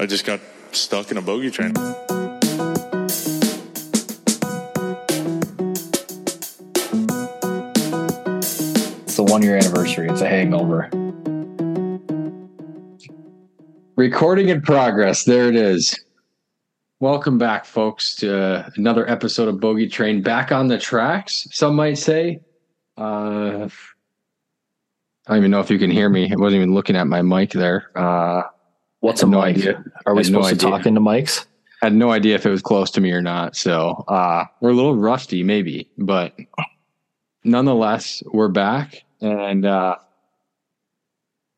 [0.00, 0.38] I just got
[0.70, 1.72] stuck in a bogey train.
[9.02, 10.08] It's the one year anniversary.
[10.08, 10.88] It's a hangover.
[13.96, 15.24] Recording in progress.
[15.24, 15.98] There it is.
[17.00, 20.22] Welcome back, folks, to another episode of Bogey Train.
[20.22, 22.38] Back on the tracks, some might say.
[22.96, 23.68] Uh,
[25.26, 26.30] I don't even know if you can hear me.
[26.30, 27.90] I wasn't even looking at my mic there.
[27.96, 28.42] Uh,
[29.00, 29.56] What's a no mic?
[29.56, 29.84] idea.
[30.06, 30.78] Are we Had no supposed to idea.
[30.78, 31.46] talk into mics?
[31.82, 33.54] had no idea if it was close to me or not.
[33.54, 36.34] So uh, we're a little rusty, maybe, but
[37.44, 39.04] nonetheless, we're back.
[39.20, 39.94] And uh,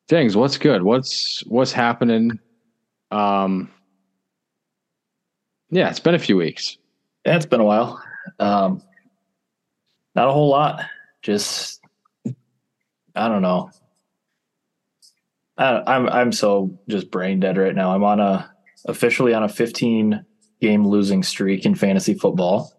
[0.08, 0.82] things, what's good?
[0.82, 2.38] What's what's happening?
[3.10, 3.70] Um,
[5.70, 6.76] yeah, it's been a few weeks.
[7.24, 8.02] Yeah, it's been a while.
[8.38, 8.82] Um,
[10.14, 10.82] not a whole lot.
[11.22, 11.80] Just
[13.14, 13.70] I don't know.
[15.60, 17.95] I, I'm I'm so just brain dead right now.
[17.95, 18.51] I'm on a
[18.87, 20.24] officially on a 15
[20.60, 22.73] game losing streak in fantasy football.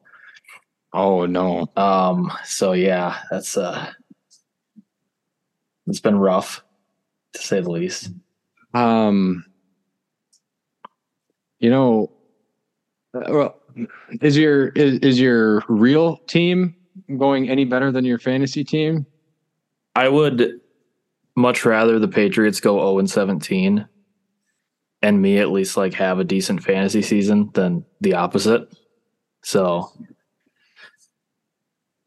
[0.93, 3.91] Oh no, Um, so yeah, that's uh,
[5.87, 6.63] it's been rough
[7.33, 8.09] to say the least.
[8.73, 9.45] um,
[11.59, 12.11] you know,
[13.13, 13.55] uh, well,
[14.21, 16.75] is your is, is your real team
[17.17, 19.05] going any better than your fantasy team?
[19.95, 20.59] I would
[21.41, 23.87] much rather the Patriots go 0 and 17
[25.01, 28.67] and me at least like have a decent fantasy season than the opposite.
[29.43, 29.89] So,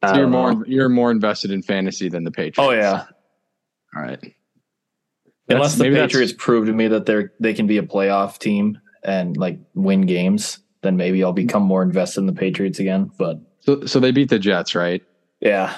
[0.05, 0.63] So you're more know.
[0.67, 2.59] you're more invested in fantasy than the Patriots.
[2.59, 3.05] Oh yeah.
[3.95, 4.19] All right.
[5.49, 8.79] Unless That's- the Patriots prove to me that they're they can be a playoff team
[9.03, 13.39] and like win games, then maybe I'll become more invested in the Patriots again, but
[13.61, 15.03] So so they beat the Jets, right?
[15.41, 15.75] yeah,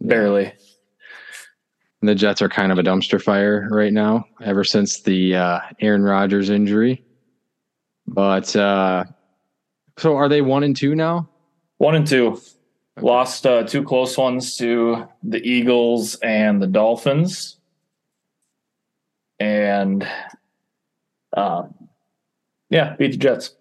[0.00, 0.52] barely.
[2.02, 5.60] And the Jets are kind of a dumpster fire right now, ever since the uh,
[5.78, 7.04] Aaron Rodgers injury.
[8.08, 9.04] But uh,
[9.98, 11.28] so are they one and two now?
[11.78, 12.40] One and two.
[13.00, 17.56] Lost uh, two close ones to the Eagles and the Dolphins.
[19.38, 20.04] And
[21.36, 21.62] uh,
[22.68, 23.54] yeah, beat the Jets.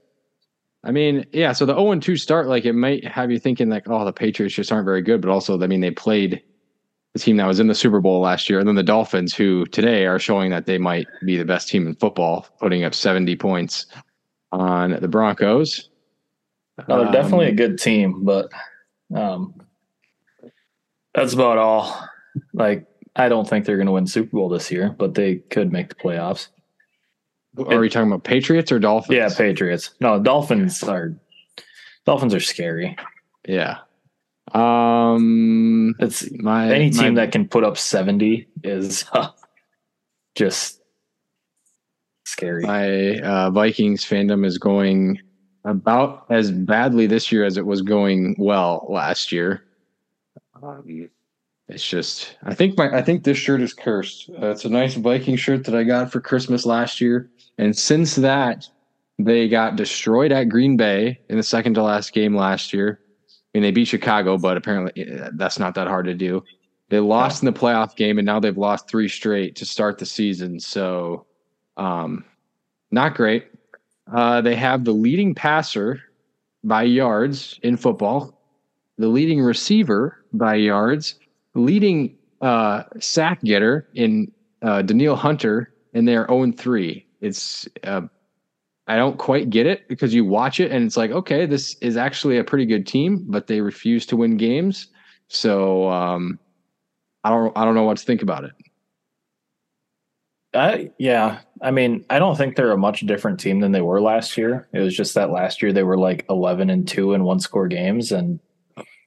[0.83, 1.51] I mean, yeah.
[1.51, 4.11] So the zero and two start, like it might have you thinking like, oh, the
[4.11, 5.21] Patriots just aren't very good.
[5.21, 6.41] But also, I mean, they played
[7.13, 9.66] the team that was in the Super Bowl last year, and then the Dolphins, who
[9.67, 13.35] today are showing that they might be the best team in football, putting up seventy
[13.35, 13.85] points
[14.51, 15.89] on the Broncos.
[16.88, 18.49] No, they're definitely a Um, good team, but
[19.13, 19.53] um,
[21.13, 22.07] that's about all.
[22.53, 25.72] Like, I don't think they're going to win Super Bowl this year, but they could
[25.72, 26.47] make the playoffs.
[27.57, 29.13] Are we talking about Patriots or Dolphins?
[29.17, 29.91] Yeah, Patriots.
[29.99, 31.13] No, Dolphins are
[32.05, 32.95] Dolphins are scary.
[33.45, 33.79] yeah.
[34.53, 39.29] Um, It's my any team my- that can put up 70 is uh,
[40.35, 40.81] just
[42.25, 42.63] scary.
[42.63, 45.19] my uh, Vikings fandom is going
[45.63, 49.63] about as badly this year as it was going well last year.
[50.62, 51.09] Um,
[51.68, 54.29] it's just, I think my, I think this shirt is cursed.
[54.41, 58.16] Uh, it's a nice Viking shirt that I got for Christmas last year, and since
[58.16, 58.68] that,
[59.19, 63.00] they got destroyed at Green Bay in the second to last game last year.
[63.53, 66.44] I mean, they beat Chicago, but apparently uh, that's not that hard to do.
[66.89, 70.06] They lost in the playoff game, and now they've lost three straight to start the
[70.06, 70.59] season.
[70.59, 71.25] So,
[71.78, 72.25] um,
[72.91, 73.47] not great.
[74.13, 76.01] Uh, they have the leading passer
[76.63, 78.41] by yards in football,
[78.97, 81.16] the leading receiver by yards,
[81.56, 87.06] leading uh, sack getter in uh, Danielle Hunter, and they are 0 3.
[87.22, 88.01] It's uh,
[88.87, 91.97] I don't quite get it because you watch it and it's like, okay, this is
[91.97, 94.87] actually a pretty good team, but they refuse to win games.
[95.27, 96.39] So um,
[97.23, 98.51] I don't I don't know what to think about it.
[100.53, 104.01] I, yeah, I mean, I don't think they're a much different team than they were
[104.01, 104.67] last year.
[104.73, 107.69] It was just that last year they were like 11 and 2 in one score
[107.69, 108.39] games and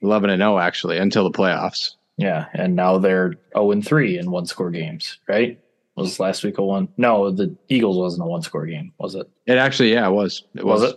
[0.01, 1.97] 11 and 0 actually until the playoffs.
[2.17, 5.61] yeah, and now they're 0 and 3 in one score games, right?
[5.97, 6.89] Was last week a one?
[6.97, 9.29] No, the Eagles wasn't a one score game, was it?
[9.47, 10.43] It actually, yeah, it was.
[10.57, 10.97] It Was it?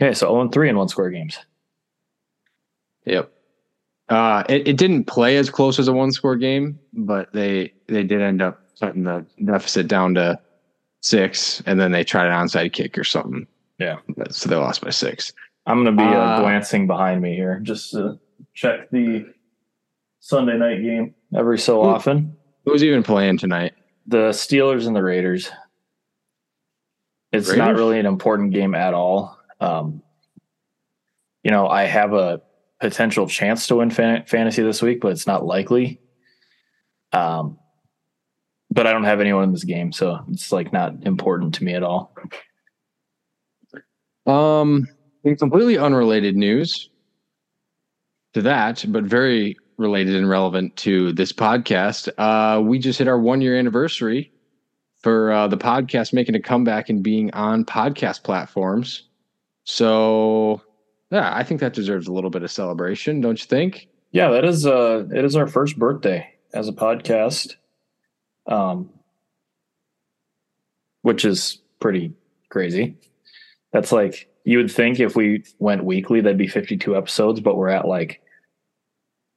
[0.00, 1.38] Okay, so 0 and 3 in one score games.
[3.04, 3.30] Yep.
[4.08, 8.02] Uh, it, it didn't play as close as a one score game, but they they
[8.02, 10.38] did end up cutting the deficit down to
[11.02, 13.46] six, and then they tried an onside kick or something.
[13.78, 13.98] Yeah.
[14.30, 15.32] So they lost by six.
[15.66, 18.18] I'm going to be uh, Uh, glancing behind me here just to
[18.54, 19.26] check the
[20.20, 22.34] Sunday night game every so Who- often.
[22.64, 23.74] Who's even playing tonight?
[24.08, 25.50] The Steelers and the Raiders.
[27.30, 29.38] It's not really an important game at all.
[29.60, 30.02] Um,
[31.42, 32.40] you know, I have a
[32.80, 36.00] potential chance to win fan- fantasy this week, but it's not likely.
[37.12, 37.58] Um,
[38.70, 41.74] but I don't have anyone in this game, so it's like not important to me
[41.74, 42.14] at all.
[44.26, 44.86] Um,
[45.24, 46.90] in completely unrelated news
[48.34, 53.18] to that, but very related and relevant to this podcast, uh, we just hit our
[53.18, 54.32] one year anniversary
[55.02, 59.04] for uh, the podcast making a comeback and being on podcast platforms.
[59.64, 60.60] So,
[61.10, 63.88] yeah, I think that deserves a little bit of celebration, don't you think?
[64.10, 67.54] Yeah, that is uh it is our first birthday as a podcast.
[68.46, 68.90] Um
[71.02, 72.12] which is pretty
[72.48, 72.96] crazy.
[73.72, 77.68] That's like you would think if we went weekly that'd be 52 episodes, but we're
[77.68, 78.22] at like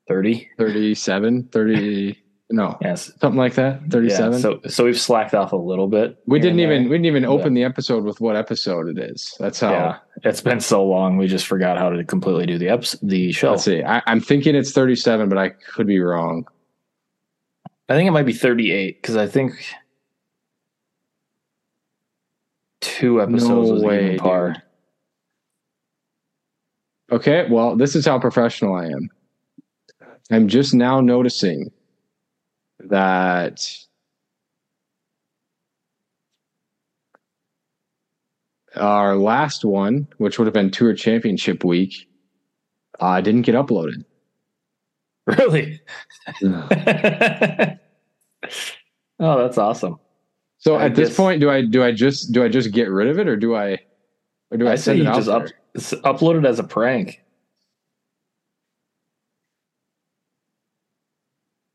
[0.08, 0.50] 30.
[0.58, 2.18] 37, 30,
[2.54, 3.12] no, Yes.
[3.22, 4.34] something like that, 37.
[4.34, 6.18] Yeah, so so we've slacked off a little bit.
[6.28, 6.90] we didn't even there.
[6.90, 9.34] we didn't even open the episode with what episode it is.
[9.40, 9.72] That's how.
[9.72, 11.16] Yeah, it's been so long.
[11.18, 13.52] We just forgot how to completely do the eps- the show.
[13.52, 13.82] Let's see.
[13.84, 16.46] I, I'm thinking it's 37, but I could be wrong.
[17.88, 19.54] I think it might be 38 because I think
[22.82, 24.48] two episodes No was way, even par.
[24.54, 24.62] dude.
[27.12, 29.10] Okay, well, this is how professional I am.
[30.32, 31.72] I'm just now noticing
[32.80, 33.70] that
[38.76, 42.10] our last one, which would have been Tour Championship week,
[43.00, 44.06] uh, didn't get uploaded.
[45.28, 45.80] Really?
[46.44, 47.78] oh,
[49.20, 50.00] that's awesome.
[50.58, 53.08] So I at this point, do I do I just do I just get rid
[53.08, 53.78] of it, or do I
[54.50, 55.16] or do I, I say send you it out
[55.76, 57.22] just up, upload it as a prank.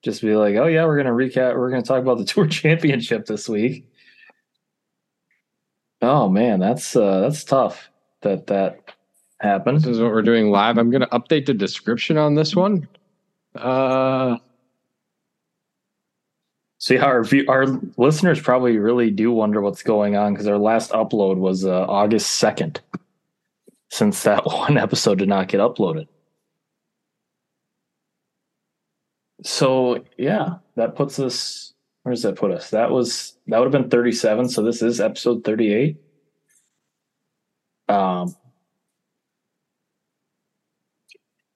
[0.06, 1.56] Just be like, oh yeah, we're gonna recap.
[1.56, 3.92] We're gonna talk about the tour championship this week.
[6.00, 7.90] Oh man, that's uh, that's tough
[8.22, 8.92] that that
[9.40, 9.78] happened.
[9.78, 10.78] This is what we're doing live.
[10.78, 12.88] I'm going to update the description on this one.
[13.54, 14.38] Uh,
[16.78, 17.66] See, our view, our
[17.96, 22.34] listeners probably really do wonder what's going on because our last upload was uh, August
[22.34, 22.80] second.
[23.90, 26.06] Since that one episode did not get uploaded,
[29.42, 31.74] so yeah, that puts us.
[32.02, 32.70] Where does that put us?
[32.70, 34.48] That was that would have been thirty-seven.
[34.48, 35.96] So this is episode thirty-eight.
[37.88, 38.34] Um,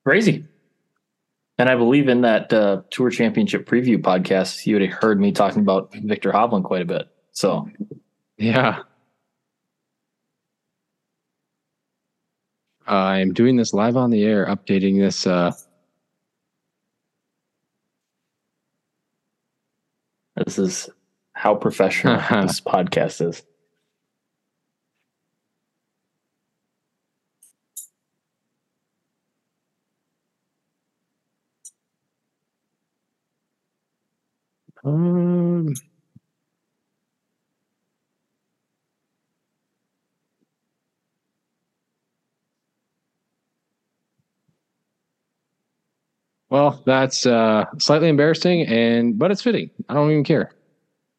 [0.04, 0.46] crazy.
[1.58, 5.30] And I believe in that uh, Tour Championship preview podcast, you would have heard me
[5.30, 7.08] talking about Viktor Hovland quite a bit.
[7.32, 7.68] So
[8.38, 8.82] yeah.
[12.86, 15.26] I am doing this live on the air, updating this.
[15.26, 15.52] Uh,
[20.44, 20.90] this is
[21.32, 23.42] how professional this podcast is.
[34.84, 35.72] um,
[46.50, 49.70] well, that's uh, slightly embarrassing, and but it's fitting.
[49.88, 50.50] I don't even care.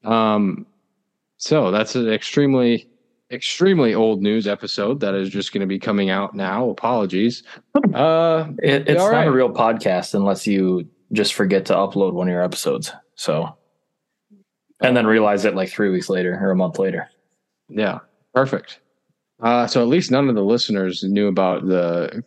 [0.04, 0.66] Um,
[1.38, 2.88] so that's an extremely,
[3.31, 6.69] extremely old news episode that is just going to be coming out now.
[6.69, 7.44] Apologies.
[7.94, 9.28] Uh, It, it's not right.
[9.28, 12.92] a real podcast unless you just forget to upload one of your episodes.
[13.16, 13.57] So,
[14.81, 17.10] and then realize it like three weeks later or a month later.
[17.69, 18.00] Yeah,
[18.33, 18.80] perfect.
[19.42, 22.23] Uh, so at least none of the listeners knew about the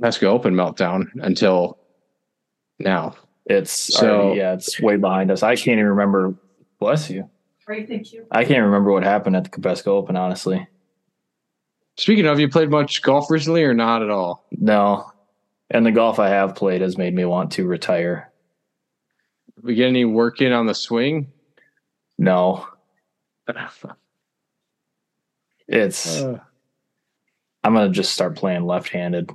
[0.00, 1.78] Pesca Open meltdown until
[2.78, 3.14] now.
[3.46, 5.42] It's So- already, yeah, it's way behind us.
[5.42, 6.34] I can't even remember.
[6.78, 7.28] Bless you.
[7.66, 8.26] Great, thank you.
[8.30, 10.16] I can't remember what happened at the Cabesco Open.
[10.16, 10.66] Honestly,
[11.96, 14.44] Speaking of, you played much golf recently or not at all?
[14.50, 15.10] no.
[15.70, 18.30] And the golf I have played has made me want to retire.
[19.62, 21.32] We get any work in on the swing?
[22.18, 22.66] No,
[25.68, 26.20] it's.
[26.22, 26.38] Uh,
[27.62, 29.30] I'm gonna just start playing left-handed.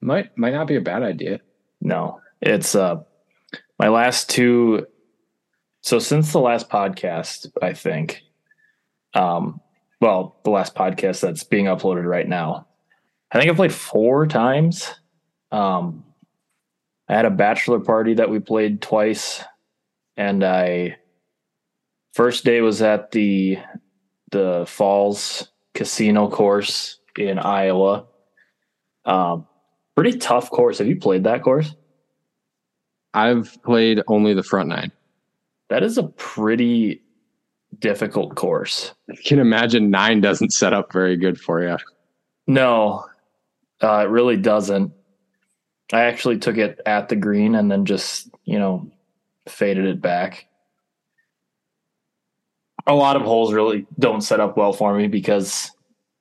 [0.00, 1.40] Might might not be a bad idea.
[1.80, 3.02] No, it's uh
[3.78, 4.86] my last two.
[5.82, 8.22] So since the last podcast, I think,
[9.14, 9.60] um,
[10.00, 12.66] well, the last podcast that's being uploaded right now,
[13.30, 14.92] I think I played four times.
[15.52, 16.04] Um,
[17.08, 19.44] I had a bachelor party that we played twice,
[20.16, 20.96] and I
[22.14, 23.58] first day was at the
[24.32, 28.06] the Falls Casino course in Iowa.
[29.04, 29.46] Um,
[29.96, 30.78] pretty tough course.
[30.78, 31.74] Have you played that course?
[33.14, 34.92] I've played only the front nine.
[35.70, 37.02] That is a pretty
[37.78, 38.92] difficult course.
[39.10, 41.76] I can imagine nine doesn't set up very good for you.
[42.46, 43.06] No,
[43.82, 44.92] uh, it really doesn't.
[45.92, 48.90] I actually took it at the green and then just, you know,
[49.48, 50.46] faded it back.
[52.86, 55.70] a lot of holes really don't set up well for me because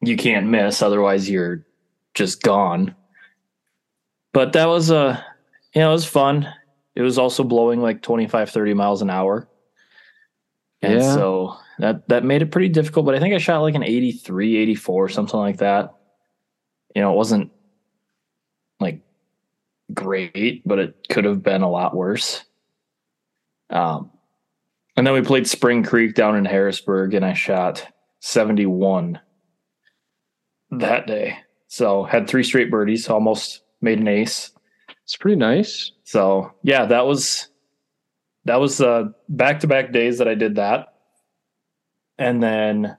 [0.01, 1.65] you can't miss, otherwise you're
[2.13, 2.95] just gone.
[4.35, 5.21] But that was a, uh,
[5.73, 6.53] you know, it was fun.
[6.93, 9.47] It was also blowing like 25, 30 miles an hour.
[10.81, 11.13] And yeah.
[11.13, 14.57] so that that made it pretty difficult, but I think I shot like an 83,
[14.57, 15.93] 84, something like that.
[16.93, 17.49] You know, it wasn't
[18.81, 18.99] like
[19.93, 22.43] great, but it could have been a lot worse.
[23.69, 24.11] Um,
[24.97, 27.87] and then we played Spring Creek down in Harrisburg, and I shot
[28.19, 29.17] 71
[30.71, 31.37] that day.
[31.69, 34.51] So had three straight birdies, almost made an ace.
[35.03, 35.91] It's pretty nice.
[36.03, 37.47] So yeah, that was
[38.43, 40.95] that was uh back to back days that I did that.
[42.17, 42.97] And then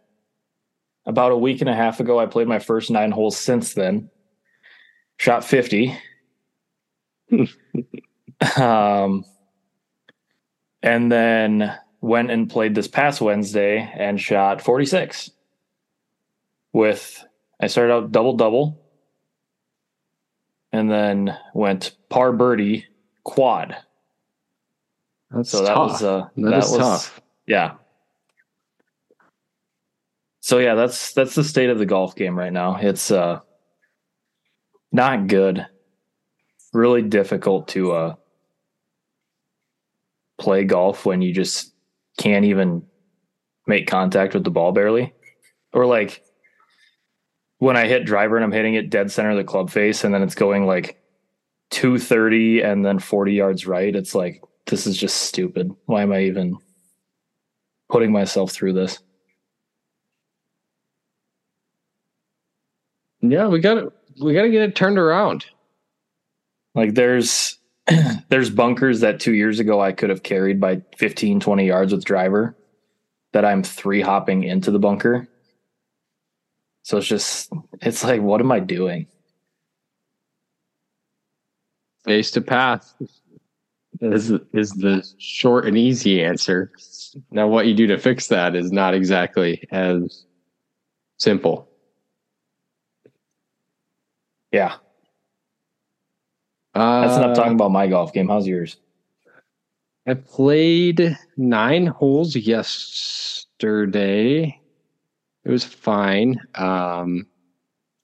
[1.05, 4.11] about a week and a half ago, I played my first nine holes since then.
[5.19, 5.97] Shot 50.
[8.57, 9.25] um,
[10.83, 15.31] and then went and played this past Wednesday and shot 46
[16.73, 17.25] with
[17.61, 18.86] I started out double double
[20.77, 22.85] and then went par birdie
[23.25, 23.75] quad.
[25.31, 25.91] That's so that tough.
[25.93, 27.21] was uh that, that was tough.
[27.47, 27.75] Yeah.
[30.41, 32.77] So yeah, that's that's the state of the golf game right now.
[32.77, 33.41] It's uh
[34.93, 35.67] not good.
[36.75, 38.15] Really difficult to uh
[40.37, 41.73] play golf when you just
[42.19, 42.83] can't even
[43.67, 45.15] make contact with the ball barely.
[45.73, 46.23] Or like
[47.59, 50.13] when I hit driver and I'm hitting it dead center of the club face and
[50.13, 51.01] then it's going like
[51.71, 55.75] 230 and then 40 yards right, it's like, this is just stupid.
[55.87, 56.59] Why am I even
[57.89, 58.99] putting myself through this?
[63.21, 65.47] Yeah, we got to we got to get it turned around.
[66.75, 67.59] Like there's
[68.29, 72.05] there's bunkers that 2 years ago I could have carried by 15 20 yards with
[72.05, 72.57] driver
[73.33, 75.29] that I'm three hopping into the bunker
[76.87, 77.53] so it's just,
[77.83, 79.09] it's like, what am I doing?
[82.05, 82.95] Face to path
[84.01, 86.71] is is the short and easy answer.
[87.33, 90.27] Now, what you do to fix that is not exactly as
[91.17, 91.69] simple.
[94.53, 94.77] Yeah.
[96.73, 98.29] Uh, That's enough talking about my golf game.
[98.29, 98.77] How's yours?
[100.07, 103.51] I played nine holes yesterday.
[105.47, 106.41] It was fine.
[106.57, 107.29] Um,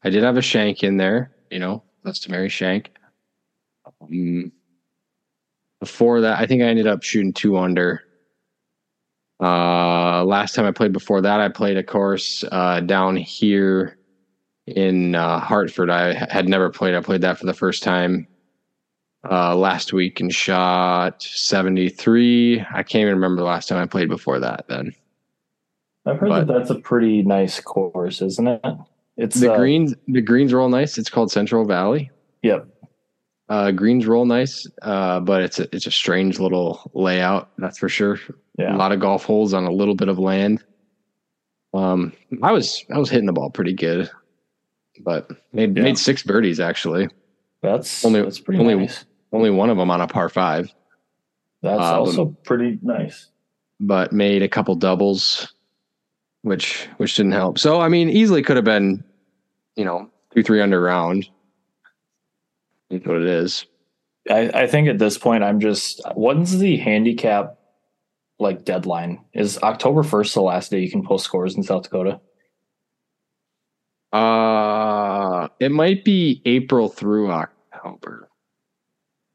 [0.05, 2.93] I did have a shank in there, you know, customary shank.
[4.01, 4.53] Um,
[5.81, 8.05] before that, I think I ended up shooting two under.
[9.43, 13.99] Uh, last time I played before that, I played a course uh, down here
[14.69, 15.91] in uh, Hartford.
[15.91, 16.95] I had never played.
[16.95, 18.29] I played that for the first time
[19.29, 22.61] uh, last week and shot 73.
[22.61, 24.95] I can't even remember the last time I played before that then.
[26.05, 28.61] I've heard but that that's a pretty nice course, isn't it?
[29.17, 29.95] It's the uh, greens.
[30.09, 30.99] The greens roll nice.
[30.99, 32.11] It's called Central Valley.
[32.43, 32.67] Yep.
[33.49, 37.51] Uh, greens roll nice, uh, but it's a, it's a strange little layout.
[37.59, 38.19] That's for sure.
[38.59, 38.75] Yeah.
[38.75, 40.65] A lot of golf holes on a little bit of land.
[41.75, 44.11] Um, I was I was hitting the ball pretty good,
[45.01, 45.85] but made yeah.
[45.85, 47.09] made six birdies actually.
[47.63, 49.05] That's only that's pretty only nice.
[49.33, 50.73] only one of them on a par five.
[51.63, 53.29] That's um, also pretty nice.
[53.81, 55.55] But made a couple doubles
[56.43, 57.59] which which didn't help.
[57.59, 59.03] So I mean, easily could have been,
[59.77, 61.29] you know, two three under round.
[62.91, 63.67] That's what it is.
[64.31, 66.01] I, I think at this point, I'm just.
[66.15, 67.59] When's the handicap
[68.39, 69.25] like deadline?
[69.33, 72.21] Is October first the last day you can post scores in South Dakota?
[74.13, 78.29] Uh, it might be April through October.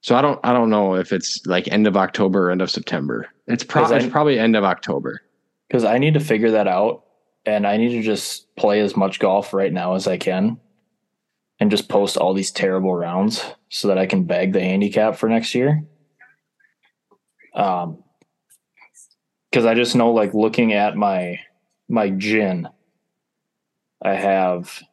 [0.02, 2.70] So I don't I don't know if it's like end of October or end of
[2.70, 3.28] September.
[3.48, 5.22] It's probably it's probably end of October
[5.68, 7.04] because I need to figure that out
[7.46, 10.60] and I need to just play as much golf right now as I can
[11.60, 15.30] and just post all these terrible rounds so that I can bag the handicap for
[15.30, 15.84] next year.
[17.56, 18.04] Um,
[19.50, 21.40] because I just know, like looking at my
[21.90, 22.68] my GHIN,
[24.04, 24.84] I have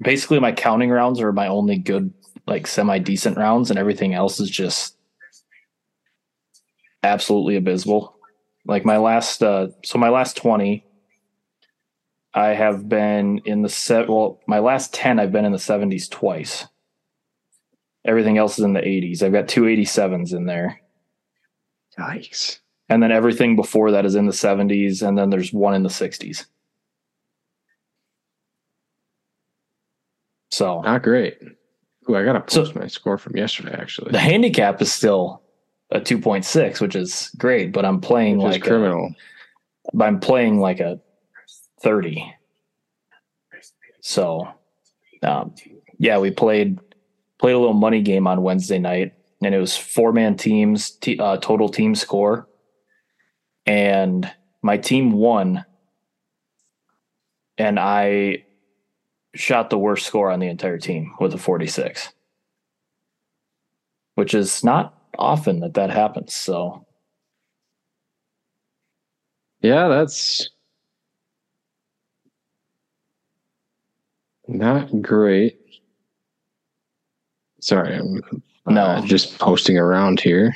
[0.00, 2.12] basically my counting rounds are my only good,
[2.46, 4.96] like semi decent rounds, and everything else is just
[7.02, 8.17] absolutely abysmal.
[8.68, 10.84] Like my last, uh, so my last 20,
[12.34, 14.08] I have been in the set.
[14.08, 16.66] Well, my last 10, I've been in the 70s twice.
[18.04, 19.22] Everything else is in the 80s.
[19.22, 20.80] I've got two 87s in there.
[21.98, 22.60] Nice.
[22.90, 25.06] And then everything before that is in the 70s.
[25.06, 26.44] And then there's one in the 60s.
[30.50, 31.38] So not great.
[32.08, 33.72] Ooh, I gotta post so, my score from yesterday.
[33.72, 35.42] Actually, the handicap is still
[35.90, 39.14] a 2.6, which is great, but I'm playing Which like a, criminal.
[39.94, 41.00] but I'm playing like a
[41.80, 42.34] 30.
[44.00, 44.48] So,
[45.22, 45.54] um,
[45.98, 46.78] yeah, we played
[47.38, 51.18] played a little money game on Wednesday night, and it was four man teams, t-
[51.18, 52.48] uh, total team score,
[53.66, 54.30] and
[54.62, 55.64] my team won,
[57.56, 58.44] and I
[59.34, 62.12] shot the worst score on the entire team with a 46,
[64.16, 66.34] which is not often that that happens.
[66.34, 66.84] So,
[69.60, 70.50] Yeah, that's
[74.46, 75.58] not great.
[77.60, 78.22] Sorry, I'm
[78.66, 78.82] No.
[78.82, 80.54] uh, just posting around here.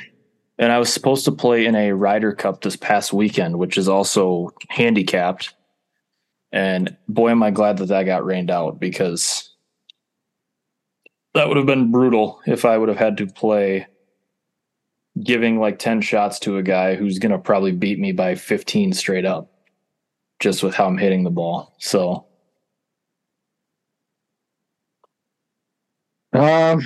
[0.57, 3.89] And I was supposed to play in a Ryder Cup this past weekend, which is
[3.89, 5.53] also handicapped.
[6.51, 9.49] And boy, am I glad that that got rained out because
[11.33, 13.87] that would have been brutal if I would have had to play
[15.21, 18.93] giving like 10 shots to a guy who's going to probably beat me by 15
[18.93, 19.51] straight up
[20.39, 21.75] just with how I'm hitting the ball.
[21.77, 22.25] So,
[26.33, 26.81] Um,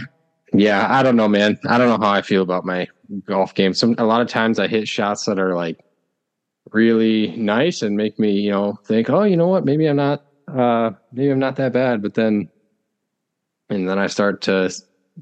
[0.53, 1.57] yeah, I don't know, man.
[1.67, 2.88] I don't know how I feel about my
[3.25, 3.74] golf game.
[3.74, 5.79] Some a lot of times I hit shots that are like
[6.72, 10.25] really nice and make me, you know, think, oh, you know what, maybe I'm not,
[10.53, 12.01] uh, maybe I'm not that bad.
[12.01, 12.50] But then,
[13.69, 14.69] and then I start to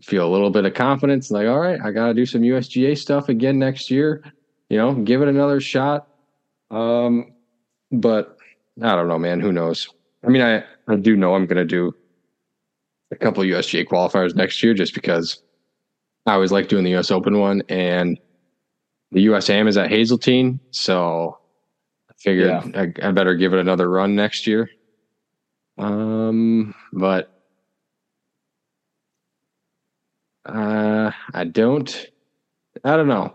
[0.04, 1.32] feel a little bit of confidence.
[1.32, 4.24] Like, all right, I got to do some USGA stuff again next year.
[4.70, 6.08] You know, give it another shot.
[6.72, 7.34] Um,
[7.92, 8.38] but
[8.82, 9.40] I don't know, man.
[9.40, 9.88] Who knows?
[10.26, 11.94] I mean, I I do know I'm gonna do
[13.12, 15.42] a couple USGA qualifiers next year just because
[16.26, 18.20] I always like doing the US Open one and
[19.12, 20.60] the USAM is at Hazeltine.
[20.72, 21.38] So
[22.10, 22.88] I figured Yeah.
[23.02, 24.70] I, I better give it another run next year.
[25.78, 27.35] Um, but
[30.46, 32.08] uh, I don't,
[32.84, 33.34] I don't know.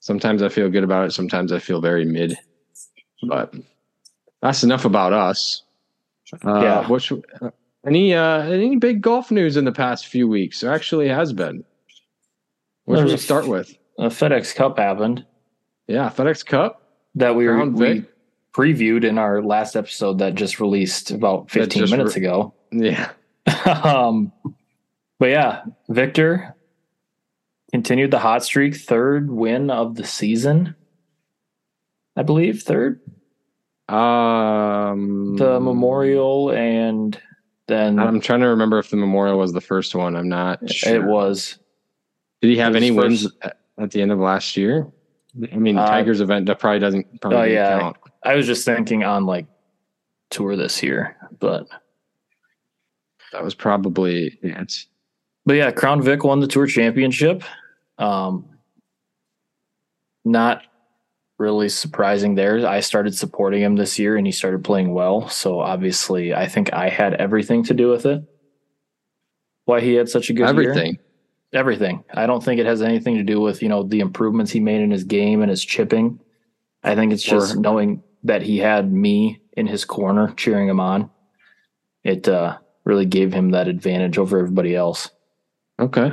[0.00, 1.12] Sometimes I feel good about it.
[1.12, 2.36] Sometimes I feel very mid,
[3.28, 3.54] but
[4.40, 5.62] that's enough about us.
[6.44, 6.86] Uh, Yeah.
[6.88, 7.50] What should, uh,
[7.86, 10.60] any uh any big golf news in the past few weeks?
[10.60, 11.64] There actually has been.
[12.84, 13.74] What should we start with?
[13.98, 15.26] a FedEx Cup happened
[15.88, 16.82] Yeah, FedEx Cup.
[17.16, 18.04] that we, were, we
[18.54, 22.54] previewed in our last episode that just released about 15 just minutes re- ago.
[22.70, 23.10] Yeah.
[23.84, 24.32] um,
[25.18, 26.54] but yeah, Victor
[27.72, 30.74] continued the hot streak, third win of the season,
[32.16, 33.00] I believe, third.
[33.88, 37.20] Um The Memorial, and
[37.66, 40.16] then I'm trying to remember if the Memorial was the first one.
[40.16, 40.94] I'm not sure.
[40.94, 41.58] it was.
[42.40, 44.90] Did he have any first- wins at, at the end of last year?
[45.52, 47.78] I mean, Uh, Tiger's event that probably doesn't probably Oh, yeah.
[47.80, 47.96] count.
[48.24, 49.46] I was just thinking on like
[50.30, 51.66] tour this year, but
[53.32, 54.86] That was probably yeah, it's
[55.48, 57.42] But yeah, Crown Vic won the tour championship.
[57.96, 58.50] Um,
[60.22, 60.60] not
[61.38, 62.68] really surprising there.
[62.68, 65.30] I started supporting him this year and he started playing well.
[65.30, 68.22] So obviously, I think I had everything to do with it.
[69.64, 70.48] Why he had such a good year.
[70.50, 70.98] everything.
[71.54, 72.04] Everything.
[72.12, 74.82] I don't think it has anything to do with, you know, the improvements he made
[74.82, 76.20] in his game and his chipping.
[76.84, 80.78] I think it's just Or- knowing that he had me in his corner cheering him
[80.78, 81.08] on.
[82.04, 85.08] It uh, really gave him that advantage over everybody else.
[85.78, 86.12] Okay.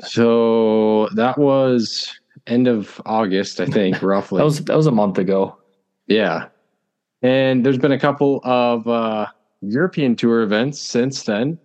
[0.00, 2.12] So that was
[2.46, 4.38] end of August, I think, roughly.
[4.38, 5.56] That was that was a month ago.
[6.06, 6.48] yeah.
[7.24, 9.26] And there's been a couple of uh,
[9.60, 11.56] European tour events since then.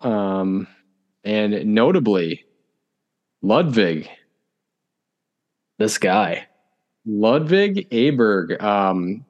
[0.00, 0.66] Um,
[1.22, 2.44] and notably,
[3.40, 4.08] Ludvig,
[5.78, 6.48] This guy.
[7.06, 8.60] Ludvig Aberg.
[8.60, 9.24] Um,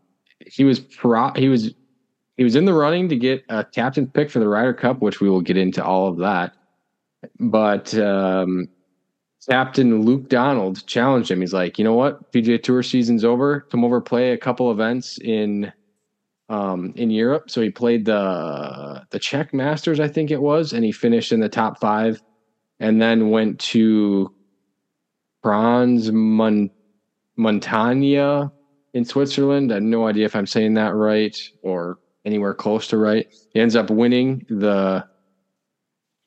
[0.46, 1.74] he was pro- he was
[2.36, 5.20] he was in the running to get a captain pick for the Ryder Cup, which
[5.20, 6.52] we will get into all of that.
[7.38, 8.68] But um,
[9.48, 11.40] Captain Luke Donald challenged him.
[11.40, 12.32] He's like, you know what?
[12.32, 13.60] PGA Tour season's over.
[13.70, 15.72] Come over, play a couple events in
[16.48, 17.50] um, in Europe.
[17.50, 21.40] So he played the the Czech Masters, I think it was, and he finished in
[21.40, 22.20] the top five,
[22.80, 24.34] and then went to
[25.42, 26.70] Bronze Mon-
[27.38, 28.50] Montagna
[28.92, 29.72] in Switzerland.
[29.72, 33.26] I have no idea if I'm saying that right or anywhere close to right.
[33.52, 35.04] He ends up winning the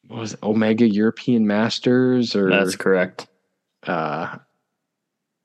[0.07, 3.27] what was it, Omega European Masters or That's correct.
[3.85, 4.37] uh,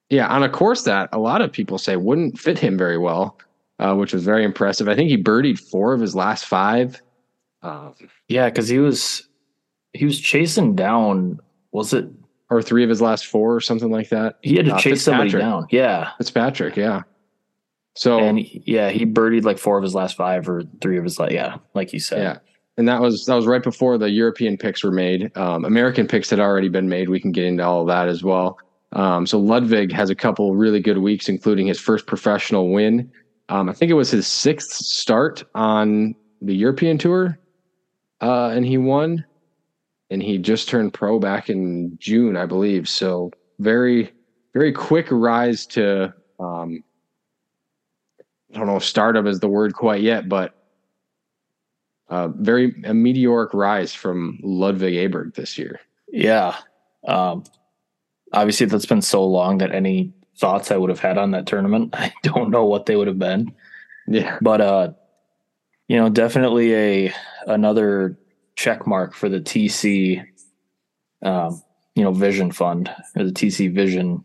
[0.09, 3.39] yeah, on a course that a lot of people say wouldn't fit him very well,
[3.79, 4.87] uh, which was very impressive.
[4.89, 7.01] I think he birdied four of his last five.
[7.63, 7.95] Um,
[8.29, 9.27] Yeah, because he was
[9.95, 11.41] he was chasing down.
[11.73, 12.07] Was it?
[12.51, 14.37] or three of his last four, or something like that.
[14.43, 15.67] He had to Uh, chase somebody down.
[15.71, 17.01] Yeah, Fitzpatrick, yeah.
[17.95, 21.05] So and he- yeah, he birdied like four of his last five or three of
[21.05, 21.33] his last.
[21.33, 22.23] Yeah, like you said.
[22.23, 22.39] Yeah.
[22.79, 25.37] and that was that was right before the European picks were made.
[25.37, 27.09] Um, American picks had already been made.
[27.09, 28.59] We can get into all of that as well.
[28.93, 33.11] Um, so Ludvig has a couple really good weeks, including his first professional win.
[33.49, 37.39] Um, I think it was his sixth start on the European tour,
[38.21, 39.25] uh, and he won.
[40.11, 42.87] And he just turned pro back in June, I believe.
[42.87, 44.13] So very,
[44.53, 46.13] very quick rise to.
[46.39, 46.85] Um,
[48.53, 50.55] I don't know if stardom is the word quite yet, but
[52.09, 55.81] uh, very a meteoric rise from Ludvig Aberg this year.
[56.09, 56.57] Yeah.
[57.07, 57.45] Um,
[58.33, 61.91] obviously, that's been so long that any thoughts I would have had on that tournament,
[61.99, 63.55] I don't know what they would have been.
[64.07, 64.39] Yeah.
[64.43, 64.93] But uh,
[65.89, 67.15] you know, definitely a
[67.47, 68.19] another
[68.57, 70.23] check mark for the TC,
[71.23, 71.63] um,
[71.95, 74.25] you know, Vision Fund or the TC Vision.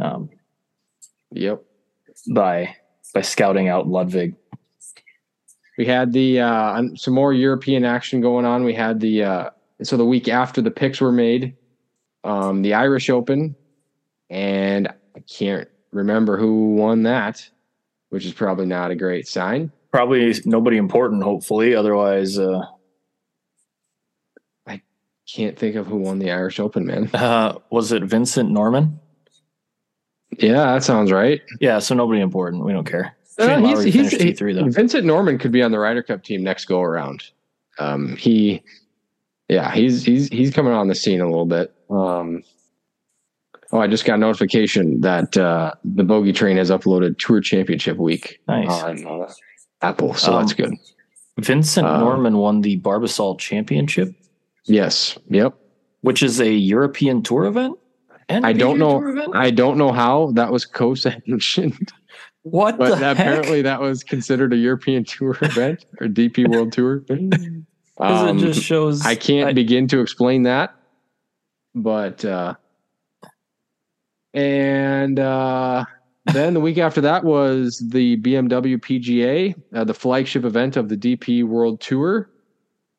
[0.00, 0.30] Um,
[1.32, 1.62] Yep.
[2.32, 2.74] by
[3.12, 4.34] by scouting out Ludvig.
[5.78, 8.64] We had the uh, some more European action going on.
[8.64, 9.50] We had the uh,
[9.82, 11.56] so the week after the picks were made,
[12.24, 13.56] um, the Irish Open,
[14.28, 17.48] and I can't remember who won that,
[18.10, 19.72] which is probably not a great sign.
[19.90, 21.74] Probably nobody important, hopefully.
[21.74, 22.62] Otherwise, uh,
[24.66, 24.82] I
[25.26, 27.08] Can't think of who won the Irish Open, man.
[27.14, 29.00] uh, was it Vincent Norrman?
[30.38, 31.40] Yeah, that sounds right.
[31.60, 32.64] Yeah, so nobody important.
[32.64, 33.16] We don't care.
[33.38, 34.70] Uh, Shane he's- Lowry he's- finished T3 though.
[34.70, 37.24] Vincent Norrman could be on the Ryder Cup team next go around.
[37.78, 38.62] Um, he,
[39.48, 41.74] yeah, he's he's he's coming on the scene a little bit.
[41.88, 42.42] Um,
[43.72, 47.96] oh, I just got a notification that uh, the Bogey Train has uploaded Tour Championship
[47.96, 48.68] Week Nice.
[48.82, 49.32] on uh,
[49.82, 50.74] Apple, so Um, that's good.
[51.38, 54.14] Vincent uh, Norrman won the Barbasol Championship,
[54.66, 55.54] Yes, yep.
[56.02, 57.78] which is a European Tour event.
[58.30, 59.28] And I don't know.
[59.34, 61.92] I don't know how that was co-sanctioned,
[62.42, 67.04] What but apparently that was considered a European Tour event or DP World Tour.
[67.98, 69.04] Um, it just shows.
[69.04, 70.74] I can't I- begin to explain that,
[71.74, 72.54] but uh,
[74.32, 75.84] and uh,
[76.32, 80.96] then the week after that was the BMW PGA, uh, the flagship event of the
[80.96, 82.30] DP World Tour,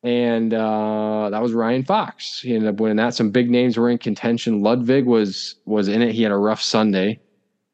[0.02, 2.40] and uh, that was Ryan Fox.
[2.40, 3.14] He ended up winning that.
[3.14, 4.62] Some big names were in contention.
[4.62, 6.12] Ludvig was was in it.
[6.14, 7.20] He had a rough Sunday.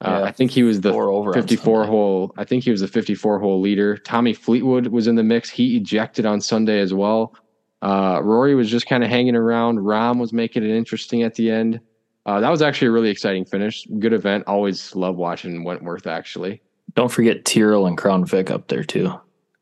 [0.01, 0.23] Uh, Yeah.
[0.25, 2.33] I think he was the over 54 hole.
[2.37, 3.97] I think he was the 54 hole leader.
[3.97, 5.51] Tommy Fleetwood was in the mix.
[5.51, 7.35] He ejected on Sunday as well.
[7.83, 9.79] Uh, Rory was just kind of hanging around.
[9.79, 11.81] Rahm was making it interesting at the end.
[12.27, 13.87] Uh, that was actually a really exciting finish.
[13.99, 14.45] Good event.
[14.47, 16.07] Always love watching Wentworth.
[16.07, 16.61] Actually,
[16.95, 19.13] Don't forget Tyrrell and Crown Vic up there too.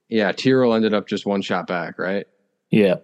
[0.09, 0.33] yeah.
[0.33, 2.26] Tyrrell ended up just one shot back, right?
[2.70, 2.96] Yeah.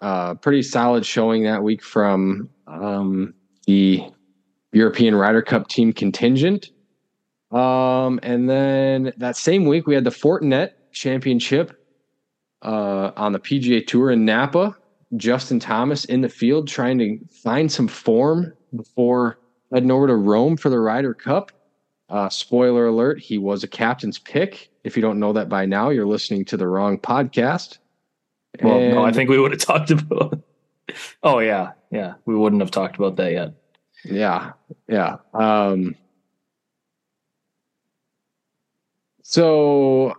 [0.00, 3.34] uh, pretty solid showing that week from um,
[3.66, 4.02] the
[4.72, 6.70] European Ryder Cup team contingent.
[7.50, 11.72] Um, and then that same week, we had the Fortinet Championship
[12.62, 14.76] uh, on the PGA Tour in Napa.
[15.16, 19.38] Justin Thomas in the field trying to find some form before
[19.72, 21.50] heading over to Rome for the Ryder Cup.
[22.10, 24.70] Uh, spoiler alert, he was a captain's pick.
[24.84, 27.78] If you don't know that by now, you're listening to the wrong podcast.
[28.62, 30.40] Well, no, I think we would have talked about.
[31.22, 32.14] oh yeah, yeah.
[32.26, 33.54] We wouldn't have talked about that yet.
[34.04, 34.52] Yeah,
[34.88, 35.16] yeah.
[35.34, 35.94] Um,
[39.22, 40.14] so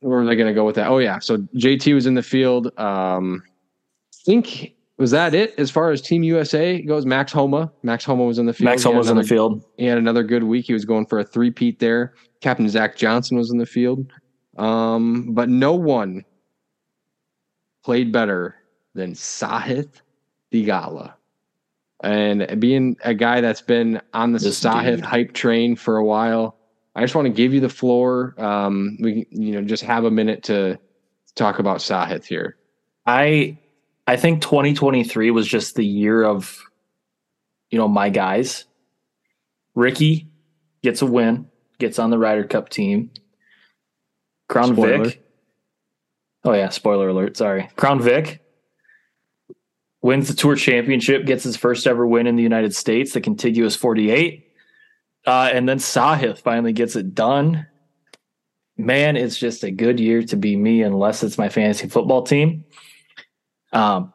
[0.00, 0.88] where was I going to go with that?
[0.88, 2.76] Oh yeah, so JT was in the field.
[2.78, 7.06] Um, I think was that it as far as Team USA goes.
[7.06, 8.66] Max Homa, Max Homa was in the field.
[8.66, 9.64] Max Homa was in the field.
[9.78, 10.66] He had another good week.
[10.66, 12.14] He was going for a three-peat there.
[12.40, 14.10] Captain Zach Johnson was in the field,
[14.58, 16.24] um, but no one
[17.90, 18.54] played better
[18.94, 20.02] than Sahith
[20.52, 21.12] Theegala.
[22.04, 25.04] And being a guy that's been on the This Sahith dude.
[25.04, 26.56] hype train for a while,
[26.94, 28.36] I just want to give you the floor.
[28.38, 30.78] Um, we, you know, just have a minute to
[31.34, 32.56] talk about Sahith here.
[33.06, 33.58] I
[34.06, 36.62] I think 2023 was just the year of
[37.70, 38.66] you know my guys.
[39.74, 40.28] Ricky
[40.84, 41.48] gets a win,
[41.80, 43.10] gets on the Ryder Cup team.
[44.48, 45.06] Crown Spoiler.
[45.06, 45.24] Vic.
[46.44, 47.68] Oh yeah, spoiler alert, sorry.
[47.76, 48.42] Crown Vic
[50.02, 53.76] wins the tour championship, gets his first ever win in the United States, the contiguous
[53.76, 54.46] 48.
[55.26, 57.66] Uh, and then Sahith finally gets it done.
[58.76, 62.64] Man, it's just a good year to be me unless it's my fantasy football team.
[63.72, 64.14] Um,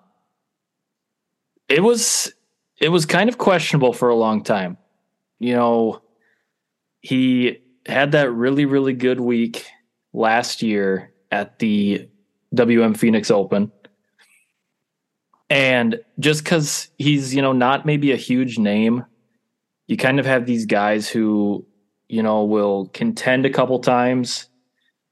[1.70, 2.34] it was
[2.82, 4.78] it was kind of questionable for a long time.
[5.40, 6.02] You know,
[7.02, 9.68] he had that really really good week
[10.14, 12.10] last year at the
[12.56, 13.72] WM Phoenix Open.
[15.50, 19.06] And just cuz he's, you know, not maybe a huge name,
[19.88, 21.66] you kind of have these guys who,
[22.10, 24.50] you know, will contend a couple times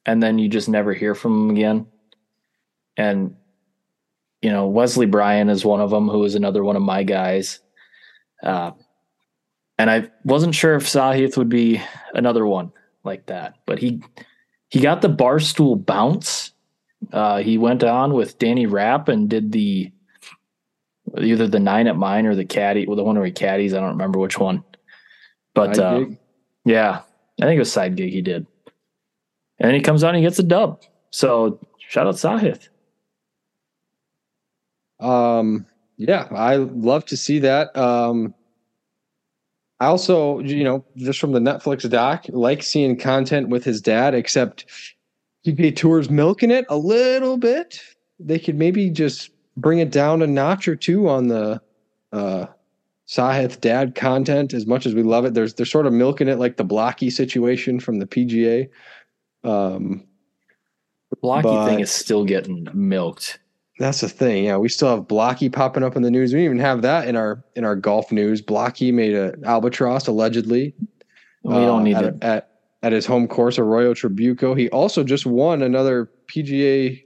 [0.06, 1.88] and then you just never hear from them again.
[2.98, 3.36] and
[4.42, 7.60] you know Wesley Bryan is one of them, who is another one of my guys.
[8.44, 8.72] Uh,
[9.78, 11.82] and I wasn't sure if Sahith would be
[12.14, 12.72] another one
[13.04, 14.04] like that, but he
[14.70, 16.52] he got the barstool bounce.
[17.12, 19.92] Uh, he went on with Danny Rapp and did the
[21.20, 23.74] either the nine at mine or the caddy, well, the one where he caddies.
[23.74, 24.64] I don't remember which one,
[25.54, 26.06] but uh,
[26.66, 27.02] yeah,
[27.42, 28.48] I think it was side gig he did.
[29.60, 30.82] And then he comes on and he gets a dub.
[31.12, 32.70] So shout out Sahith.
[35.00, 35.66] Um,
[35.98, 37.76] yeah, I love to see that.
[37.78, 38.34] Um,
[39.80, 44.16] I also, you know, just from the Netflix doc, like seeing content with his dad,
[44.16, 44.66] except
[45.46, 47.82] PGA Tour's milking it a little bit.
[48.20, 51.62] They could maybe just bring it down a notch or two on the
[52.12, 52.48] uh
[53.08, 55.34] Sahith dad content as much as we love it.
[55.34, 58.70] There's they're sort of milking it like the blocky situation from the PGA.
[59.44, 60.08] Um
[61.10, 63.40] the blocky thing is still getting milked.
[63.80, 64.46] That's the thing.
[64.46, 66.34] Yeah, we still have Blocky popping up in the news.
[66.34, 68.42] We even have that in our in our golf news.
[68.42, 70.76] Blocky made a albatross allegedly.
[71.44, 72.53] We don't uh, need at, it at
[72.84, 74.58] at his home course, Arroyo Trabuco.
[74.58, 77.02] He also just won another PGA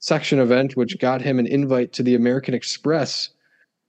[0.00, 3.28] section event, which got him an invite to the American Express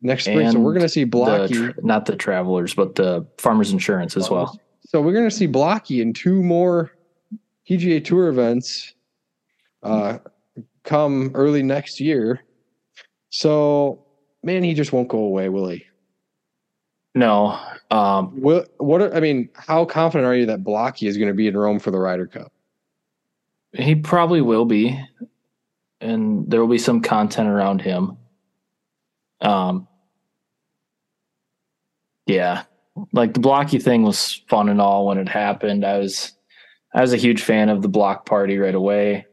[0.02, 0.42] next spring.
[0.42, 3.72] And so we're going to see Blocky, the tra- not the Travelers, but the Farmers
[3.72, 4.60] Insurance as well.
[4.86, 6.92] So we're going to see Blocky in two more
[7.70, 8.94] PGA Tour events
[9.84, 10.18] uh,
[10.84, 12.42] come early next year.
[13.30, 14.06] So,
[14.44, 15.86] man, he just won't go away, will he?
[17.14, 17.60] No.
[17.90, 18.70] Um, what?
[18.78, 19.16] What?
[19.16, 21.92] I mean, how confident are you that Blocky is going to be in Rome for
[21.92, 22.52] the Ryder Cup?
[23.74, 25.00] He probably will be,
[26.00, 28.18] and there will be some content around him.
[29.42, 29.88] Um,
[32.26, 32.64] yeah,
[33.12, 35.86] like the Blocky thing was fun and all when it happened.
[35.86, 36.34] I was,
[36.94, 39.26] I was a huge fan of the block party right away.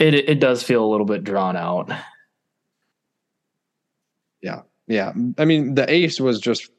[0.00, 1.92] It it does feel a little bit drawn out.
[4.86, 5.12] Yeah.
[5.38, 6.70] I mean, the ace was just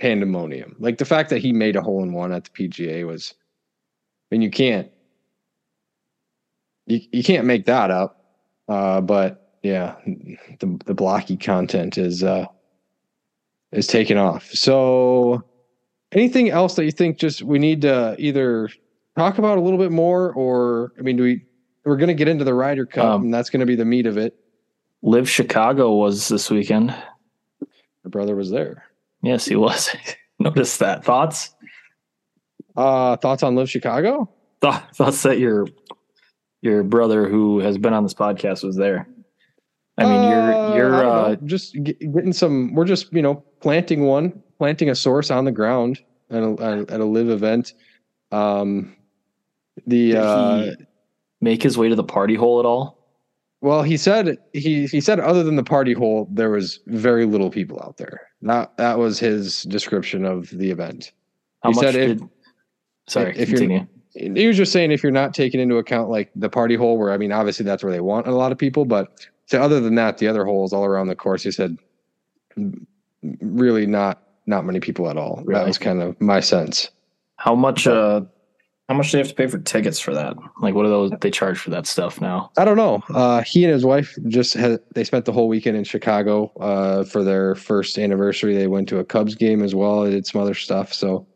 [0.00, 0.76] pandemonium.
[0.78, 3.34] Like the fact that he made a hole in one at the PGA was.
[4.30, 4.90] I mean, you can't.
[6.86, 8.24] You you can't make that up.
[8.68, 9.94] Uh, but yeah,
[10.58, 12.46] the the blocky content is uh
[13.72, 14.50] is taken off.
[14.50, 15.42] So,
[16.12, 18.70] anything else that you think just we need to either
[19.16, 21.44] talk about a little bit more, or I mean, do we?
[21.84, 23.84] We're going to get into the Ryder Cup, Um, and that's going to be the
[23.84, 24.34] meat of it.
[25.02, 26.96] LIV Chicago was this weekend.
[28.04, 28.84] My brother was there.
[29.22, 29.90] Yes, he was.
[30.38, 31.04] Notice that.
[31.04, 31.54] Thoughts?
[32.76, 34.30] Uh, thoughts on LIV Chicago?
[34.60, 35.66] Thought, thoughts that your
[36.62, 39.06] your brother who has been on this podcast was there.
[39.96, 42.74] I mean, Uh, you're you're I don't uh, just get, getting some.
[42.74, 47.00] We're just you know planting one, planting a source on the ground at a, at
[47.00, 47.74] a live event.
[48.32, 48.96] Um,
[49.86, 50.76] the did uh, he
[51.40, 53.03] make his way to the party hole at all?
[53.64, 57.48] Well, he said he he said other than the party hole, there was very little
[57.50, 58.20] people out there.
[58.42, 61.12] That that was his description of the event.
[61.62, 62.20] How He much said if-
[63.08, 63.86] sorry, if you're- continue.
[64.36, 67.10] He was just saying if you're not taking into account like the party hole, where
[67.10, 69.94] I mean, obviously that's where they want a lot of people, but so other than
[69.96, 71.76] that, the other holes all around the course, he said,
[73.40, 75.42] really not not many people at all.
[75.46, 76.90] That was kind of my sense.
[77.36, 77.86] How much?
[77.86, 78.20] Uh,
[78.88, 80.36] how much do they have to pay for tickets for that?
[80.60, 82.50] Like, what are those they charge for that stuff now?
[82.58, 83.02] I don't know.
[83.14, 87.04] Uh, he and his wife just had they spent the whole weekend in Chicago uh,
[87.04, 88.54] for their first anniversary.
[88.54, 90.02] They went to a Cubs game as well.
[90.02, 90.92] They did some other stuff.
[90.92, 91.26] So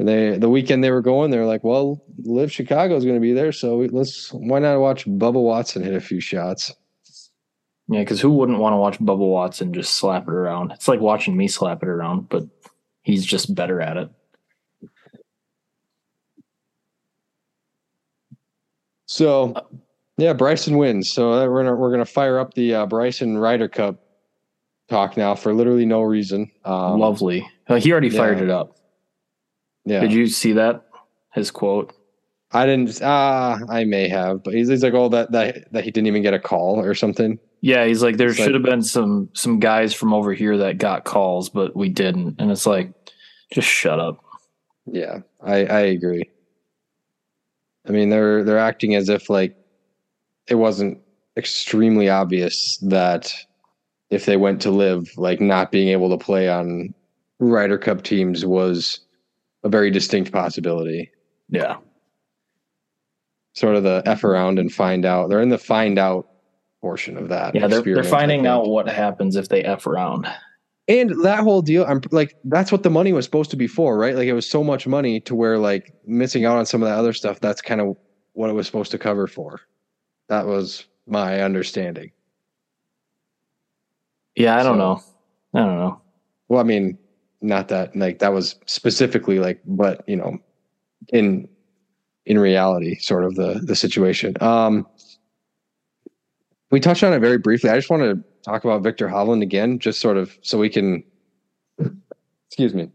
[0.00, 3.20] they the weekend they were going, they were like, "Well, LIV Chicago is going to
[3.20, 6.74] be there, so we- let's why not watch Bubba Watson hit a few shots."
[7.90, 10.72] Yeah, because who wouldn't want to watch Bubba Watson just slap it around?
[10.72, 12.42] It's like watching me slap it around, but
[13.02, 14.10] he's just better at it.
[19.08, 19.54] So,
[20.18, 21.10] yeah, Bryson wins.
[21.10, 23.96] So uh, we're gonna we're gonna fire up the uh, Bryson Ryder Cup
[24.90, 26.50] talk now for literally no reason.
[26.64, 27.48] Um, Lovely.
[27.66, 28.44] Uh, he already fired yeah.
[28.44, 28.76] it up.
[29.86, 30.84] Yeah, Did you see that?
[31.32, 31.94] His quote.
[32.52, 33.00] I didn't.
[33.02, 36.22] Ah, I may have, but he's, he's like, oh, that that that he didn't even
[36.22, 37.38] get a call or something.
[37.62, 40.58] Yeah, he's like, there It's should like- have been some some guys from over here
[40.58, 42.36] that got calls, but we didn't.
[42.38, 42.92] And it's like,
[43.52, 44.22] just shut up.
[44.84, 46.24] Yeah, I I agree.
[47.88, 49.56] I mean, they're they're acting as if like
[50.46, 50.98] it wasn't
[51.36, 53.32] extremely obvious that
[54.10, 56.94] if they went to LIV, like not being able to play on
[57.38, 59.00] Ryder Cup teams was
[59.62, 61.10] a very distinct possibility.
[61.48, 61.76] Yeah.
[63.54, 65.28] Sort of the f around and find out.
[65.28, 66.28] They're in the find out
[66.80, 67.54] portion of that.
[67.54, 70.28] Yeah, they're they're finding out what happens if they F around.
[70.88, 73.98] And that whole deal, I'm like, that's what the money was supposed to be for,
[73.98, 74.16] right?
[74.16, 76.98] Like, it was so much money to where, like, missing out on some of that
[76.98, 77.40] other stuff.
[77.40, 77.96] That's kind of
[78.32, 79.60] what it was supposed to cover for.
[80.28, 82.10] That was my understanding.
[84.34, 85.02] Yeah, I don't know.
[85.54, 86.00] I don't know.
[86.48, 86.96] Well, I mean,
[87.40, 90.38] not that like that was specifically like, but you know,
[91.12, 91.48] in
[92.26, 94.34] in reality, sort of the the situation.
[94.40, 94.86] Um,
[96.70, 97.70] we touched on it very briefly.
[97.70, 101.04] I just want to talk about Viktor Hovland again, just sort of so we can,
[102.48, 102.90] excuse me,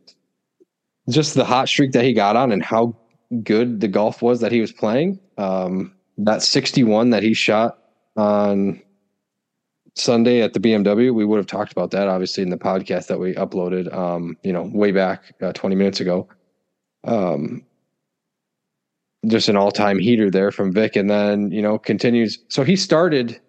[1.09, 2.95] just the hot streak that he got on and how
[3.43, 5.19] good the golf was that he was playing.
[5.37, 7.79] Um, that 61 that he shot
[8.15, 8.81] on
[9.95, 13.19] Sunday at the BMW, we would have talked about that obviously in the podcast that
[13.19, 16.27] we uploaded, um, you know, way back uh, 20 minutes ago.
[17.03, 17.63] Um,
[19.27, 20.95] just an all time heater there from Vic.
[20.95, 22.39] And then, you know, continues.
[22.49, 23.39] So he started,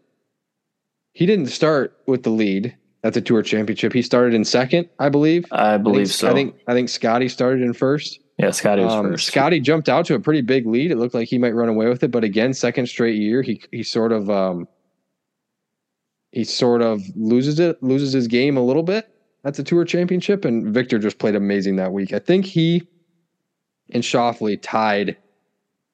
[1.14, 3.92] he didn't start with the lead at the tour championship.
[3.92, 5.46] He started in second, I believe.
[5.50, 6.30] I I believe think, so.
[6.30, 8.20] I think, I think Scottie started in first.
[8.38, 9.26] yeah, Scottie was Um, first.
[9.26, 10.90] Scottie jumped out to a pretty big lead.
[10.90, 13.60] It looked like he might run away with it, but again, second straight year, he
[13.72, 14.68] he sort of um,
[16.32, 19.08] he sort of loses it, loses his game a little bit
[19.44, 22.12] at the Tour Championship, and Viktor just played amazing that week.
[22.12, 22.88] I think he
[23.90, 25.16] and Schauffele tied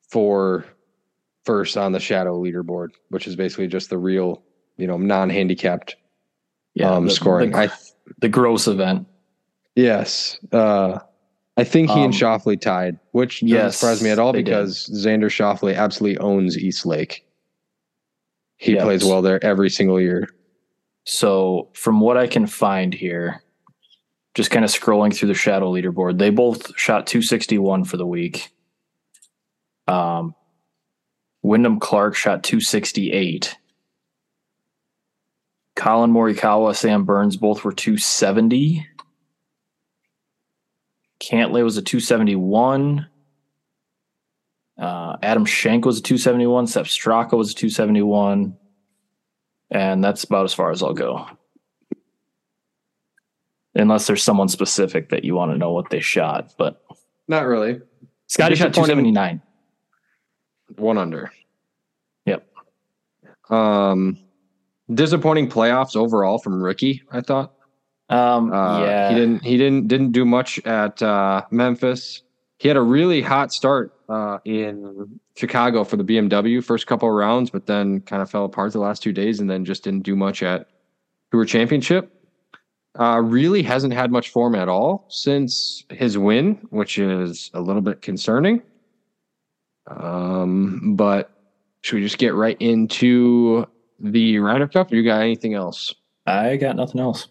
[0.09, 0.65] for
[1.45, 4.43] first on the Shadow leaderboard, which is basically just the real,
[4.81, 5.97] you know, non-handicapped
[6.75, 7.51] yeah, um, the, scoring.
[7.53, 7.71] The, I
[8.19, 9.07] the gross event.
[9.77, 10.39] Yes.
[10.53, 10.99] Uh,
[11.57, 14.39] I think he Um, and Schauffele tied, which doesn't yes, surprise me at all they
[14.39, 14.47] did.
[14.47, 17.27] because Xander Schauffele absolutely owns East Lake.
[18.57, 18.83] He Yep.
[18.83, 20.29] plays well there every single year.
[21.07, 23.43] So, from what I can find here,
[24.35, 28.51] just kind of scrolling through the shadow leaderboard, they both shot 261 for the week.
[29.89, 30.35] Um,
[31.43, 33.57] Wyndham Clark shot 268.
[35.81, 38.87] Collin Morikawa, Sam Burns both were 270.
[41.19, 43.07] Cantlay was a 271.
[44.79, 46.67] Uh, Adam Schenk was a 271.
[46.67, 48.55] Sepp Straka was a 271.
[49.71, 51.27] And that's about as far as I'll go.
[53.75, 56.53] Unless there's someone specific that you want to know what they shot.
[56.59, 56.85] But
[57.27, 57.81] Not really.
[58.27, 59.15] Scottie shot Disappointing.
[59.15, 59.43] 279.
[60.77, 61.33] One under.
[62.27, 62.47] Yep.
[63.49, 64.19] Um,
[64.93, 67.03] disappointing playoffs overall from Rickie.
[67.11, 67.53] I thought.
[68.09, 69.09] Um, Uh, yeah.
[69.11, 69.43] he didn't.
[69.45, 72.23] He didn't didn't do much at uh, Memphis.
[72.59, 77.15] He had a really hot start uh, in Chicago for the BMW first couple of
[77.15, 80.03] rounds, but then kind of fell apart the last two days, and then just didn't
[80.03, 80.67] do much at
[81.33, 82.13] Tour Championship.
[82.99, 87.81] Uh, really hasn't had much form at all since his win, which is a little
[87.81, 88.61] bit concerning.
[89.87, 91.31] Um, but
[91.83, 93.67] should we just get right into
[94.01, 94.91] the Ryder Cup?
[94.91, 95.95] Or you got anything else?
[96.27, 97.29] I got nothing else.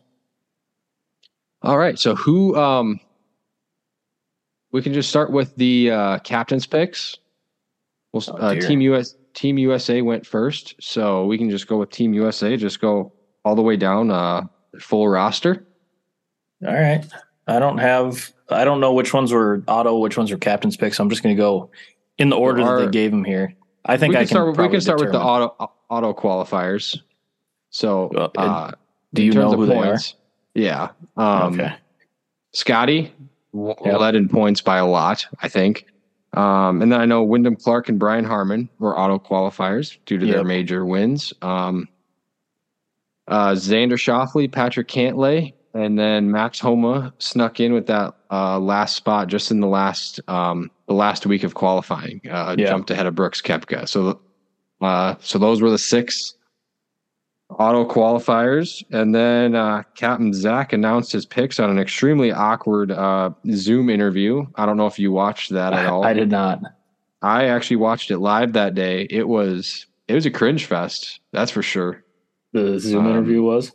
[1.61, 1.97] All right.
[1.99, 2.99] So who um
[4.71, 7.17] we can just start with the uh captain's picks.
[8.13, 11.91] Well Oh, uh, team US team USA went first, so we can just go with
[11.91, 13.13] team USA, just go
[13.45, 14.43] all the way down uh
[14.79, 15.65] full roster.
[16.65, 17.05] All right.
[17.47, 20.97] I don't have, I don't know which ones were auto, which ones were captain's picks.
[20.97, 21.71] So I'm just going to go
[22.19, 23.55] in the order Our- that they gave them here.
[23.85, 26.13] I think we I can can start with, we can start with the auto auto
[26.13, 26.99] qualifiers.
[27.69, 28.71] So Well, uh
[29.13, 29.85] Do you know of who they are?
[29.85, 30.15] points,
[30.53, 30.89] Yeah.
[31.17, 31.75] Um okay.
[32.53, 33.13] Scottie
[33.53, 33.77] Yep.
[33.99, 35.85] led in points by a lot, I think.
[36.33, 40.25] Um, and then I know Wyndham Clark and Brian Harman were auto qualifiers due to
[40.27, 41.33] their major wins.
[41.41, 41.87] Um,
[43.27, 48.95] uh, Xander Schauffele, Patrick Cantlay, and then Max Homa snuck in with that uh, last
[48.95, 52.21] spot just in the last um, the last week of qualifying.
[52.29, 52.67] Uh, Yeah.
[52.69, 53.87] Jumped ahead of Brooks Koepka.
[53.87, 54.19] So,
[54.81, 56.33] uh, so those were the six
[57.51, 63.31] auto qualifiers, and then uh, Captain Zach announced his picks on an extremely awkward uh,
[63.51, 64.45] Zoom interview.
[64.55, 66.03] I don't know if you watched that at all.
[66.05, 66.61] I did not.
[67.21, 69.07] I actually watched it live that day.
[69.09, 72.03] It was it was a cringe fest, that's for sure.
[72.53, 73.71] The Zoom Um, interview was.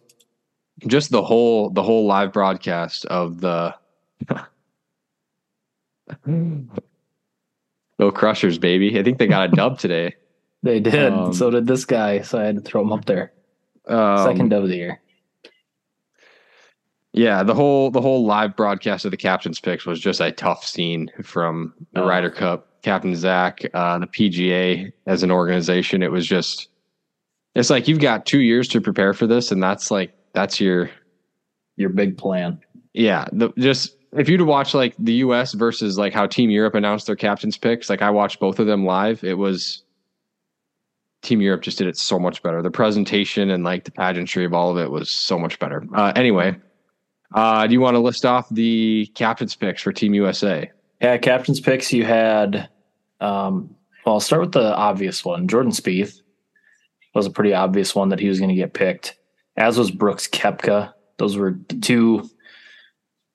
[0.86, 3.74] Just the whole the whole live broadcast of the
[6.26, 8.98] Go Crushers, baby.
[8.98, 10.14] I think they got a dub today.
[10.62, 11.12] They did.
[11.12, 12.22] um, so did this guy.
[12.22, 13.32] So I had to throw him up there.
[13.86, 15.00] Um, Second of the year.
[17.12, 20.64] Yeah, the whole the whole live broadcast of the captain's picks was just a tough
[20.64, 22.08] scene from the Oh.
[22.08, 26.02] Ryder Cup, Captain Zach, uh, the PGA as an organization.
[26.02, 26.68] It was just,
[27.54, 30.90] it's like you've got two years to prepare for this, and that's like that's your
[31.76, 32.60] Your big plan.
[32.92, 33.26] yeah.
[33.32, 35.54] The, just if you'd watch like the U.S.
[35.54, 38.84] versus like how Team Europe announced their captain's picks, like I watched both of them
[38.84, 39.24] live.
[39.24, 39.82] It was
[41.22, 42.60] Team Europe just did it so much better.
[42.62, 45.84] The presentation and like the pageantry of all of it was so much better.
[45.94, 46.54] Uh, anyway,
[47.34, 50.70] uh, do you want to list off the captain's picks for Team USA?
[51.00, 51.92] Yeah, captain's picks.
[51.92, 52.68] You had.
[53.20, 53.74] Um,
[54.04, 55.48] well, I'll start with the obvious one.
[55.48, 56.20] Jordan Spieth.
[57.14, 59.16] was a pretty obvious one that he was going to get picked,
[59.56, 60.92] as was Brooks Koepka.
[61.18, 61.52] Those were
[61.82, 62.28] two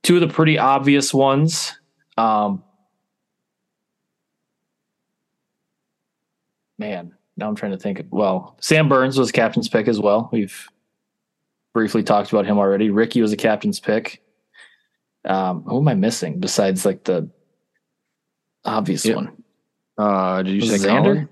[0.03, 1.77] two of the pretty obvious ones.
[2.17, 2.63] Um,
[6.77, 8.05] man, now I'm trying to think.
[8.09, 10.29] Well, Sam Burns was captain's pick as well.
[10.31, 10.67] We've
[11.73, 12.89] briefly talked about him already.
[12.89, 14.21] Rickie was a captain's pick.
[15.25, 17.29] Um, who am I missing besides like the
[18.65, 19.43] obvious one?
[19.97, 21.03] Uh, did you Was say Xander?
[21.03, 21.29] Collin?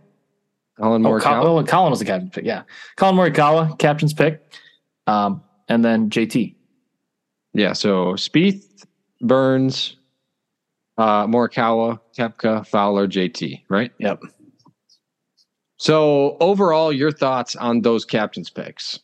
[0.78, 1.44] Collin Oh, Morikawa?
[1.46, 2.46] Oh, Collin was the captain's pick.
[2.46, 2.64] Yeah,
[2.98, 4.42] Collin Morikawa, captain's pick,
[5.08, 6.56] um, and then JT.
[7.54, 8.86] Yeah, so Spieth,
[9.22, 9.98] Burns,
[10.98, 13.92] uh, Morikawa, Koepka, Fowler, JT, right?
[14.00, 14.22] Yep.
[15.78, 19.00] So overall, your thoughts on those captains picks?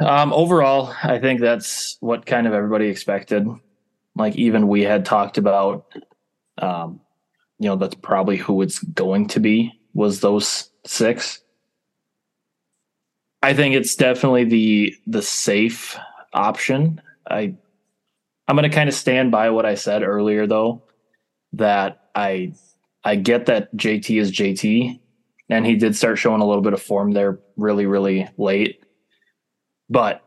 [0.00, 3.46] Um, overall, I think that's what kind of everybody expected.
[4.14, 5.86] Like even we had talked about,
[6.58, 7.00] um,
[7.58, 11.40] you know, that's probably who it's going to be was those six.
[13.42, 15.96] I think it's definitely the the safe
[16.32, 17.00] option.
[17.28, 17.54] I
[18.48, 20.82] I'm going to kind of stand by what I said earlier though
[21.52, 22.52] that I
[23.04, 25.00] I get that JT is JT
[25.48, 28.82] and he did start showing a little bit of form there really really late.
[29.88, 30.22] But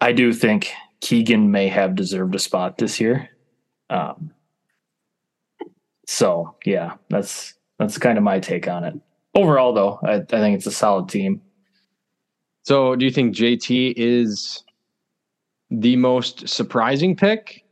[0.00, 3.30] I do think Keegan may have deserved a spot this year.
[3.88, 4.32] Um,
[6.06, 8.94] so yeah, that's that's kind of my take on it.
[9.34, 11.40] Overall, though, I, I think it's a solid team.
[12.62, 14.64] So do you think JT is
[15.70, 17.64] the most surprising pick?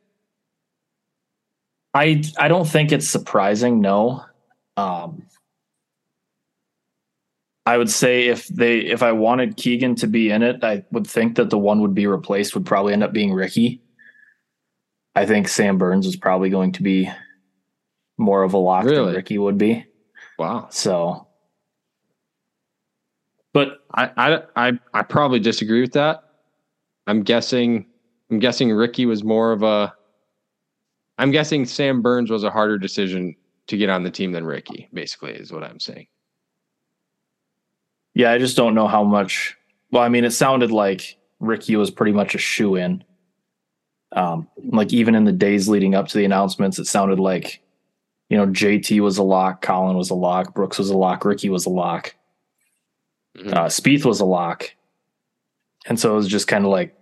[1.94, 3.80] I I don't think it's surprising.
[3.80, 4.24] No,
[4.76, 5.22] um,
[7.66, 11.06] I would say if they if I wanted Keegan to be in it, I would
[11.06, 13.82] think that the one would be replaced would probably end up being Rickie.
[15.14, 17.10] I think Sam Burns is probably going to be
[18.16, 19.06] more of a lock Really?
[19.06, 19.84] than Rickie would be.
[20.38, 20.68] Wow.
[20.70, 21.27] So,
[23.58, 26.22] but I, I I I probably disagree with that.
[27.08, 27.86] I'm guessing
[28.30, 29.92] I'm guessing Rickie was more of a
[31.18, 33.34] I'm guessing Sam Burns was a harder decision
[33.66, 36.06] to get on the team than Rickie, basically, is what I'm saying.
[38.14, 39.56] yeah, I just don't know how much.
[39.90, 43.02] Well, I mean, it sounded like Rickie was pretty much a shoe in.
[44.12, 47.60] Um, like even in the days leading up to the announcements, it sounded like,
[48.28, 51.50] you know, JT was a lock, Collin was a lock, Brooks was a lock, Rickie
[51.50, 52.14] was a lock,
[53.38, 53.52] Mhm.
[53.54, 54.70] uh, Spieth was a lock,
[55.86, 56.94] and so it was just kind of like,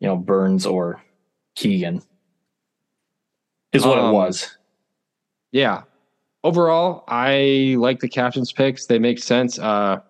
[0.00, 1.02] you know, Burns or
[1.54, 2.02] Keegan
[3.72, 4.56] is what Um, it was.
[5.50, 5.82] Yeah.
[6.44, 8.86] Overall, I like the captain's picks.
[8.86, 9.58] They make sense.
[9.58, 10.00] Uh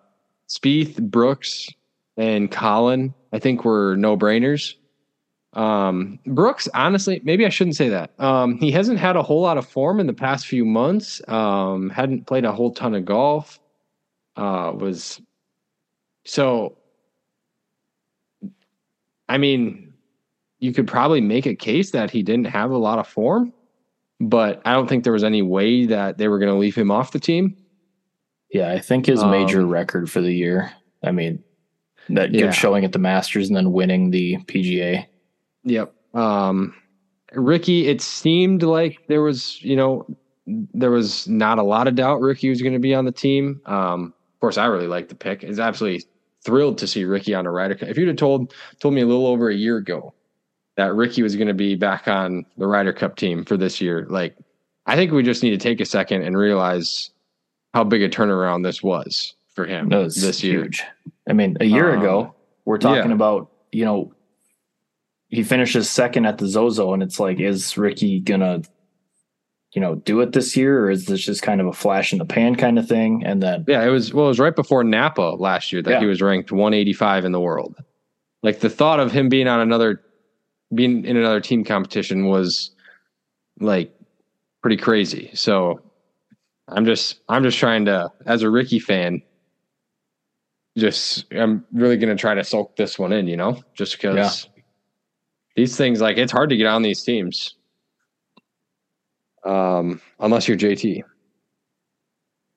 [0.49, 1.69] Spieth, Brooks,
[2.17, 4.75] and Collin, I think were no brainers.
[5.53, 8.11] Um, Brooks, honestly, maybe I shouldn't say that.
[8.19, 11.21] Um, he hasn't had a whole lot of form in the past few months.
[11.27, 13.59] Um, hadn't played a whole ton of golf.
[14.35, 15.21] Uh, was
[16.25, 16.77] so.
[19.29, 19.93] I mean,
[20.59, 23.53] you could probably make a case that he didn't have a lot of form,
[24.19, 26.91] but I don't think there was any way that they were going to leave him
[26.91, 27.55] off the team.
[28.51, 30.71] Yeah, I think his major Um, record for the year.
[31.03, 31.41] I mean,
[32.09, 32.51] that good Yeah.
[32.51, 35.07] showing at the Masters and then winning the PGA.
[35.63, 35.93] Yep.
[36.13, 36.75] Um,
[37.33, 40.05] Rickie, it seemed like there was, you know,
[40.45, 43.61] there was not a lot of doubt Rickie was going to be on the team.
[43.65, 45.43] Um, of course, I really like the pick.
[45.43, 46.05] It's absolutely
[46.43, 47.89] thrilled to see Rickie on a Ryder Cup.
[47.89, 50.13] If you'd have told told me a little over a year ago
[50.75, 54.05] that Rickie was going to be back on the Ryder Cup team for this year,
[54.09, 54.35] like
[54.85, 57.11] I think we just need to take a second and realize
[57.73, 60.63] how big a turnaround this was for him was this year.
[60.63, 60.83] huge.
[61.29, 62.35] I mean, a year Um, ago,
[62.65, 63.15] we're talking yeah.
[63.15, 64.13] about, you know,
[65.29, 68.61] he finishes second at the Zozo, and it's like, is Rickie gonna,
[69.73, 72.19] you know, do it this year, or is this just kind of a flash in
[72.19, 73.23] the pan kind of thing?
[73.25, 75.99] And then, Yeah, it was well, it was right before Napa last year that Yeah.
[75.99, 77.75] he was ranked 185 in the world.
[78.43, 80.01] Like the thought of him being on another
[80.73, 82.71] being in another team competition was
[83.59, 83.93] like
[84.61, 85.29] pretty crazy.
[85.33, 85.81] So
[86.67, 89.21] I'm just I'm just trying to as a Rickie fan
[90.77, 94.47] just I'm really going to try to soak this one in, you know, just because
[95.55, 97.55] these things like it's hard to get on these teams.
[99.45, 101.01] Um unless you're JT.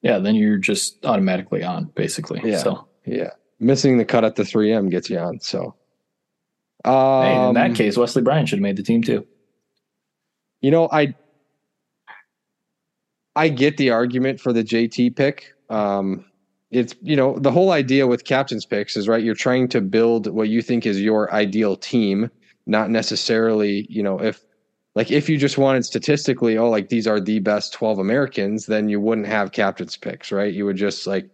[0.02, 2.40] yeah, then you're just automatically on, basically.
[2.44, 2.58] Yeah.
[2.58, 3.30] So, Yeah.
[3.58, 5.40] Missing the cut at the 3M gets you on.
[5.40, 5.74] So,
[6.84, 9.26] um, hey, in that case, Wesley Bryan should have made the team too.
[10.60, 11.14] you know, I,
[13.34, 15.54] I get the argument for the JT pick.
[15.70, 16.24] Um,
[16.70, 19.22] it's, you know, the whole idea with captain's picks is right.
[19.22, 22.30] You're trying to build what you think is your ideal team,
[22.66, 24.40] not necessarily, you know, if,
[24.96, 28.88] like, if you just wanted statistically, oh, like these are the best 12 Americans, then
[28.88, 30.52] you wouldn't have captain's picks, right?
[30.52, 31.28] You would just like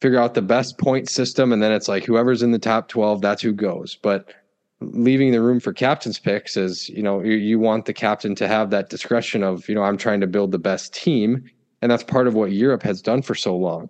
[0.00, 3.22] figure out the best point system, and then it's like whoever's in the top twelve,
[3.22, 3.96] that's who goes.
[3.96, 4.32] But
[4.80, 8.46] leaving the room for captain's picks is, you know, you, you want the captain to
[8.46, 11.50] have that discretion of, you know, I'm trying to build the best team,
[11.82, 13.88] and that's part of what Europe has done for so long.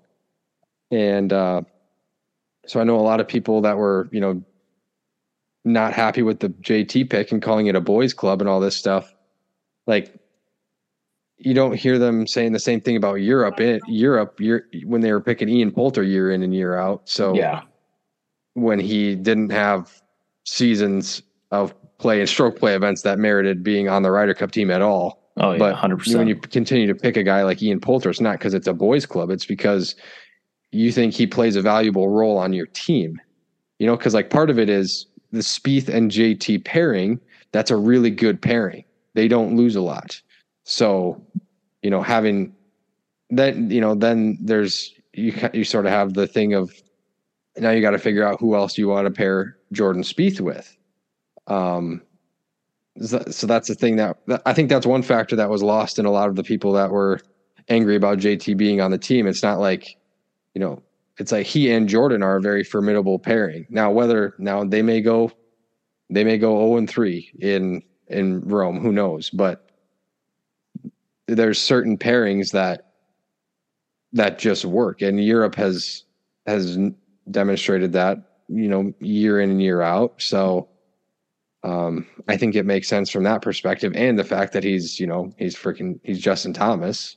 [0.92, 1.62] And uh,
[2.66, 4.42] so I know a lot of people that were, you know,
[5.64, 8.76] not happy with the JT pick and calling it a boys club and all this
[8.76, 9.12] stuff.
[9.86, 10.14] Like
[11.36, 13.60] you don't hear them saying the same thing about Europe.
[13.60, 14.38] In Europe,
[14.84, 17.08] when they were picking Ian Poulter year in and year out.
[17.08, 17.62] So Yeah.
[18.54, 20.02] when he didn't have
[20.44, 24.70] seasons of play and stroke play events that merited being on the Ryder Cup team
[24.70, 25.32] at all.
[25.36, 25.58] Oh yeah.
[25.58, 28.54] But Hundred when you continue to pick a guy like Ian Poulter, it's not because
[28.54, 29.30] it's a boys club.
[29.30, 29.94] It's because
[30.72, 33.20] you think he plays a valuable role on your team.
[33.78, 37.20] You know, because like part of it is the Spieth and JT pairing.
[37.52, 38.84] That's a really good pairing.
[39.14, 40.20] They don't lose a lot.
[40.64, 41.20] So,
[41.82, 42.54] you know, having
[43.30, 46.72] then you know then there's you you sort of have the thing of
[47.56, 50.76] now you got to figure out who else you want to pair Jordan Spieth with.
[51.46, 52.02] Um,
[52.98, 56.06] so that's the thing that, that I think that's one factor that was lost in
[56.06, 57.20] a lot of the people that were
[57.68, 59.26] angry about JT being on the team.
[59.26, 59.96] It's not like,
[60.54, 60.82] you know,
[61.20, 63.66] it's like he and Jordan are a very formidable pairing.
[63.68, 65.30] Now, whether now they may go,
[66.08, 69.28] they may go 0 and 3 in in Rome, who knows?
[69.28, 69.70] But
[71.28, 72.94] there's certain pairings that
[74.14, 76.04] that just work, and Europe has
[76.46, 76.78] has
[77.30, 78.16] demonstrated that,
[78.48, 80.22] you know, year in and year out.
[80.22, 80.70] So
[81.62, 85.06] um, I think it makes sense from that perspective, and the fact that he's, you
[85.06, 87.16] know, he's freaking, he's Justin Thomas.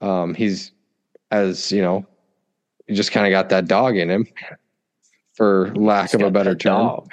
[0.00, 0.70] Um, he's
[1.32, 2.06] as you know,
[2.90, 4.26] just kind of got that dog in him,
[5.34, 6.72] for lack of a better term.
[6.72, 7.12] dog.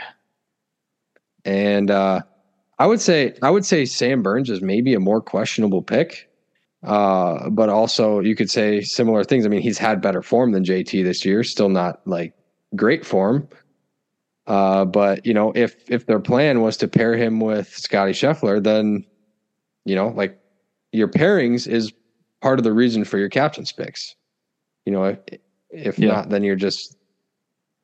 [1.45, 2.21] And uh,
[2.79, 6.29] I would say, I would say Sam Burns is maybe a more questionable pick.
[6.83, 9.45] Uh, but also you could say similar things.
[9.45, 12.33] I mean, he's had better form than JT this year, still not like
[12.75, 13.47] great form.
[14.47, 18.61] Uh, but you know, if if their plan was to pair him with Scottie Scheffler,
[18.61, 19.05] then
[19.85, 20.37] you know, like
[20.91, 21.93] your pairings is
[22.41, 24.15] part of the reason for your captain's picks.
[24.85, 25.17] You know,
[25.73, 26.11] if, Yeah.
[26.13, 26.97] not, then you're just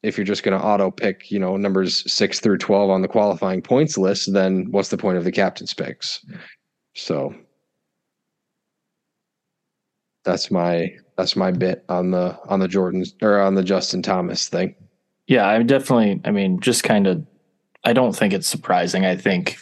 [0.02, 3.08] if you're just going to auto pick, you know, numbers six through twelve on the
[3.08, 6.26] qualifying points list, then what's the point of the captain's picks?
[6.96, 7.34] So
[10.24, 14.48] that's my that's my bit on the on the Jordans or on the Justin Thomas
[14.48, 14.76] thing.
[15.28, 16.22] Yeah, I'm definitely.
[16.26, 17.26] I mean, just kind of.
[17.84, 19.06] I don't think it's surprising.
[19.06, 19.58] I think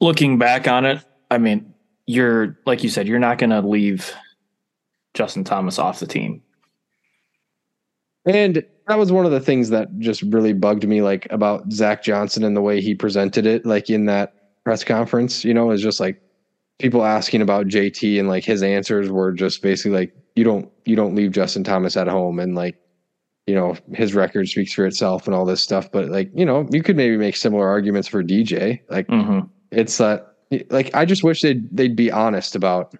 [0.00, 1.74] looking back on it, I mean,
[2.06, 4.14] you're like you said, you're not going to leave
[5.14, 6.42] Justin Thomas off the team.
[8.26, 12.02] And that was one of the things that just really bugged me, like about Zach
[12.02, 15.44] Johnson and the way he presented it, like in that press conference.
[15.44, 16.20] You know, is just like
[16.78, 20.96] people asking about JT and like his answers were just basically like, you don't you
[20.96, 22.76] don't leave Justin Thomas at home, and like,
[23.46, 25.90] you know, his record speaks for itself and all this stuff.
[25.90, 28.80] But like, you know, you could maybe make similar arguments for DJ.
[28.90, 29.46] Like, Mm-hmm.
[29.70, 30.34] it's that
[30.70, 32.94] like I just wish they'd they'd be honest about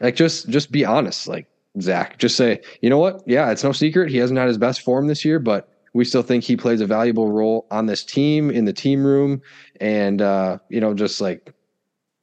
[0.00, 1.46] like just just be honest like
[1.80, 3.22] Zach just say you know what?
[3.26, 4.10] Yeah it's no secret.
[4.10, 6.86] He hasn't had his best form this year but we still think he plays a
[6.86, 9.40] valuable role on this team in the team room.
[9.80, 11.52] And uh you know just like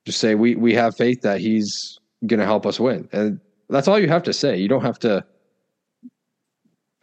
[0.05, 3.07] just say we we have faith that he's gonna help us win.
[3.11, 3.39] And
[3.69, 4.57] that's all you have to say.
[4.57, 5.25] You don't have to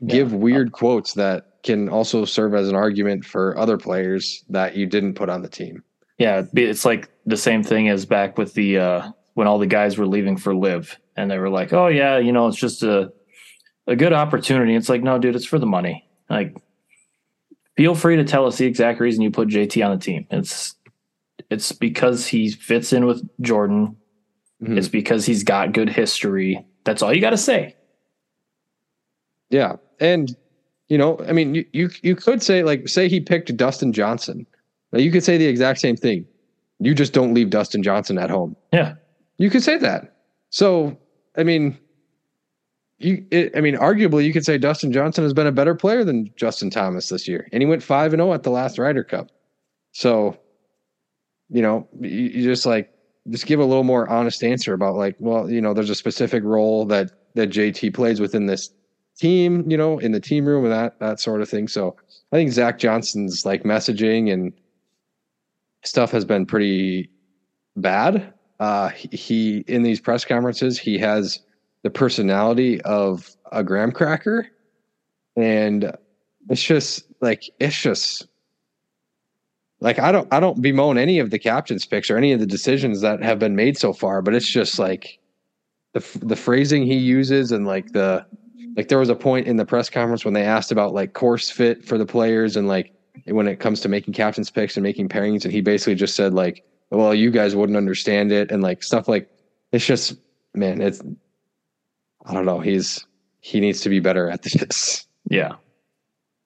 [0.06, 0.38] give Yeah.
[0.38, 5.14] weird quotes that can also serve as an argument for other players that you didn't
[5.14, 5.82] put on the team.
[6.18, 9.96] Yeah, it's like the same thing as back with the uh, when all the guys
[9.98, 13.12] were leaving for LIV, and they were like, "Oh yeah, you know, it's just a
[13.86, 16.08] a good opportunity." It's like, no, dude, it's for the money.
[16.28, 16.56] Like,
[17.76, 20.26] feel free to tell us the exact reason you put JT on the team.
[20.30, 20.74] It's
[21.50, 23.96] it's because he fits in with Jordan.
[24.62, 24.76] Mhm.
[24.76, 26.64] It's because he's got good history.
[26.84, 27.76] That's all you got to say.
[29.48, 30.34] Yeah, and
[30.88, 34.46] you know, I mean, you you you could say like, say he picked Dustin Johnson.
[34.92, 36.26] Now you could say the exact same thing.
[36.78, 38.56] You just don't leave Dustin Johnson at home.
[38.72, 38.94] Yeah,
[39.40, 40.16] You could say that.
[40.50, 40.98] So,
[41.34, 41.78] I mean,
[42.98, 46.04] you, it, I mean, arguably, you could say Dustin Johnson has been a better player
[46.04, 49.02] than Justin Thomas this year, and he went five and zero at the last Ryder
[49.02, 49.30] Cup.
[49.92, 50.38] So,
[51.48, 52.92] you know, you, you just like
[53.30, 56.44] just give a little more honest answer about like, well, you know, there's a specific
[56.44, 58.68] role that that JT plays within this
[59.16, 61.66] team, you know, in the team room and that that sort of thing.
[61.66, 61.96] So,
[62.30, 64.52] I think Zach Johnson's like messaging and
[65.82, 67.08] stuff has been pretty
[67.74, 68.34] bad.
[68.60, 71.40] Uh, he, in these press conferences he has
[71.82, 74.46] the personality of a graham cracker,
[75.36, 75.96] and
[76.48, 78.28] it's just like it's just
[79.80, 82.46] like I don't I don't bemoan any of the captain's picks or any of the
[82.46, 85.18] decisions that have been made so far, but it's just like
[85.94, 88.24] the the phrasing he uses and like the
[88.76, 91.50] like there was a point in the press conference when they asked about like course
[91.50, 92.92] fit for the players and like
[93.26, 96.34] when it comes to making captain's picks and making pairings, and he basically just said
[96.34, 99.30] like, "Well, you guys wouldn't understand it," and like stuff like
[99.72, 100.16] it's just
[100.54, 101.00] man, it's
[102.26, 102.60] I don't know.
[102.60, 103.04] He's
[103.40, 105.06] he needs to be better at this.
[105.28, 105.54] Yeah.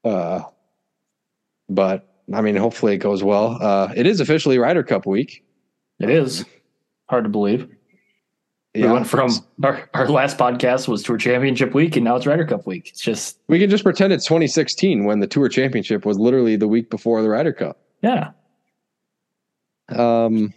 [0.05, 0.43] Uh,
[1.69, 3.59] but I mean, hopefully it goes well.
[3.61, 5.45] Uh, it is officially Ryder Cup week.
[5.99, 6.45] It is
[7.09, 7.69] hard to believe.
[8.75, 9.31] We went from
[9.63, 12.89] our, our last podcast was Tour Championship week, and now it's Ryder Cup week.
[12.89, 16.67] It's just we can just pretend it's 2016 when the Tour Championship was literally the
[16.67, 17.79] week before the Ryder Cup.
[18.03, 18.31] yeah,
[19.89, 20.53] Um.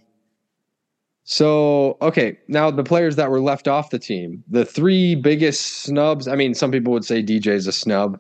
[1.24, 6.28] So okay, now the players that were left off the team, the three biggest snubs.
[6.28, 8.20] I mean, some people would say DJ's a snub.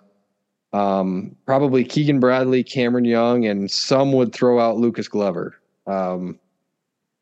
[0.73, 5.55] Um, probably Keegan Bradley, Cameron Young, and some would throw out Lucas Glover.
[5.85, 6.37] Um,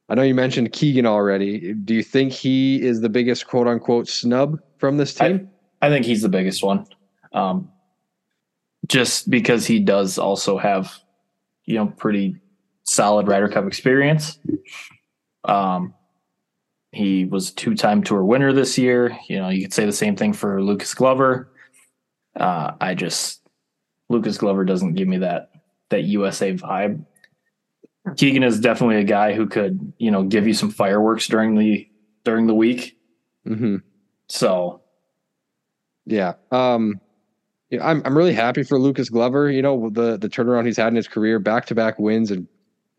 [0.10, 1.74] I know you mentioned Keegan already.
[1.74, 5.50] Do you think he is the biggest quote unquote snub from this team?
[5.82, 6.86] I think he's the biggest one.
[7.34, 7.70] Um,
[8.88, 10.94] just because he does also have,
[11.66, 12.38] you know, pretty
[12.96, 14.40] solid Ryder Cup experience.
[15.44, 15.94] Um,
[16.92, 19.18] he was two time tour winner this year.
[19.28, 21.52] You know, you could say the same thing for Lucas Glover.
[22.36, 23.42] Uh, I just
[24.10, 25.52] Lucas Glover doesn't give me that
[25.90, 27.06] that USA vibe.
[28.16, 31.88] Keegan is definitely a guy who could, you know, give you some fireworks during the
[32.24, 32.98] during the week.
[33.46, 33.78] mm-hmm.
[34.30, 34.82] So
[36.06, 36.34] Yeah.
[36.52, 37.00] Um
[37.72, 40.96] I'm I'm really happy for Lucas Glover, you know, the the turnaround he's had in
[40.96, 42.48] his career, back-to-back wins and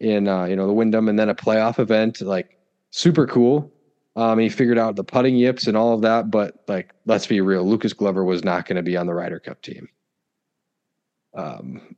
[0.00, 2.58] in uh, you know, the Wyndham and then a playoff event, like
[2.90, 3.72] super cool.
[4.16, 7.40] Um he figured out the putting yips and all of that, but like let's be
[7.40, 9.88] real, Lucas Glover was not going to be on the Ryder Cup team.
[11.34, 11.96] Um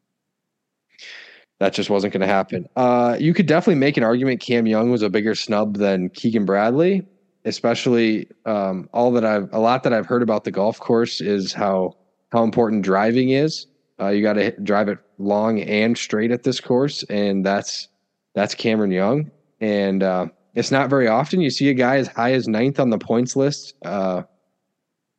[1.61, 2.68] that just wasn't going to happen.
[2.76, 6.44] Uh, you could definitely make an argument Cam Young was a bigger snub than Keegan
[6.44, 7.05] Bradley,
[7.44, 11.53] especially um, all that I've a lot that I've heard about the golf course is
[11.53, 11.96] how
[12.30, 13.66] how important driving is.
[14.01, 17.88] Uh, you got to drive it long and straight at this course, and that's
[18.34, 19.30] that's Cameron Young.
[19.60, 22.90] And uh, it's not very often you see a guy as high as ninth on
[22.90, 24.22] the points list uh,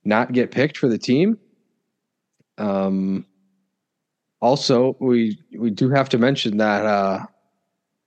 [0.06, 1.38] not get picked for the team.
[2.58, 3.26] Um,
[4.42, 7.20] also, we we do have to mention that uh,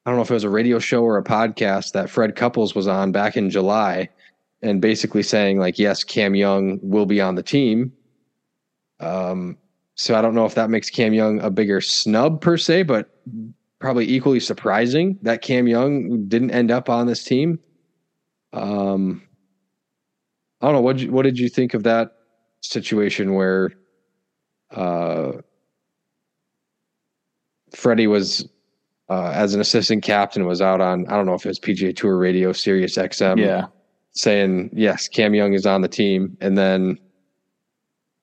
[0.05, 2.75] I don't know if it was a radio show or a podcast that Fred Couples
[2.75, 4.09] was on back in July,
[4.63, 7.93] and basically saying like, yes, Cam Young will be on the team.
[9.01, 9.59] Um,
[9.95, 13.11] so I don't know if that makes Cam Young a bigger snub per se, but
[13.79, 17.59] probably equally surprising that Cam Young didn't end up on this team.
[18.53, 19.23] Um,
[20.61, 22.13] I don't know what what did you think of that
[22.61, 23.71] situation where
[24.71, 25.33] uh,
[27.75, 28.49] Freddie was
[29.11, 31.95] uh, as an assistant captain was out on I don't know if it was PGA
[31.95, 33.67] Tour Radio, Sirius XM, yeah,
[34.13, 36.99] saying yes, Cam Young is on the team, and then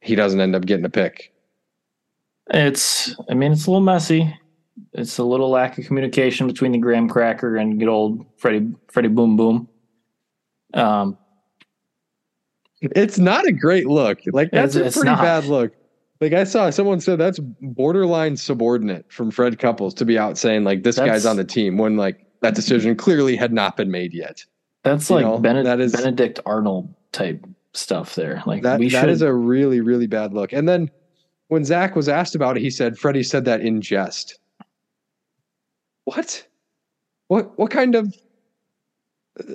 [0.01, 1.33] he doesn't end up getting a pick.
[2.51, 4.35] It's, I mean, it's a little messy.
[4.93, 9.09] It's a little lack of communication between the graham cracker and good old Freddie, Freddie
[9.09, 9.67] Boom Boom.
[10.73, 11.17] Um,
[12.81, 14.19] It's not a great look.
[14.31, 15.21] Like that's a pretty not.
[15.21, 15.73] bad look.
[16.21, 20.63] Like I saw someone said that's borderline subordinate from Fred Couples to be out saying
[20.63, 23.91] like this That's- guy's on the team when like that decision clearly had not been
[23.91, 24.45] made yet.
[24.83, 28.41] that's You like know, Benedict, that is- Benedict Arnold type stuff there.
[28.45, 30.53] Like That we that should, is a really really bad look.
[30.53, 30.89] And then
[31.49, 34.39] when Zach was asked about it, he said Freddie said that in jest.
[36.05, 36.47] What?
[37.27, 37.57] What?
[37.59, 38.15] What kind of?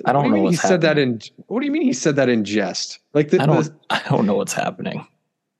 [0.05, 1.21] I don't do know mean he said that in.
[1.47, 2.99] What do you mean he said that in jest?
[3.13, 5.05] Like the, I don't, I don't know what's happening.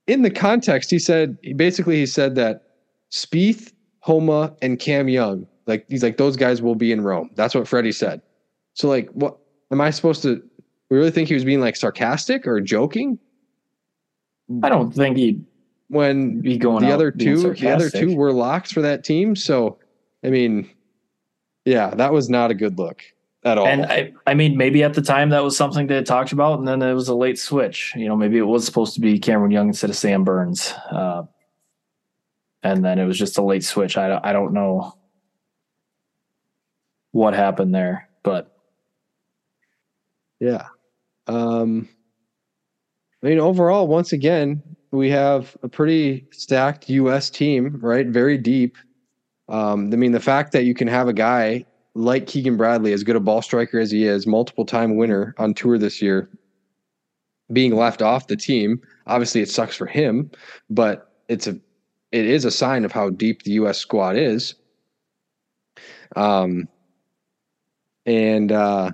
[0.06, 2.62] in the context, he said basically he said that
[3.10, 7.30] Spieth, Homa, and Cam Young, like he's like those guys will be in Rome.
[7.34, 8.22] That's what Freddie said.
[8.74, 9.38] So like, what
[9.70, 10.42] am I supposed to?
[10.90, 13.18] We really think he was being like sarcastic or joking
[14.62, 15.44] I don't think he'd
[15.88, 19.36] when be going the other two, the other two were locks for that team.
[19.36, 19.78] So,
[20.24, 20.68] I mean,
[21.64, 23.02] yeah, that was not a good look
[23.44, 23.66] at all.
[23.66, 26.58] And I, I mean, maybe at the time that was something they had talked about,
[26.58, 27.92] and then it was a late switch.
[27.96, 31.22] You know, maybe it was supposed to be Cameron Young instead of Sam Burns, uh,
[32.62, 33.96] and then it was just a late switch.
[33.96, 34.96] I, don't- I don't know
[37.12, 38.52] what happened there, but
[40.40, 40.66] Yeah.
[41.28, 41.88] Um,
[43.22, 47.30] I mean, overall, once again, we have a pretty stacked U.S.
[47.30, 48.06] team, right?
[48.06, 48.76] Very deep.
[49.48, 51.64] Um, I mean, the fact that you can have a guy
[51.94, 55.54] like Keegan Bradley, as good a ball striker as he is, multiple time winner on
[55.54, 56.28] tour this year,
[57.52, 58.80] being left off the team.
[59.06, 60.30] Obviously, it sucks for him,
[60.68, 61.58] but it's a
[62.12, 63.78] it is a sign of how deep the U.S.
[63.78, 64.54] squad is.
[66.14, 66.68] Um,
[68.04, 68.92] and uh,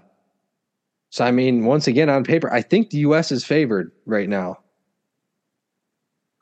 [1.10, 3.30] so, I mean, once again, on paper, I think the U.S.
[3.30, 4.61] is favored right now.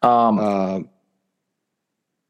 [0.02, 0.80] Um, Uh,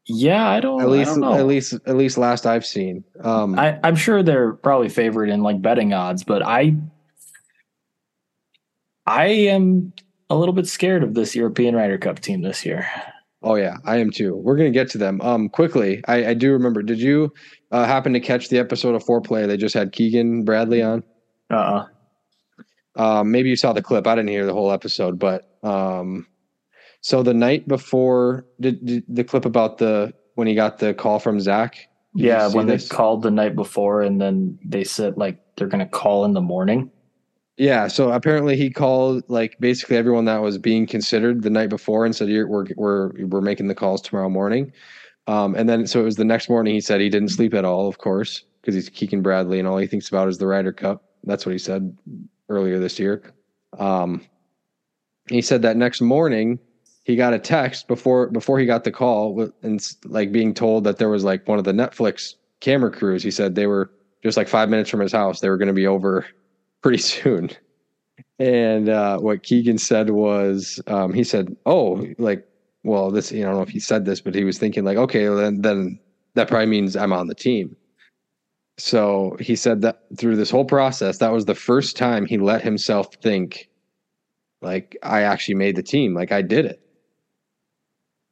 [0.07, 0.81] yeah, I don't.
[0.81, 1.33] at I least, don't know.
[1.33, 3.03] at least, at least last I've seen.
[3.23, 6.75] Um, I, I'm sure they're probably favored in like betting odds, but I,
[9.05, 9.93] I am
[10.29, 12.85] a little bit scared of this European Ryder Cup team this year.
[13.43, 14.35] oh yeah, I am too.
[14.35, 15.21] We're gonna get to them.
[15.21, 16.81] Um, quickly, I, I do remember.
[16.81, 17.31] Did you
[17.71, 19.47] uh, happen to catch the episode of Foreplay?
[19.47, 21.03] They just had Keegan Bradley on.
[21.49, 21.85] Uh, uh
[23.19, 24.07] Um, maybe you saw the clip.
[24.07, 26.27] I didn't hear the whole episode, but um,
[27.01, 31.19] so the night before, did, did the clip about the when he got the call
[31.19, 31.75] from Zach?
[32.15, 32.87] Did yeah, when this?
[32.87, 36.41] they called the night before, and then they said like they're gonna call in the
[36.41, 36.91] morning.
[37.57, 42.05] Yeah, so apparently he called like basically everyone that was being considered the night before
[42.05, 44.71] and said we're we're we're making the calls tomorrow morning.
[45.27, 46.73] Um, and then so it was the next morning.
[46.73, 49.77] He said he didn't sleep at all, of course, because he's Keegan Bradley and all
[49.77, 51.03] he thinks about is the Ryder Cup.
[51.23, 51.97] That's what he said
[52.49, 53.33] earlier this year.
[53.77, 54.25] Um,
[55.29, 56.59] he said that next morning
[57.03, 60.97] he got a text before before he got the call and like being told that
[60.97, 63.23] there was like one of the Netflix camera crews.
[63.23, 63.91] He said they were
[64.23, 65.39] just like five minutes from his house.
[65.39, 66.25] They were going to be over
[66.81, 67.49] pretty soon.
[68.39, 72.47] And uh, what Keegan said was, um, he said, "Oh, like,
[72.83, 74.83] well, this, you know, I don't know if he said this, but he was thinking
[74.83, 75.99] like, okay, then, then
[76.35, 77.75] that probably means I'm on the team."
[78.77, 82.63] So he said that through this whole process, that was the first time he let
[82.63, 83.69] himself think,
[84.61, 86.81] like, I actually made the team, like I did it.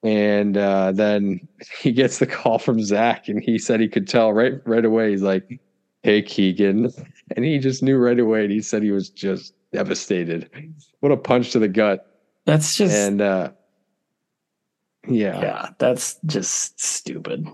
[0.04, 1.48] And uh, then
[1.82, 5.12] he gets the call from Zach, and he said he could tell right right away.
[5.12, 5.60] He's like,
[6.04, 6.92] "Hey, Keegan,"
[7.36, 8.44] and he just knew right away.
[8.44, 10.50] And he said he was just devastated.
[11.02, 12.06] What a punch to the gut!
[12.46, 13.52] That's just And uh,
[15.08, 15.42] yeah.
[15.42, 17.48] yeah, that's just stupid.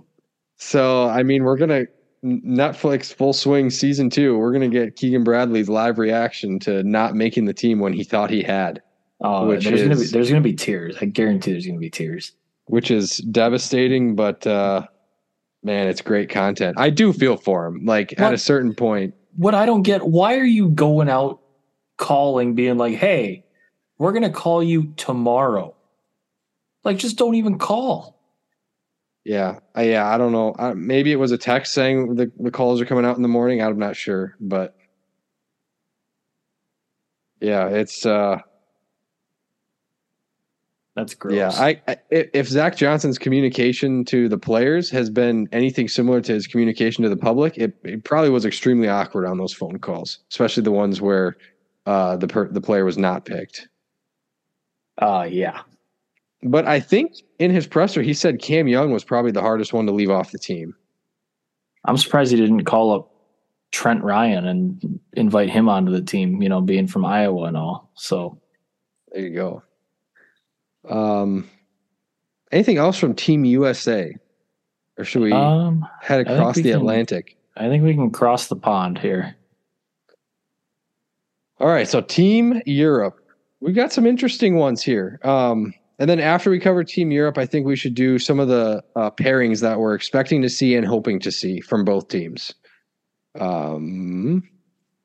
[0.58, 1.86] So I mean, we're gonna
[2.24, 4.38] Netflix full swing season two.
[4.38, 8.30] We're gonna get Keegan Bradley's live reaction to not making the team when he thought
[8.30, 8.82] he had,
[9.24, 10.98] Uh, Which there's gonna be there's gonna be tears.
[11.02, 12.34] I guarantee there's gonna be tears.
[12.66, 14.16] which is devastating.
[14.16, 14.88] But uh,
[15.64, 16.76] man, it's great content.
[16.80, 17.86] I do feel for him.
[17.86, 21.40] Like at a certain point, What I don't get, why are you going out
[21.98, 23.46] calling, being like, "Hey,
[23.98, 25.76] we're gonna call you tomorrow"?
[26.84, 28.20] Like, just don't even call.
[29.24, 30.54] yeah, I, yeah, I don't know.
[30.60, 33.28] Uh, maybe it was a text saying the the calls are coming out in the
[33.30, 33.62] morning.
[33.62, 34.76] I'm not sure, but
[37.40, 38.06] yeah, it's.
[38.06, 38.40] uh
[40.96, 41.36] That's gross.
[41.36, 46.34] Yeah, I, I if Zach Johnson's communication to the players has been anything similar to
[46.34, 50.20] his communication to the public, it, it probably was extremely awkward on those phone calls,
[50.32, 51.36] especially the ones where
[51.86, 53.68] uh, the per, the player was not picked.
[55.02, 55.62] uh, yeah.
[56.44, 59.86] But I think in his presser, he said Cam Young was probably the hardest one
[59.88, 60.76] to leave off the team.
[61.86, 63.12] I'm surprised he didn't call up
[63.72, 66.42] Trent Ryan and invite him onto the team.
[66.42, 67.92] You know, being from Iowa and all.
[67.96, 68.40] So
[69.12, 69.64] There you go.
[70.90, 71.50] Um,
[72.52, 74.16] anything else from Team USA,
[74.98, 77.38] or should we um, head across the can- Atlantic?
[77.58, 79.36] I think we can cross the pond here.
[81.60, 83.20] All right, so Team Europe.
[83.62, 85.20] We got some interesting ones here.
[85.24, 88.50] Um, and then after we cover Team Europe, I think we should do some of
[88.50, 92.54] the uh, pairings that we're expecting to see and hoping to see from both teams.
[93.40, 94.44] Um,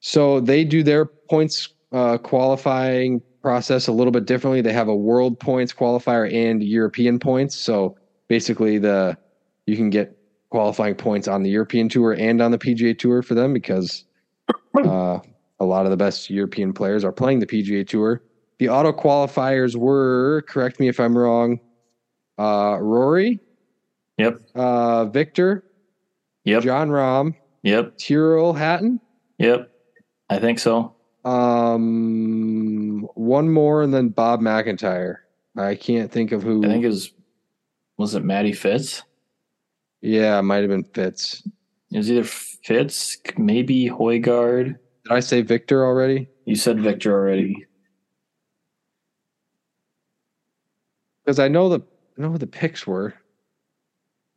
[0.01, 4.61] so they do their points uh, qualifying process a little bit differently.
[4.61, 7.57] They have a world points qualifier and European points.
[7.57, 7.97] So
[8.29, 9.17] basically, the
[9.67, 10.17] you can get
[10.51, 14.05] qualifying points on the European tour and on the PGA tour for them because
[14.85, 15.19] uh,
[15.61, 18.23] a lot of the best European players are playing the PGA Tour.
[18.59, 21.61] The auto qualifiers were, correct me if I'm wrong,
[22.39, 23.41] uh, Rory,
[24.19, 24.41] Yep.
[24.55, 25.65] uh, Viktor,
[26.45, 26.63] Yep.
[26.65, 27.97] Jon Rahm, Yep.
[27.99, 29.01] Tyrrell Hatton,
[29.39, 29.71] Yep.
[30.29, 30.95] I think so.
[31.25, 35.17] Um, one more, and then Bob McIntyre.
[35.57, 36.65] I can't think of who.
[36.65, 37.13] I think it was
[37.97, 39.03] was it Matty Fitz?
[40.01, 41.43] yeah, it might have been Fitz.
[41.91, 44.77] It was either Fitz, maybe Højgaard.
[45.05, 46.29] Did I say Viktor already?
[46.47, 47.67] You said Viktor already.
[51.25, 51.81] Because I know the
[52.19, 53.15] I know who the picks were.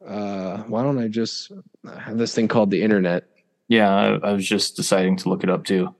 [0.06, 1.52] Uh, why don't I just
[1.86, 3.30] have this thing called the internet?
[3.70, 5.96] Yeah, I, I was just deciding to look it up too.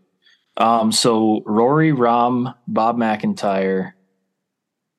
[0.58, 3.94] Um, so Rory, Rahm, Bob McIntyre,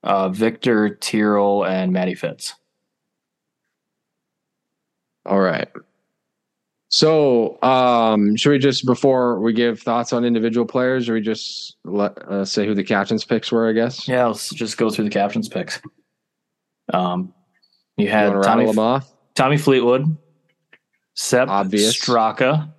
[0.03, 2.55] uh, Viktor, Tyrrell, and Matty Fitz.
[5.27, 5.69] All right.
[6.89, 11.77] So, um, should we just before we give thoughts on individual players, or we just
[11.85, 13.69] let uh, say who the captains' picks were?
[13.69, 14.07] I guess.
[14.07, 15.81] Yeah, let's just go through the captain's picks.
[16.93, 17.33] Um,
[17.97, 19.13] you You had to Tommy, off?
[19.35, 20.17] Tommy Fleetwood,
[21.15, 21.99] Sepp Obvious.
[21.99, 22.73] Straka,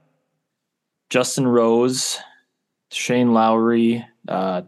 [1.10, 2.18] Justin Rose,
[2.92, 4.62] Shane Lowry, uh,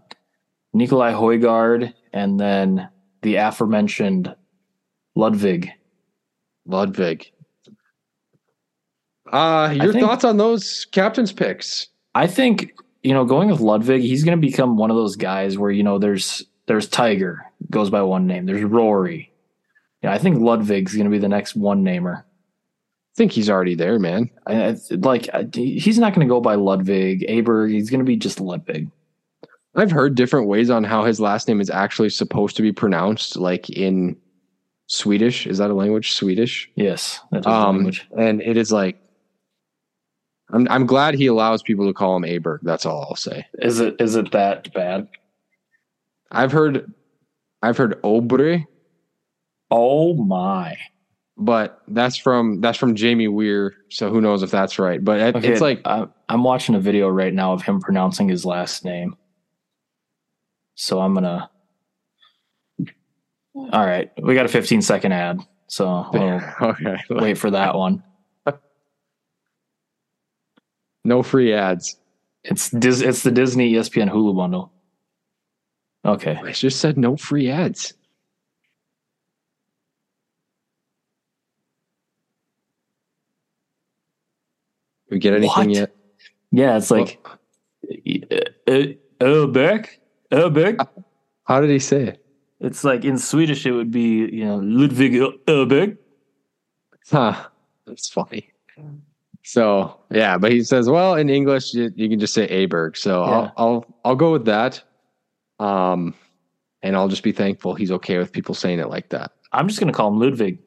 [0.74, 2.90] Nicolai Højgaard, and then
[3.22, 4.36] the aforementioned
[5.16, 5.72] Ludvig.
[6.66, 7.32] Ludvig.
[9.32, 11.88] Uh, your think- thoughts on those captain's picks?
[12.16, 15.58] I think you know going with Ludvig, he's going to become one of those guys
[15.58, 18.46] where you know there's there's Tiger goes by one name.
[18.46, 19.32] There's Rory.
[20.04, 22.26] Yeah, I think Ludvig's going to be the next one namer.
[23.18, 24.30] I think he's already there, man.
[24.46, 27.26] I, I, like I- he's not going to go by Ludvig.
[27.28, 28.92] Aber, he's going to be just Ludvig.
[29.76, 33.36] I've heard different ways on how his last name is actually supposed to be pronounced,
[33.36, 34.16] like in
[34.86, 35.48] Swedish.
[35.48, 36.12] Is that a language?
[36.12, 36.70] Swedish.
[36.76, 38.08] Yes, that's his Um, language.
[38.16, 39.02] and it is like,
[40.52, 42.60] I'm I'm glad he allows people to call him Aberg.
[42.62, 43.48] That's all I'll say.
[43.60, 45.08] Is it is it that bad?
[46.32, 46.94] I've heard,
[47.64, 48.64] I've heard Obre,
[49.72, 50.78] Oh my!
[51.38, 53.76] But that's from that's from Jamie Weir.
[53.90, 55.04] So who knows if that's right?
[55.04, 58.28] But it, Okay, it's like I, I'm watching a video right now of him pronouncing
[58.28, 59.16] his last name.
[60.76, 61.50] So I'm gonna.
[63.56, 68.04] All right, we got a 15 second ad, so we'll okay, wait for that one.
[71.04, 71.98] no free ads.
[72.44, 74.72] It's Dis, it's the Disney ESPN Hulu bundle.
[76.06, 77.94] Okay, I just said no free ads.
[85.10, 85.70] We get anything What?
[85.70, 85.96] yet?
[86.52, 87.20] yeah, it's like,
[88.68, 90.00] uh, uh, back,
[90.32, 90.76] uh, back.
[91.46, 92.26] How did he say it?
[92.60, 95.14] It's like in Swedish, it would be you know Ludvig
[95.48, 95.98] Öberg.
[97.10, 97.36] Huh.
[97.86, 98.52] That's funny.
[99.44, 102.98] So yeah, but he says, well, in English you, you can just say Aberg.
[102.98, 103.32] So Yeah.
[103.32, 104.84] I'll I'll I'll go with that.
[105.60, 106.14] Um,
[106.84, 109.32] and I'll just be thankful he's okay with people saying it like that.
[109.54, 110.60] I'm just gonna call him Ludvig.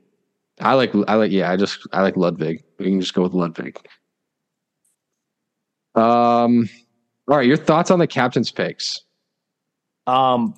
[0.61, 2.62] I like I like yeah, I just I like Ludvig.
[2.78, 3.76] We can just go with Ludvig.
[5.95, 6.68] Um,
[7.28, 9.05] all right, your thoughts on the captain's picks?
[10.07, 10.55] Um,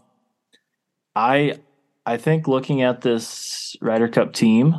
[1.15, 1.59] I
[2.07, 4.75] I think looking at this Ryder Cup team,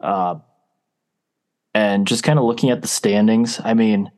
[0.00, 0.36] uh,
[1.74, 3.60] and just kind of looking at the standings.
[3.64, 4.10] I mean,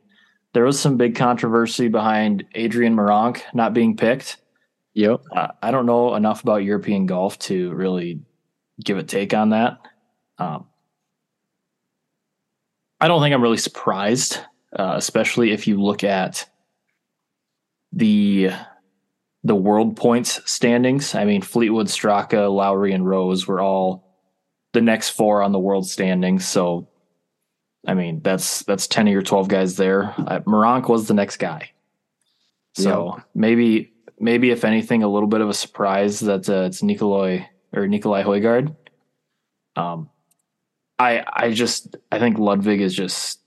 [0.53, 4.37] there was some big controversy behind Adrian Meronk not being picked.
[4.93, 5.21] Yep.
[5.35, 8.21] Uh, I don't know enough about European golf to really
[8.83, 9.79] give a take on that.
[10.37, 10.67] Um,
[12.99, 14.39] I don't think I'm really surprised,
[14.75, 16.49] uh, especially if you look at
[17.91, 18.51] the
[19.43, 21.15] the world points standings.
[21.15, 24.07] I mean, Fleetwood, Straka, Lowry, and Rose were all
[24.71, 26.45] the next four on the world standings.
[26.47, 26.87] So,
[27.85, 30.13] I mean, that's that's ten of your twelve guys there.
[30.17, 31.71] Uh, Meronk was the next guy.
[32.75, 37.45] So maybe maybe if anything, a little bit of a surprise that uh, it's Nicolai
[37.71, 38.75] or Nicolai Højgaard.
[39.75, 40.09] Um,
[40.97, 43.39] I I just I think Ludvig is just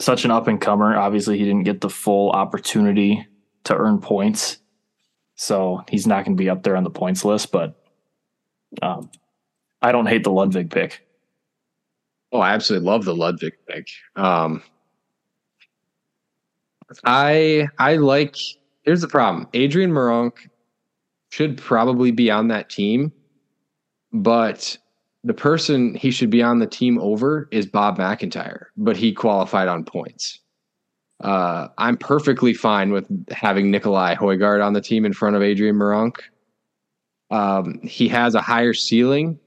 [0.00, 0.96] such an up and comer.
[0.96, 3.26] Obviously, he didn't get the full opportunity
[3.64, 4.58] to earn points,
[5.36, 7.52] so he's not going to be up there on the points list.
[7.52, 7.74] But
[8.82, 9.10] um,
[9.82, 11.06] I don't hate the Ludvig pick.
[12.32, 13.88] Oh, I absolutely love the Ludvig pick.
[14.16, 14.62] Um,
[17.04, 18.36] I I like.
[18.82, 20.32] Here's the problem: Adrian Meronk
[21.30, 23.12] should probably be on that team,
[24.12, 24.76] but
[25.24, 29.68] the person he should be on the team over is Bob McIntyre, but he qualified
[29.68, 30.38] on points.
[31.20, 35.76] Uh, I'm perfectly fine with having Nicolai Højgaard on the team in front of Adrian
[35.76, 36.16] Meronk.
[37.30, 39.38] Um, he has a higher ceiling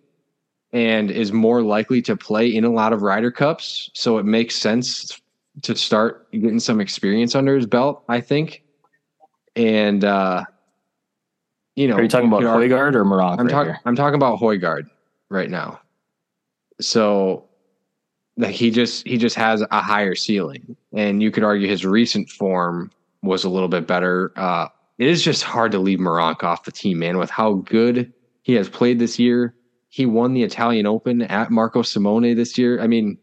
[0.73, 3.91] and is more likely to play in a lot of Ryder Cups.
[3.93, 5.21] So it makes sense
[5.61, 8.63] to start getting some experience under his belt, I think.
[9.55, 10.45] And uh
[11.75, 13.39] you know, Are you talking about Højgaard or Meronk?
[13.39, 13.75] I'm right talking?
[13.85, 14.89] I'm talking about Højgaard
[15.29, 15.79] right now.
[16.79, 17.45] So
[18.37, 20.75] like he just he just has a higher ceiling.
[20.93, 22.91] And you could argue his recent form
[23.23, 24.31] was a little bit better.
[24.35, 24.67] Uh
[24.97, 28.11] it is just hard to leave Meronk off the team, man, with how good
[28.41, 29.53] he has played this year.
[29.89, 32.81] He won the Italian Open at Marco Simone this year.
[32.81, 33.17] I mean,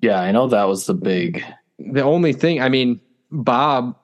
[0.00, 1.44] Yeah, I know that was the big.
[1.78, 3.96] the only thing, I mean, Bob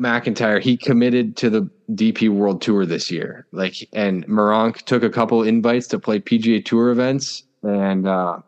[0.00, 3.46] McIntyre, he committed to the DP World Tour this year.
[3.52, 8.38] Like, and Meronk took a couple invites to play PGA Tour events, and uh,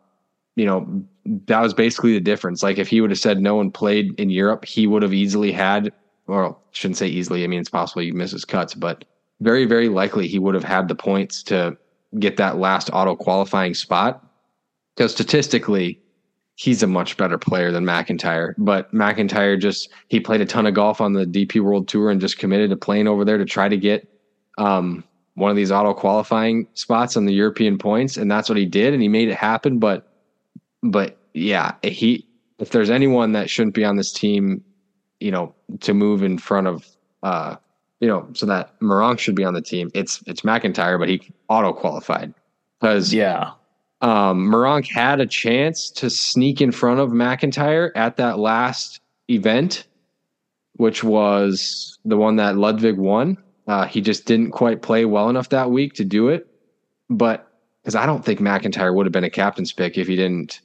[0.55, 1.03] you know
[1.47, 2.63] that was basically the difference.
[2.63, 5.51] Like, if he would have said no and played in Europe, he would have easily
[5.51, 5.91] had,
[6.27, 7.43] or shouldn't say easily.
[7.43, 9.05] I mean, it's possible he misses cuts, but
[9.41, 11.77] very, very likely he would have had the points to
[12.19, 14.21] get that last auto qualifying spot.
[14.95, 15.99] Because statistically,
[16.55, 18.53] he's a much better player than McIntyre.
[18.57, 22.21] But McIntyre just he played a ton of golf on the DP World Tour and
[22.21, 24.07] just committed to playing over there to try to get
[24.57, 25.03] um,
[25.35, 28.93] one of these auto qualifying spots on the European points, and that's what he did,
[28.93, 29.79] and he made it happen.
[29.79, 30.11] But
[30.81, 32.25] but yeah, he
[32.59, 34.63] if there's anyone that shouldn't be on this team,
[35.19, 36.87] you know, to move in front of
[37.23, 37.57] uh,
[37.99, 39.89] you know, so that Meronk should be on the team.
[39.93, 42.33] It's it's McIntyre, but he auto qualified
[42.79, 43.51] because Yeah.
[44.05, 48.99] Um, Meronk had a chance to sneak in front of McIntyre at that last
[49.29, 49.87] event,
[50.73, 53.37] which was the one that Ludvig won.
[53.67, 56.45] Uh, he just didn't quite play well enough that week to do it.
[57.09, 57.51] But
[57.81, 60.61] because I don't think McIntyre would have been a captain's pick if he didn't,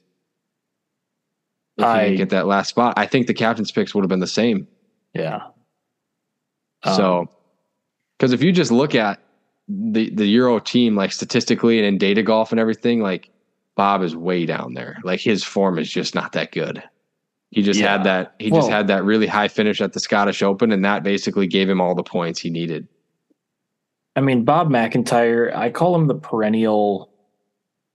[1.77, 2.93] if he I- didn't get that last spot.
[2.97, 4.67] I think the captain's picks would have been the same.
[5.15, 5.39] Yeah.
[6.83, 7.29] Um, So,
[8.19, 9.19] because if you just look at
[9.67, 13.30] the the Euro team, like statistically and in data golf and everything, like
[13.81, 14.99] Bob is way down there.
[15.03, 16.83] Like his form is just not that good.
[17.49, 17.93] He just Yeah.
[17.93, 18.35] had that.
[18.37, 21.47] He Well- just had that really high finish at the Scottish Open, and that basically
[21.47, 22.87] gave him all the points he needed.
[24.15, 27.09] I mean, Bob McIntyre, I call him the perennial,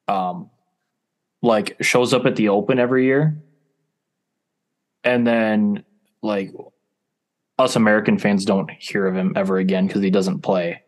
[0.08, 0.50] um,
[1.40, 3.40] like shows up at the Open every year,
[5.04, 5.84] and then
[6.20, 6.52] like
[7.60, 10.82] us American fans don't hear of him ever again because he doesn't play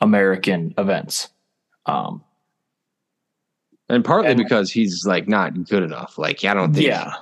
[0.00, 1.28] American events.
[1.84, 2.24] Um,
[3.92, 6.18] And partly And- because he's like not good enough.
[6.18, 6.86] Like I don't think.
[6.86, 7.14] yeah,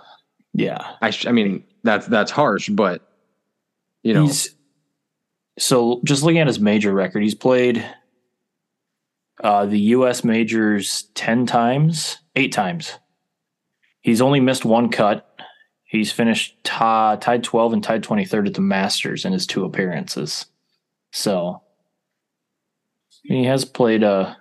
[0.54, 0.94] yeah.
[1.02, 1.12] I.
[1.26, 3.02] I mean that's that's harsh, but
[4.02, 4.22] you know.
[4.24, 4.54] He's
[5.58, 7.84] so just looking at his major record, he's played
[9.42, 10.22] uh, the U.S.
[10.24, 12.92] majors ten times, eight times.
[14.00, 15.26] He's only missed one cut.
[15.84, 19.64] He's finished ti- tied twelve and tied twenty third at the Masters in his two
[19.64, 20.46] appearances.
[21.12, 21.62] So
[23.24, 24.34] he has played uh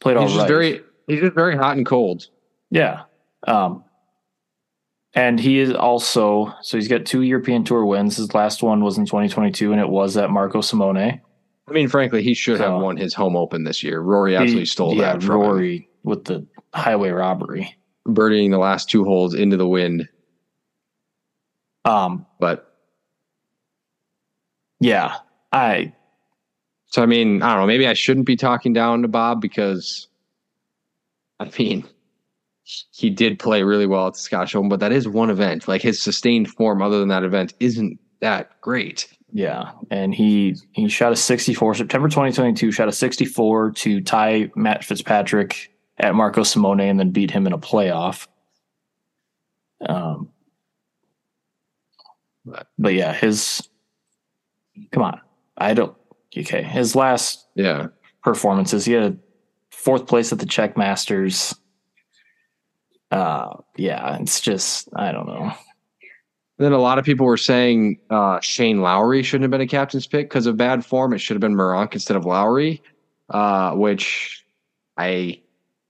[0.00, 0.48] played all he's just right.
[0.48, 0.80] very.
[1.06, 2.28] He's just very hot and cold.
[2.70, 3.02] Yeah.
[3.46, 3.84] Um,
[5.14, 8.16] and he is also so he's got two European Tour wins.
[8.16, 10.96] His last one was in 2022, and it was at Marco Simone.
[11.68, 14.00] I mean, frankly, he should have So- won his home open this year.
[14.00, 15.40] Rory absolutely He- stole yeah, that from him.
[15.40, 17.74] Rory with the highway robbery.
[18.06, 20.08] birdieing the last two holes into the wind.
[21.84, 22.72] Um, But
[24.80, 25.16] yeah,
[25.52, 25.92] I
[26.86, 27.66] so I mean, I don't know.
[27.66, 30.08] Maybe I shouldn't be talking down to Bob because
[31.40, 31.84] I mean
[32.90, 35.68] he did play really well at the Scottish Open, but that is one event.
[35.68, 39.06] Like his sustained form other than that event isn't that great.
[39.32, 42.72] yeah, and he he shot a 64 September 2022.
[42.72, 47.52] Shot a 64 to tie Matt Fitzpatrick at Marco Simone, and then beat him in
[47.52, 48.26] a playoff.
[49.86, 50.30] Um,
[52.44, 53.68] But- but yeah, his
[54.92, 55.20] come on,
[55.56, 55.96] I don't
[56.36, 56.62] okay.
[56.62, 57.88] His last Yeah.
[58.22, 59.18] performances, he had
[59.86, 61.54] fourth place at the Czech Masters.
[63.12, 65.52] Uh, yeah, it's just I don't know.
[66.58, 70.08] Then a lot of people were saying uh, Shane Lowry shouldn't have been a captain's
[70.08, 71.12] pick because of bad form.
[71.12, 72.82] It should have been Meronk instead of Lowry,
[73.30, 74.44] uh, which
[74.96, 75.40] I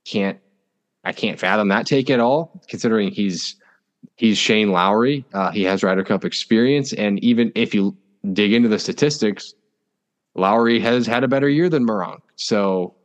[0.04, 0.38] can't
[1.04, 3.56] I can't fathom that take at all, considering he's
[4.16, 5.24] he's Shane Lowry.
[5.32, 7.96] Uh, he has Ryder Cup experience, and even if you
[8.34, 9.54] dig into the statistics,
[10.34, 12.20] Lowry has had a better year than Meronk.
[12.34, 12.95] So,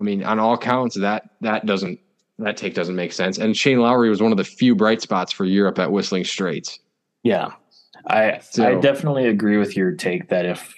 [0.00, 2.00] I mean, on all counts, that that doesn't
[2.38, 3.38] that take doesn't make sense.
[3.38, 6.78] And Shane Lowry was one of the few bright spots for Europe at Whistling Straits.
[7.22, 7.52] Yeah,
[8.08, 10.74] I I definitely agree with your take that if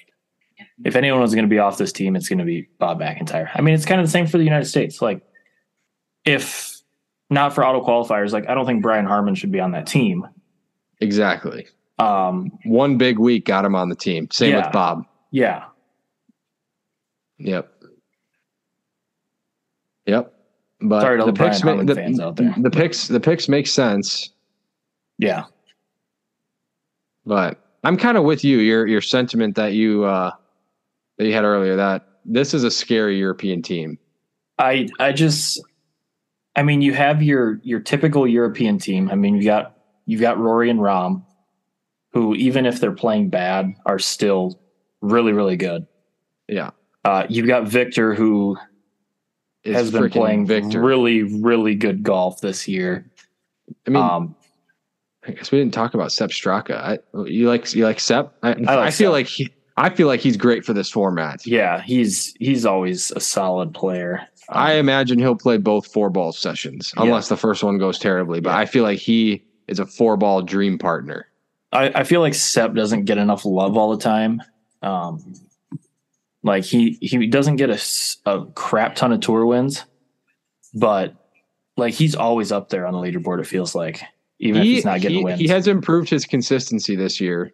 [0.84, 3.48] if anyone was going to be off this team, it's going to be Bob McIntyre.
[3.54, 5.00] I mean, it's kind of the same for the United States.
[5.00, 5.22] Like,
[6.24, 6.76] if
[7.30, 10.26] not for auto qualifiers, like I don't think Brian Harman should be on that team.
[11.00, 11.66] Exactly.
[11.98, 14.28] Um, One big week got him on the team.
[14.30, 14.64] Same Yeah.
[14.64, 15.04] with Bob.
[15.30, 15.64] yeah,
[17.38, 17.76] Yep.
[20.07, 20.32] Yep.
[20.80, 22.54] But Sorry to the the picks ma- the, fans out there.
[22.59, 24.30] the picks the picks make sense,
[25.18, 25.44] yeah,
[27.24, 28.59] but I'm kind of with you.
[28.59, 30.32] Your your sentiment that you uh
[31.16, 33.98] that you had earlier that this is a scary European team.
[34.59, 35.62] I I just
[36.57, 39.09] I mean you have your your typical European team.
[39.11, 41.24] I mean you got you've got Rory and Rahm,
[42.12, 44.61] who even if they're playing bad are still
[45.00, 45.86] really really good.
[46.48, 46.70] Yeah.
[47.04, 48.59] Uh, you've got Viktor who
[49.66, 50.80] has been playing Viktor.
[50.80, 53.10] really really good golf this year.
[53.86, 54.36] I mean, um,
[55.26, 56.76] I guess we didn't talk about Sepp Straka.
[56.76, 56.98] I,
[57.28, 58.34] you like you like Sepp?
[58.42, 59.12] I, I, like feel Sepp.
[59.12, 61.46] like he, I feel like he's great for this format.
[61.46, 64.20] yeah, he's he's always a solid player.
[64.48, 67.02] Um, I imagine he'll play both four ball sessions, Yeah.
[67.04, 68.38] unless the first one goes terribly.
[68.40, 68.58] But Yeah.
[68.58, 71.26] I feel like he is a four ball dream partner.
[71.72, 74.40] I, I feel like Sepp doesn't get enough love all the time.
[74.82, 75.34] Um,
[76.47, 77.70] like he he doesn't get
[78.24, 79.84] a crap ton of tour wins,
[80.72, 81.14] but
[81.76, 83.40] like he's always up there on the leaderboard.
[83.40, 84.01] It feels like
[84.38, 85.40] even if he's not getting he, wins.
[85.40, 87.53] he has improved his consistency this year,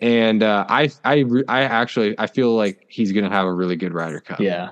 [0.00, 3.76] and uh, I I I actually I feel like he's going to have a really
[3.76, 4.40] good Ryder Cup.
[4.40, 4.70] yeah.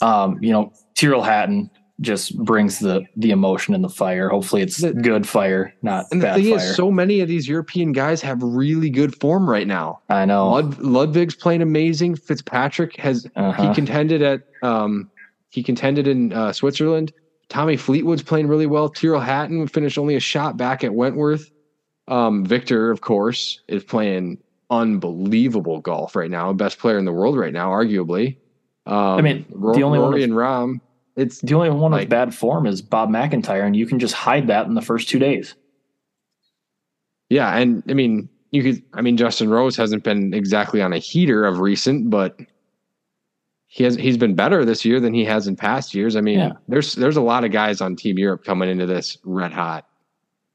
[0.00, 1.70] Um, you know, Tyrrell Hatton
[2.00, 4.28] just brings the the emotion and the fire.
[4.28, 6.56] Hopefully, it's good fire, not And the thing fire.
[6.56, 10.00] is, so many of these European guys have really good form right now.
[10.08, 10.48] I know.
[10.50, 12.14] Lud- Ludvig's playing amazing.
[12.16, 13.68] Fitzpatrick has Uh-huh.
[13.68, 15.10] he contended at um
[15.50, 17.12] he contended in uh, Switzerland.
[17.48, 18.88] Tommy Fleetwood's playing really well.
[18.90, 21.50] Tyrrell Hatton finished only a shot back at Wentworth.
[22.06, 24.38] Um, Viktor, of course, is playing
[24.70, 26.52] unbelievable golf right now.
[26.52, 28.36] Best player in the world right now, arguably.
[28.86, 30.80] Um, I mean, the only one Rory with- and Rahm.
[31.18, 34.14] It's The only one Like- with bad form is Bob McIntyre, and you can just
[34.14, 35.56] hide that in the first two days.
[37.28, 38.82] Yeah, and I mean, you could.
[38.94, 42.38] I mean, Justin Rose hasn't been exactly on a heater of recent, but
[43.66, 43.96] he has.
[43.96, 46.14] He's been better this year than he has in past years.
[46.16, 46.52] I mean, Yeah.
[46.68, 49.86] there's there's a lot of guys on Team Europe coming into this red hot.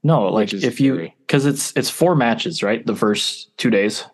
[0.02, 2.84] No, like if you because it's it's four matches, right?
[2.86, 4.06] The first two days.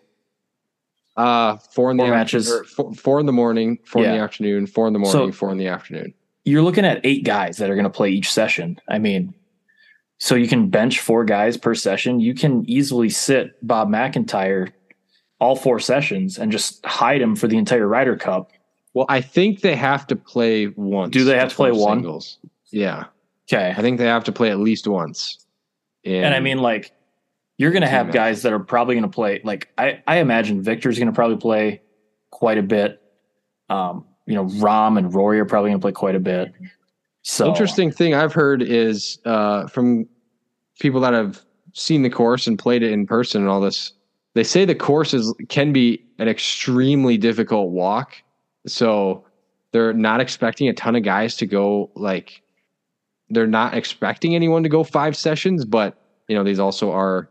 [1.16, 2.70] Uh, four in the Four after- matches.
[2.74, 5.50] four, four in the morning, four in the afternoon, four in the So- morning, four
[5.52, 6.12] in the afternoon.
[6.44, 8.80] You're looking at eight guys that are going to play each session.
[8.88, 9.34] I mean,
[10.18, 12.20] so you can bench four guys per session.
[12.20, 14.72] You can easily sit Bob McIntyre
[15.38, 18.52] all four sessions and just hide him for the entire Ryder Cup.
[18.92, 21.12] Well, I think they have to play once.
[21.12, 21.98] Do they have to play one?
[21.98, 22.38] Singles.
[22.70, 23.04] Yeah,
[23.50, 23.74] Okay.
[23.76, 25.44] I think they have to play at least once.
[26.04, 26.92] And I mean, like,
[27.58, 29.40] you're going to have guys that are probably going to play.
[29.42, 31.82] Like, I, I imagine Viktor's going to probably play
[32.30, 33.02] quite a bit.
[33.68, 36.52] Um, you know, Rahm and Rory are probably going to play quite a bit.
[37.22, 40.08] So Interesting thing I've heard is uh, from
[40.78, 41.40] people that have
[41.72, 43.92] seen the course and played it in person and all this.
[44.34, 48.14] They say the course is can be an extremely difficult walk,
[48.66, 49.24] so
[49.72, 52.40] they're not expecting a ton of guys to go like.
[53.30, 57.28] They're not expecting anyone to go five sessions, but you know these also are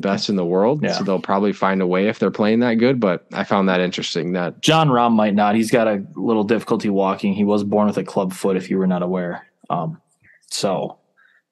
[0.00, 0.92] the best in the world, Yeah.
[0.92, 3.00] so they'll probably find a way if they're playing that good.
[3.00, 5.54] But I found that interesting that Jon Rahm might not.
[5.56, 7.32] He's got a little difficulty walking.
[7.34, 9.46] He was born with a club foot, if you were not aware.
[9.70, 10.00] Um,
[10.50, 10.98] so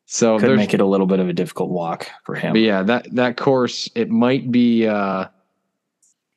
[0.07, 2.53] so could make it a little bit of a difficult walk for him.
[2.53, 5.27] But yeah, that that course it might be uh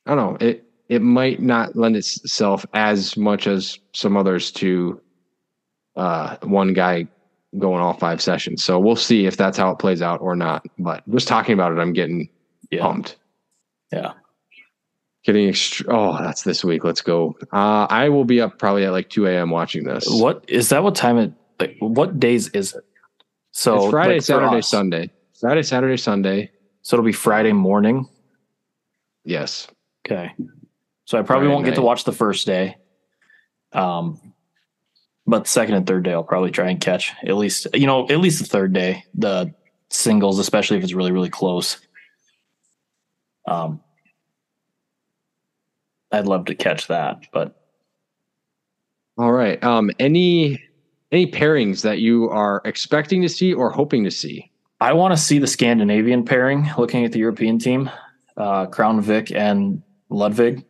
[0.08, 5.00] I don't know, it it might not lend itself as much as some others to
[5.96, 7.08] uh one guy
[7.58, 8.64] going all five sessions.
[8.64, 10.66] So we'll see if that's how it plays out or not.
[10.78, 12.30] But just talking about it, I'm getting
[12.70, 12.82] yeah.
[12.82, 13.18] pumped.
[13.92, 14.14] Yeah.
[15.24, 16.84] Getting extra oh, that's this week.
[16.84, 17.36] Let's go.
[17.52, 20.06] Uh I will be up probably at like two AM watching this.
[20.08, 20.84] What is that?
[20.84, 21.34] What time it?
[21.60, 22.86] Like, what days is it?
[23.52, 25.12] So it's Friday, like, Saturday, Sunday.
[25.40, 26.52] Friday, Saturday, Sunday.
[26.84, 28.08] So it'll be Friday morning.
[29.26, 29.68] Yes.
[30.08, 30.32] Okay.
[31.06, 32.78] So I probably Friday won't get to watch the first day.
[33.74, 34.34] Um,
[35.30, 38.10] but the second and third day, I'll probably try and catch at least, you know,
[38.10, 39.54] at least the third day, the
[39.90, 41.78] singles, especially if it's really, really close.
[43.48, 43.80] Um,
[46.12, 47.62] I'd love to catch that, but
[49.20, 49.64] All right.
[49.64, 50.64] Um, any
[51.12, 54.52] any pairings that you are expecting to see or hoping to see?
[54.82, 56.68] I want to see the Scandinavian pairing.
[56.78, 57.90] Looking at the European team,
[58.38, 60.66] uh, Crown Vic and Ludvig.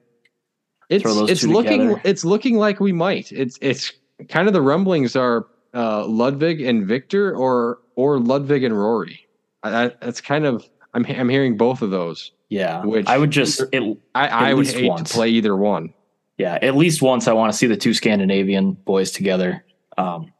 [0.89, 2.01] It's it's looking together.
[2.03, 3.31] it's looking like we might.
[3.31, 3.93] It's it's
[4.27, 9.27] kind of the rumblings are uh, Ludvig and Viktor or or Ludvig and Rory.
[9.63, 12.31] I, I, that's kind of I'm I'm hearing both of those.
[12.49, 15.09] Yeah, Which- I would just it, I, I would hate once.
[15.09, 15.93] to play either one.
[16.37, 19.63] yeah, at least once I want to see the two Scandinavian boys together.
[19.97, 20.33] Um,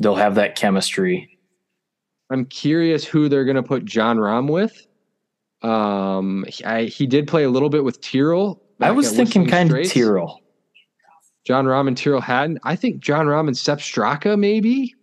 [0.00, 1.38] they'll have that chemistry.
[2.30, 4.86] I'm curious who they're going to put Jon Rahm with.
[5.62, 8.62] Um, he, I, he did play a little bit with Tyrrell.
[8.80, 10.40] I was thinking kind of Tyrrell.
[11.44, 12.58] Jon Rahm and Tyrrell Hatton.
[12.64, 14.94] I think Jon Rahm and Sepp Straka, maybe.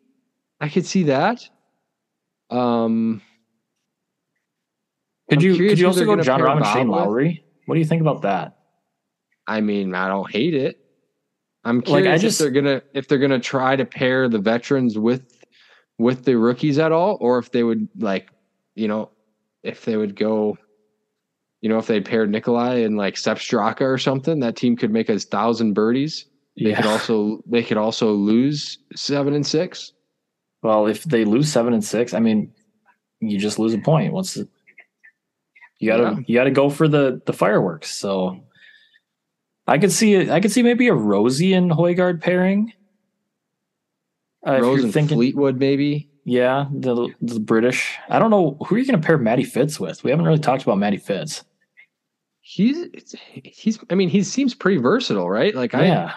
[0.60, 1.48] I could see that.
[2.50, 3.22] Um,
[5.30, 7.00] Could I'm you could you also go Jon Rahm and Shane with.
[7.00, 7.44] Lowry?
[7.66, 8.58] What do you think about that?
[9.48, 10.80] I mean, I don't hate it.
[11.64, 14.40] I'm Like, curious I if just- they're gonna if they're gonna try to pair the
[14.40, 15.44] veterans with
[16.00, 18.30] with the rookies at all, or if they would like,
[18.76, 19.12] you know,
[19.62, 20.58] if they would go,
[21.62, 24.92] you know, if they paired Nicolai and like Sepp Straka or something, that team could
[24.92, 26.26] make a thousand birdies.
[26.64, 29.94] They could also they could also lose seven and six.
[30.64, 32.54] Well, if they lose seven and six, I mean,
[33.20, 34.14] you just lose a point.
[34.14, 34.48] What's the,
[35.80, 36.20] you got to Yeah.
[36.28, 37.90] you got to go for the the fireworks.
[37.92, 38.40] So
[39.68, 40.30] I could see it.
[40.30, 42.74] I could see maybe a Rosie and Højgaard pairing.
[44.46, 46.10] Uh, Rose and thinking, Fleetwood, maybe.
[46.26, 47.98] yeah, the the British.
[48.10, 50.04] I don't know who are you going to pair Matty Fitz with.
[50.04, 51.44] We haven't really talked about Matty Fitz.
[52.42, 52.88] He's
[53.44, 53.80] he's.
[53.92, 55.54] I mean, he seems pretty versatile, right?
[55.56, 56.14] Like, I, yeah,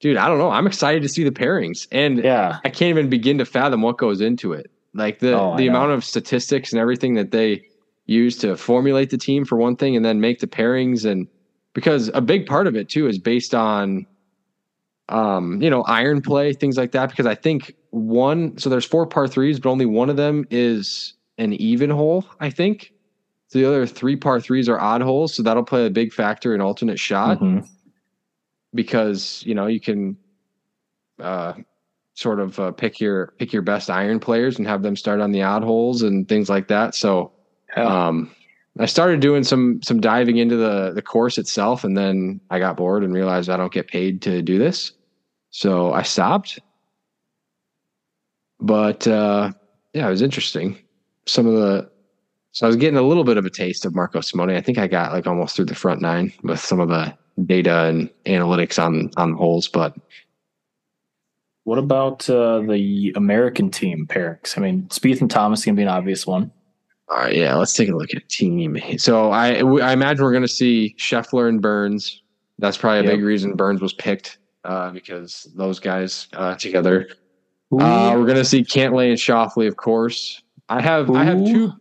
[0.00, 0.50] dude, I don't know.
[0.50, 3.98] I'm excited to see the pairings, and yeah, I can't even begin to fathom what
[3.98, 4.70] goes into it.
[4.94, 7.62] Like the Oh, the amount of statistics and everything that they
[8.06, 11.28] use to formulate the team for one thing, and then make the pairings, and
[11.74, 14.06] because a big part of it too is based on
[15.08, 17.10] um, you know, iron play, things like that.
[17.10, 21.14] Because I think one, so there's four par threes, but only one of them is
[21.36, 22.92] an even hole, I think.
[23.48, 25.34] So the other three par threes are odd holes.
[25.34, 27.66] So that'll play a big factor in alternate shot Mhm.
[28.74, 30.16] Because, you know, you can
[31.20, 31.54] uh,
[32.14, 35.32] sort of uh, pick your pick your best iron players and have them start on
[35.32, 36.94] the odd holes and things like that.
[36.94, 37.32] So
[37.76, 38.30] um,
[38.78, 42.76] I started doing some some diving into the the course itself, and then I got
[42.76, 44.92] bored and realized I don't get paid to do this,
[45.50, 46.58] so I stopped.
[48.60, 49.52] But uh,
[49.94, 50.78] yeah, it was interesting.
[51.26, 51.90] Some of the
[52.52, 54.50] so I was getting a little bit of a taste of Marco Simone.
[54.50, 57.16] I think I got like almost through the front nine with some of the
[57.46, 59.96] data and analytics on on holes, but
[61.64, 64.56] What about uh, the American team pairings?
[64.56, 66.50] I mean, Spieth and Thomas can be an obvious one.
[67.08, 68.78] All right, yeah, let's take a look at team.
[68.98, 72.22] So I I imagine we're going to see Scheffler and Burns.
[72.58, 73.12] That's probably a Yep.
[73.18, 77.08] big reason Burns was picked uh, because those guys uh, together.
[77.72, 80.42] Uh, we're going to see Cantlay and Schauffele, of course.
[80.68, 81.72] I have I have two.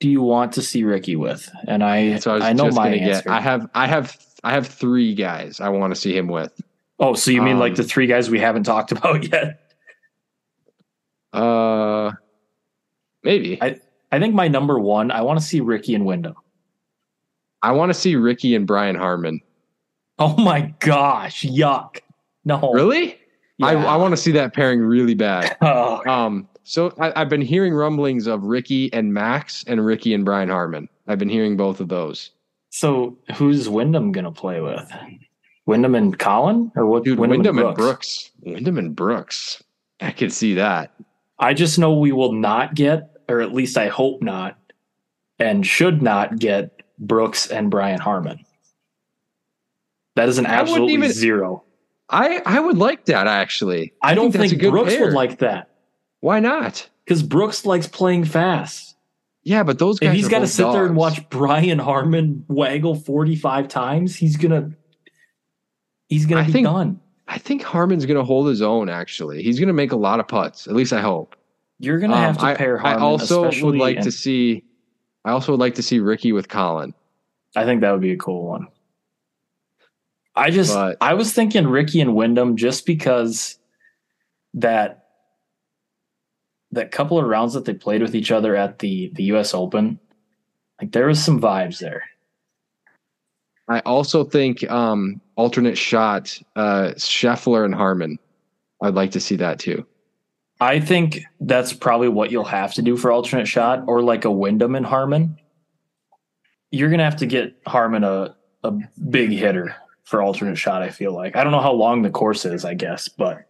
[0.00, 1.48] do you want to see Rickie with?
[1.68, 3.22] And I, So I was I know my answer.
[3.24, 3.32] get.
[3.32, 6.52] I have I have I have three guys I want to see him with.
[6.98, 9.60] oh, so you mean like um, the three guys we haven't talked about yet?
[11.32, 12.12] Uh,
[13.22, 13.80] maybe I, I-
[14.14, 16.34] I think my number one, I want to see Rickie and Wyndham.
[17.62, 19.40] I want to see Rickie and Brian Harman.
[20.18, 22.00] Oh my gosh, yuck!
[22.44, 23.18] No, Really?
[23.62, 23.86] I Yeah.
[23.86, 25.56] I want to see that pairing really bad.
[25.62, 30.26] Oh, Um, so I, I've been hearing rumblings of Rickie and Max and Rickie and
[30.26, 30.90] Brian Harman.
[31.08, 32.32] I've been hearing both of those.
[32.74, 34.90] So who's Wyndham gonna play with?
[35.66, 37.04] Wyndham and Collin, or what?
[37.04, 37.76] Dude, Wyndham, and, Brooks?
[37.76, 38.30] Brooks.
[38.40, 39.62] Wyndham and Brooks.
[40.00, 40.90] I can see that.
[41.38, 44.56] I just know we will not get, or at least I hope not,
[45.38, 48.42] and should not get Brooks and Brian Harman.
[50.16, 51.64] That is an I absolutely even- zero.
[52.08, 53.92] I I would like that actually.
[54.02, 55.04] I don't that's think, Brooks pair.
[55.06, 55.68] would like that
[56.20, 56.88] Why not?
[57.04, 58.91] because Brooks likes playing fast.
[59.44, 60.10] Yeah, but those guys.
[60.10, 64.36] If he's got got to sit there and watch Brian Harman waggle forty-five times, he's
[64.36, 64.70] gonna
[66.08, 67.00] he's gonna I be think- done.
[67.28, 68.88] I think Harman's going to hold his own.
[68.90, 70.66] Actually, he's going to make a lot of putts.
[70.66, 71.34] At least I hope.
[71.78, 74.64] You're gonna have to Um, I, pair I also would like in- to see.
[75.24, 76.94] I also would like to see Rickie with Collin.
[77.56, 78.66] I think that would be a cool one.
[80.34, 83.58] I just But- I was thinking Rickie and Wyndham just because
[84.54, 85.01] that
[86.72, 89.98] that couple of rounds that they played with each other at the the US Open,
[90.80, 92.04] like there was some vibes there.
[93.68, 98.18] I also think um, alternate shot uh, Scheffler and Harman.
[98.82, 99.86] I'd like to see that too.
[100.60, 104.30] I think that's probably what you'll have to do for alternate shot or like a
[104.30, 105.38] Wyndham and Harman.
[106.70, 108.34] You're gonna have to get Harman a
[108.64, 108.72] a
[109.10, 109.74] big hitter
[110.04, 110.82] for alternate shot.
[110.82, 112.64] I feel like I don't know how long the course is.
[112.64, 113.46] I guess, but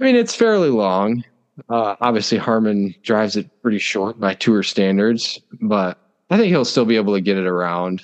[0.00, 1.24] I mean, it's fairly long.
[1.68, 5.98] Uh, obviously, Harman drives it pretty short by tour standards, but
[6.30, 8.02] I think he'll still be able to get it around.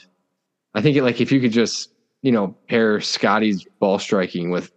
[0.75, 1.91] I think, like, if you could just,
[2.23, 4.73] you know, pair Scottie's ball striking with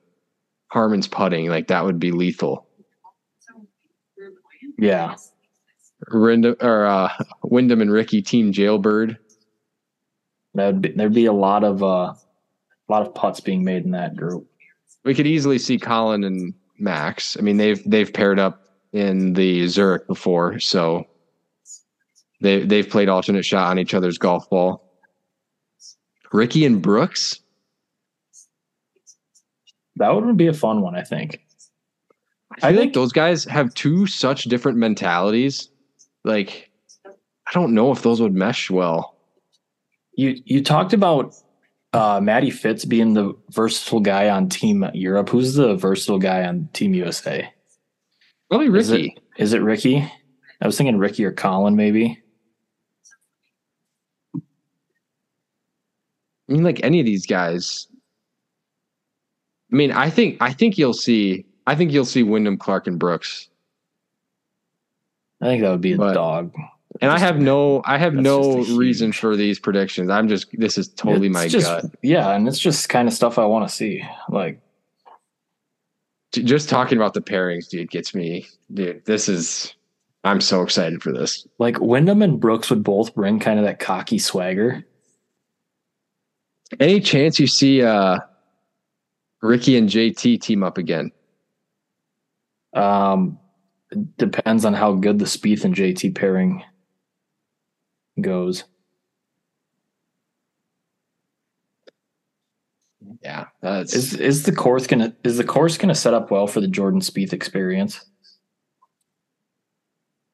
[0.67, 2.67] Harman's putting, like that would be lethal.
[4.77, 5.15] yeah,
[6.11, 7.09] Wyndham or uh,
[7.43, 9.17] Wyndham and Rickie team jailbird.
[10.53, 13.91] That'd be, there'd be a lot of uh, a lot of putts being made in
[13.91, 14.47] that group.
[15.03, 17.37] We could easily see Collin and Max.
[17.37, 18.63] I mean, they've they've paired up
[18.93, 21.07] in the Zurich before, so
[22.41, 24.83] they they've played alternate shot on each other's golf ball.
[26.31, 27.39] Rickie and Brooks.
[29.95, 31.41] That would be a fun one, I think.
[32.61, 35.69] I, I think think- those guys have two such different mentalities.
[36.23, 36.69] Like,
[37.05, 39.15] I don't know if those would mesh well.
[40.15, 41.35] You you talked about
[41.97, 45.29] uh, Matty Fitz being the versatile guy on Team Europe.
[45.29, 47.51] Who's the versatile guy on Team USA?
[48.49, 49.15] Probably Is Rickie.
[49.37, 50.11] it, is it Rickie?
[50.61, 52.21] I was thinking Rickie or Collin, maybe.
[54.35, 54.39] I
[56.53, 57.87] mean, like any of these guys.
[59.71, 61.45] I mean, I think I think you'll see.
[61.65, 63.49] I think you'll see Wyndham, Clark, and Brooks.
[65.41, 66.53] I think that would be a But- dog.
[67.01, 70.09] And I have no, I have no reason for these predictions.
[70.09, 71.85] I'm just, this is totally It's my just- gut.
[72.01, 74.03] Yeah, and it's just kind of stuff I want to see.
[74.29, 74.59] Like,
[76.33, 79.05] Just talking about the pairings, dude, gets me, dude.
[79.05, 79.73] This is,
[80.23, 81.47] I'm so excited for this.
[81.57, 84.85] like Wyndham and Brooks would both bring kind of that cocky swagger.
[86.79, 88.19] Any chance you see uh
[89.41, 91.11] Rickie and JT team up again?
[92.73, 93.39] Um,
[94.17, 96.63] depends on how good the Spieth and JT pairing
[98.21, 98.63] goes.
[103.23, 106.61] yeah, that's Is is the course gonna is the course gonna set up well for
[106.61, 108.05] the Jordan Spieth experience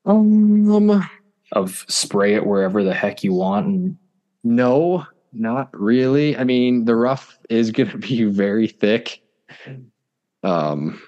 [0.05, 1.07] um
[1.51, 3.97] of spray it wherever the heck you want and
[4.43, 6.37] no, not really.
[6.37, 9.21] I mean, the rough is going to be very thick.
[10.43, 11.01] Um,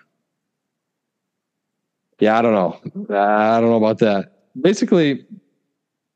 [2.20, 2.80] yeah, I don't know.
[3.16, 4.32] I don't know about that.
[4.60, 5.26] Basically,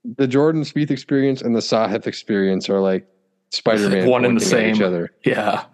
[0.04, 3.08] the Jordan Spieth experience and the Sahith experience are like
[3.52, 4.84] Spider-Man, One and the at Each same.
[4.86, 5.12] other.
[5.26, 5.66] yeah.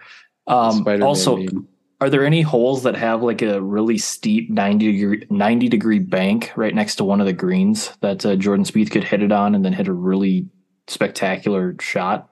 [0.48, 1.68] Um, Spider-Man also, meme.
[2.02, 6.52] are there any holes that have like a really steep 90 degree 90 degree bank
[6.56, 9.56] right next to one of the greens that uh, Jordan Spieth could hit it on
[9.56, 10.48] and then hit a really
[10.88, 12.30] spectacular shot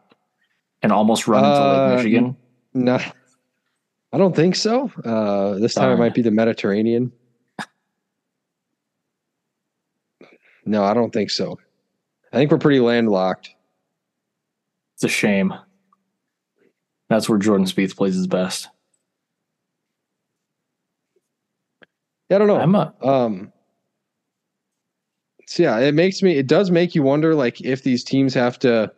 [0.81, 2.37] and almost run into Uh, Lake Michigan?
[2.73, 2.99] no,
[4.11, 4.91] I don't think so.
[5.03, 7.11] Uh, this time it might be the Mediterranean.
[10.65, 11.57] No, I don't think so.
[12.33, 13.51] I think we're pretty landlocked.
[14.95, 15.53] It's a shame.
[17.07, 18.69] That's where Jordan Spieth plays his best.
[22.29, 22.59] Yeah, I don't know.
[22.59, 23.53] I'm a Um,
[25.47, 26.35] so yeah, it makes me.
[26.35, 28.91] It does make you wonder, like, if these teams have to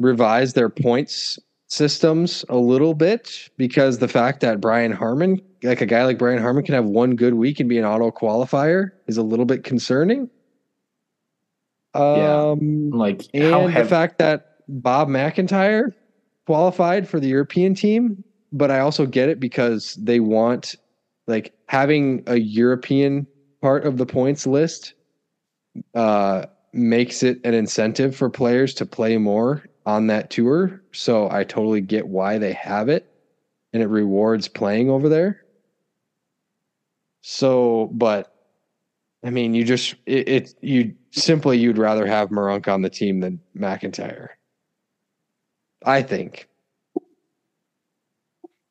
[0.00, 1.38] revise their points
[1.68, 6.42] systems a little bit because the fact that Brian Harman, like a guy like Brian
[6.42, 9.62] Harman, can have one good week and be an auto qualifier is a little bit
[9.62, 10.28] concerning.
[11.94, 12.50] Yeah.
[12.50, 15.92] Um, like and how the fact that Bob McIntyre
[16.46, 20.76] qualified for the European team, but I also get it because they want
[21.26, 23.26] like having a European
[23.60, 24.94] part of the points list
[25.94, 30.82] uh, makes it an incentive for players to play more on that tour.
[30.92, 33.10] So I totally get why they have it,
[33.72, 35.42] and it rewards playing over there.
[37.22, 38.32] So, but
[39.24, 43.20] I mean, you just it, it you simply you'd rather have Meronk on the team
[43.20, 44.28] than McIntyre.
[45.84, 46.48] I think.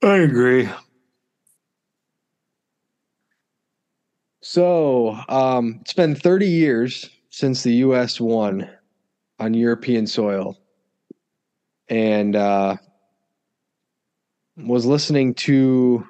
[0.04, 0.70] I agree.
[4.42, 8.22] So, um, it's been 30 years since the U.S.
[8.22, 8.70] won
[9.40, 10.58] on European soil,
[11.90, 12.78] and uh,
[14.56, 16.08] was listening to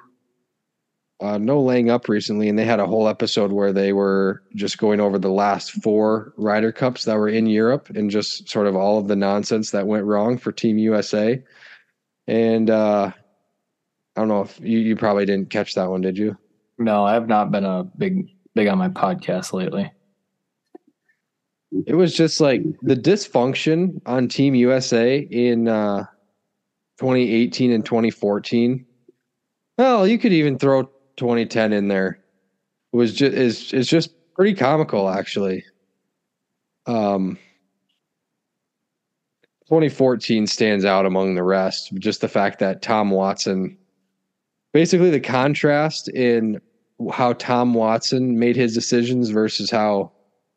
[1.20, 4.78] uh, No Laying Up recently, and they had a whole episode where they were just
[4.78, 8.76] going over the last four Ryder Cups that were in Europe and just sort of
[8.76, 11.42] all of the nonsense that went wrong for Team USA.
[12.28, 13.10] And uh,
[14.16, 16.36] I don't know if you, you probably didn't catch that one, did you?
[16.78, 19.90] No, I have not been a big big on my podcast lately.
[21.86, 26.04] It was just like the dysfunction on Team USA in uh,
[26.98, 28.86] 2018 and 2014.
[29.76, 32.18] Well, you could even throw 2010 in there.
[32.92, 35.64] Was just is is just pretty comical actually.
[36.86, 37.38] Um
[39.66, 41.92] 2014 stands out among the rest.
[41.96, 43.76] Just the fact that Tom Watson
[44.72, 46.60] basically the contrast in
[47.12, 50.10] how Tom Watson made his decisions versus how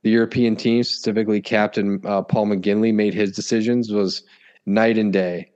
[0.03, 4.23] the European team, specifically Captain uh, Paul McGinley, made his decisions was
[4.65, 5.50] night and day.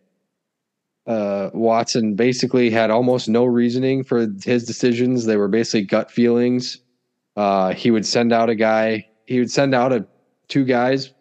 [1.08, 5.26] Uh, Watson basically had almost no reasoning for his decisions.
[5.26, 6.80] They were basically gut feelings.
[7.36, 9.08] Uh, he would send out a guy.
[9.28, 10.06] He would send out a
[10.48, 11.12] two guys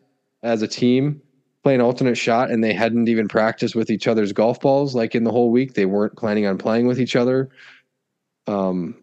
[0.42, 1.20] as a team
[1.64, 4.94] play an alternate shot, and they hadn't even practiced with each other's golf balls.
[4.94, 7.48] Like in the whole week, they weren't planning on playing with each other.
[8.46, 9.02] Um,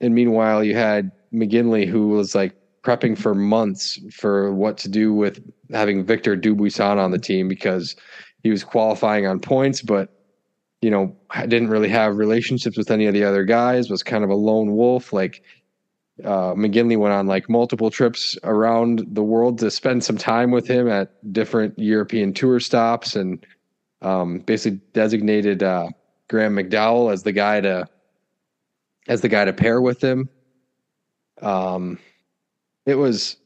[0.00, 5.12] and meanwhile, you had McGinley, who was like prepping for months for what to do
[5.12, 5.38] with
[5.70, 7.94] having Victor Dubuisson on the team because
[8.46, 10.08] he was qualifying on points, but
[10.80, 11.16] you know
[11.48, 13.90] didn't really have relationships with any of the other guys.
[13.90, 15.12] Was kind of a lone wolf.
[15.12, 15.42] Like
[16.22, 20.68] uh, McGinley went on like multiple trips around the world to spend some time with
[20.68, 23.44] him at different European tour stops, and
[24.00, 25.88] um, basically designated uh,
[26.28, 27.88] Graham McDowell as the guy to
[29.08, 30.28] as the guy to pair with him.
[31.42, 31.98] Um,
[32.86, 33.38] it was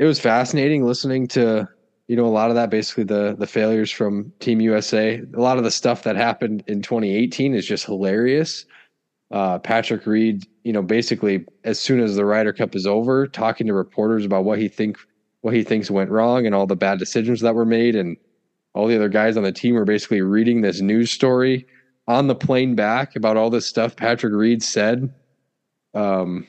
[0.00, 1.68] it was fascinating listening to
[2.10, 5.58] you know a lot of that basically the the failures from team usa a lot
[5.58, 8.66] of the stuff that happened in 2018 is just hilarious.
[9.30, 13.64] Uh, patrick reed you know basically as soon as the ryder cup is over talking
[13.68, 14.98] to reporters about what he think
[15.42, 18.16] what he thinks went wrong and all the bad decisions that were made and
[18.74, 21.64] all the other guys on the team were basically reading this news story
[22.08, 25.14] on the plane back about all this stuff patrick reed said.
[25.94, 26.48] Um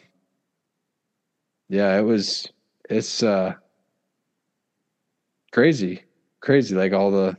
[1.69, 2.47] yeah it was
[2.89, 3.53] it's uh
[5.51, 6.03] crazy
[6.41, 7.37] crazy like all the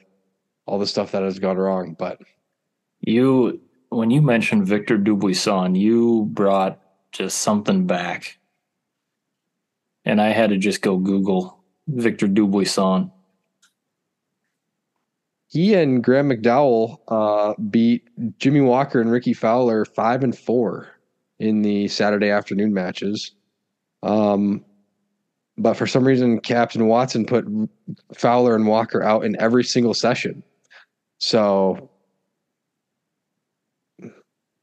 [0.67, 2.19] all the stuff that has gone wrong but
[3.03, 3.61] You
[3.91, 6.81] when you mentioned Victor Dubuisson, you brought
[7.13, 8.39] just something back.
[10.05, 13.11] And I had to just go Google Victor Dubuisson.
[15.49, 18.09] he and Graham McDowell uh, beat
[18.39, 20.89] Jimmy Walker and Rickie Fowler five and four
[21.39, 23.33] in the Saturday afternoon matches.
[24.03, 24.65] Um,
[25.59, 27.47] but for some reason, Captain Watson put
[28.15, 30.43] Fowler and Walker out in every single session.
[31.19, 31.91] So,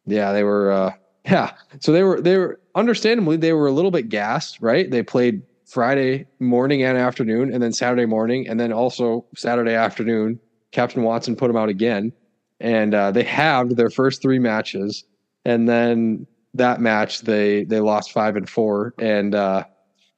[0.05, 0.71] yeah, they were.
[0.71, 0.91] Uh,
[1.25, 2.19] yeah, so they were.
[2.21, 4.89] They were understandably they were a little bit gassed, right?
[4.89, 10.39] They played Friday morning and afternoon, and then Saturday morning, and then also Saturday afternoon.
[10.71, 12.11] Captain Watson put them out again,
[12.59, 15.03] and uh, they halved their first three matches,
[15.45, 16.25] and then
[16.55, 19.63] that match they they lost five and four, and uh,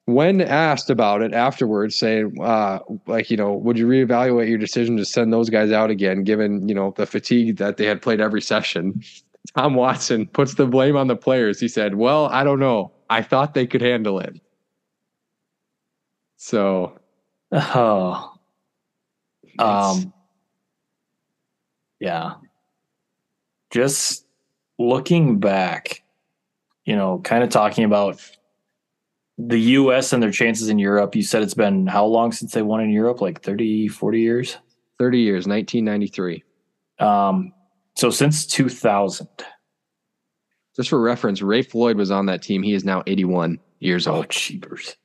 [0.06, 4.98] when asked about it afterwards, saying, uh, like, you know, would you reevaluate your decision
[4.98, 8.19] to send those guys out again, given, you know, the fatigue that they had played
[8.19, 9.02] every session?
[9.56, 11.60] Tom Watson puts the blame on the players.
[11.60, 12.91] He said, well, I don't know.
[13.10, 14.40] I thought they could handle it.
[16.38, 16.99] So,
[17.52, 18.34] Oh.
[19.60, 20.14] Um,
[21.99, 22.36] yeah.
[23.69, 24.26] Just
[24.80, 26.03] looking back,
[26.86, 28.22] you know, kind of talking about
[29.48, 31.16] the US and their chances in Europe.
[31.16, 33.22] You said it's been how long since they won in Europe?
[33.22, 34.58] Like 30, 40 years?
[35.00, 36.44] 30 years, 1993.
[37.00, 37.54] Um,
[37.96, 39.28] so since 2000.
[40.76, 42.64] Just for reference, Ray Floyd was on that team.
[42.64, 44.30] He is now 81 years Oh, old.
[44.30, 44.96] cheapers.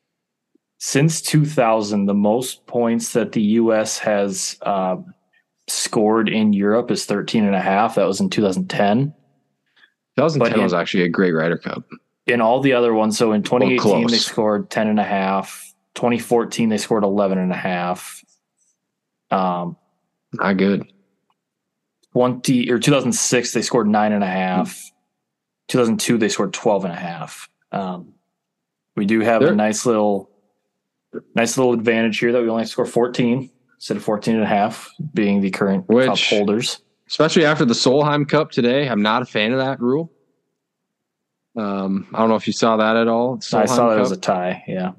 [0.79, 3.99] Since 2000, the most points that the U.S.
[3.99, 4.97] has uh,
[5.67, 7.95] scored in Europe is 13 and a half.
[7.97, 9.15] That was in 2010.
[10.17, 11.83] 2010 But was in- actually a great Ryder Cup.
[12.27, 14.11] In all the other ones, so in 2018, close.
[14.11, 15.73] they scored 10 and a half.
[15.95, 18.25] 2014, they scored 11 and a half.
[19.31, 19.77] Um,
[20.33, 20.91] Not good.
[22.13, 24.83] 20 or 2006, they scored nine and a half.
[25.69, 27.49] 2002, they scored 12 and a half.
[27.73, 28.15] Um,
[28.97, 30.31] we do have They're- a nice little,
[31.35, 34.91] nice little advantage here that we only score 14 instead of 14 and a half
[35.15, 36.81] being the current cup holders.
[37.09, 38.89] Especially after the Solheim Cup today.
[38.89, 40.11] I'm not a fan of that rule.
[41.57, 43.37] Um, I don't know if you saw that at all.
[43.53, 44.63] I saw that Solheim as a tie.
[44.69, 44.93] Yeah.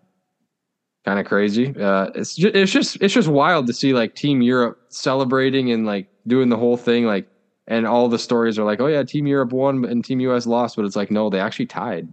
[1.05, 1.73] kind of crazy.
[1.79, 5.85] Uh, it's just, it's just it's just wild to see like Team Europe celebrating and
[5.85, 7.27] like doing the whole thing like,
[7.67, 10.75] and all the stories are like, oh yeah, Team Europe won and Team US lost,
[10.75, 12.07] but it's like no, they actually tied.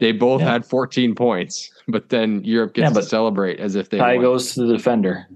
[0.00, 0.52] They both Yeah.
[0.52, 4.22] had 14 points, but then Europe gets Yeah, to celebrate as if they Tie won.
[4.24, 5.28] goes to the defender.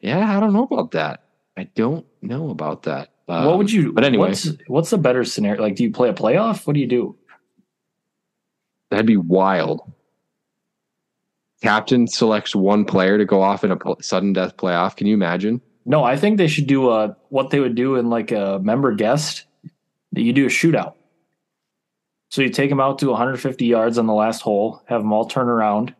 [0.00, 1.22] Yeah, I don't know about that.
[1.56, 3.10] I don't know about that.
[3.28, 4.28] Um, what would you, but anyway.
[4.28, 5.60] what's, what's a better scenario?
[5.60, 6.66] Like, do you play a playoff?
[6.66, 7.16] What do you do?
[8.90, 9.92] That'd be wild.
[11.62, 14.96] Captain selects one player to go off in a sudden death playoff.
[14.96, 15.60] Can you imagine?
[15.84, 18.94] No, I think they should do a, what they would do in like a member
[18.94, 19.44] guest.
[20.12, 20.94] That you do a shootout.
[22.30, 25.26] So you take them out to 150 yards on the last hole, have them all
[25.26, 25.94] turn around,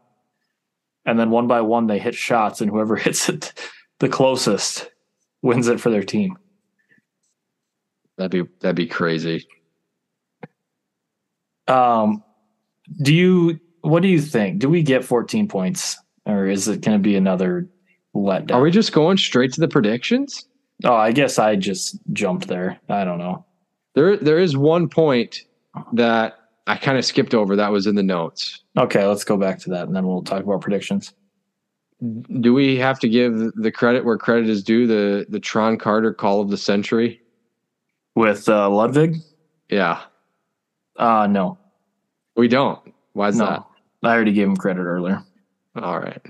[1.05, 3.53] and then one by one they hit shots, and whoever hits it
[3.99, 4.91] the closest
[5.43, 6.37] wins it for their team.
[8.17, 9.47] That'd be that'd be crazy.
[11.69, 12.23] Um,
[13.03, 13.61] do you?
[13.83, 14.59] What do you think?
[14.59, 17.69] Do we get 14 points, or is it going to be another
[18.15, 18.55] letdown?
[18.55, 20.47] Are we just going straight to the predictions?
[20.85, 22.79] oh, I guess I just jumped there.
[22.89, 23.45] I don't know.
[23.95, 25.41] There there is one point
[25.93, 26.35] that
[26.67, 28.63] I kind of skipped over that was in the notes.
[28.77, 31.15] Okay, let's go back to that, and then we'll talk about predictions.
[32.41, 34.87] Do we have to give the credit where credit is due?
[34.87, 37.21] The the Tron Carter call of the century.
[38.17, 39.19] With uh, Ludvig,
[39.69, 40.01] Yeah,
[40.97, 41.59] uh, no,
[42.35, 42.81] we don't.
[43.13, 43.63] Why is no, that?
[44.03, 45.23] I already gave him credit earlier.
[45.77, 46.23] All right.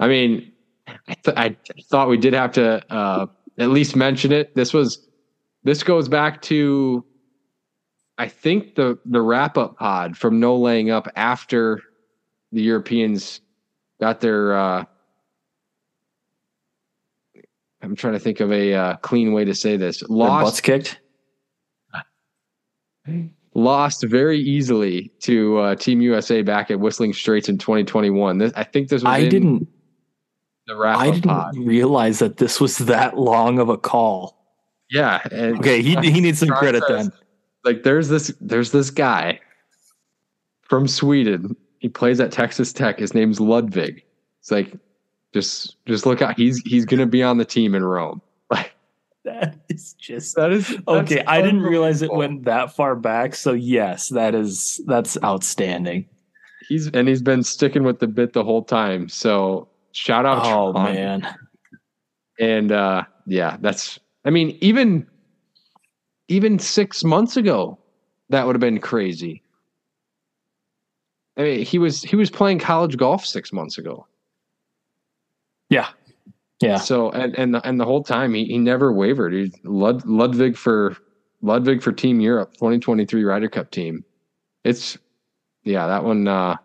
[0.00, 0.52] I mean,
[0.86, 1.56] I, th- I
[1.90, 3.26] thought we did have to uh,
[3.58, 4.54] at least mention it.
[4.54, 5.08] This was
[5.64, 7.02] this goes back to
[8.18, 11.80] I think the the wrap up pod from no laying up after
[12.52, 13.40] the Europeans
[13.98, 14.56] got their.
[14.56, 14.84] Uh,
[17.82, 20.00] I'm trying to think of a uh, clean way to say this.
[20.00, 21.00] Their butts Lost kicked.
[23.54, 28.38] lost very easily to uh, Team USA back at Whistling Straits in 2021.
[28.38, 29.68] This, I think this was I didn't.
[30.66, 31.56] the wrap I didn't pod.
[31.56, 34.36] realize that this was that long of a call.
[34.90, 35.20] Yeah.
[35.30, 37.18] and- Okay, he he needs some credit says, then.
[37.64, 39.40] Like there's this there's this guy
[40.62, 41.56] from Sweden.
[41.78, 42.98] He plays at Texas Tech.
[42.98, 44.02] His name's Ludvig.
[44.40, 44.72] It's like
[45.38, 46.36] just just look out.
[46.36, 48.20] He's he's gonna be on the team in Rome.
[48.50, 48.72] Like
[49.24, 51.22] That is just that is okay.
[51.26, 53.34] I didn't realize it went that far back.
[53.34, 56.06] So yes, that is that's outstanding.
[56.68, 59.08] He's and he's been sticking with the bit the whole time.
[59.08, 60.94] So shout out Oh Tron.
[60.94, 61.34] man,
[62.40, 65.06] And uh yeah, that's I mean, even
[66.28, 67.78] even six months ago,
[68.30, 69.42] that would have been crazy.
[71.36, 74.06] I mean, he was he was playing college golf six months ago.
[75.70, 75.88] Yeah,
[76.60, 76.76] Yeah.
[76.78, 79.32] So and and the, and the whole time he, he never wavered.
[79.32, 80.96] He Lud, Ludvig for
[81.42, 84.04] Ludvig for Team Europe 2023 Ryder Cup team.
[84.64, 84.98] It's
[85.64, 86.56] yeah, that one uh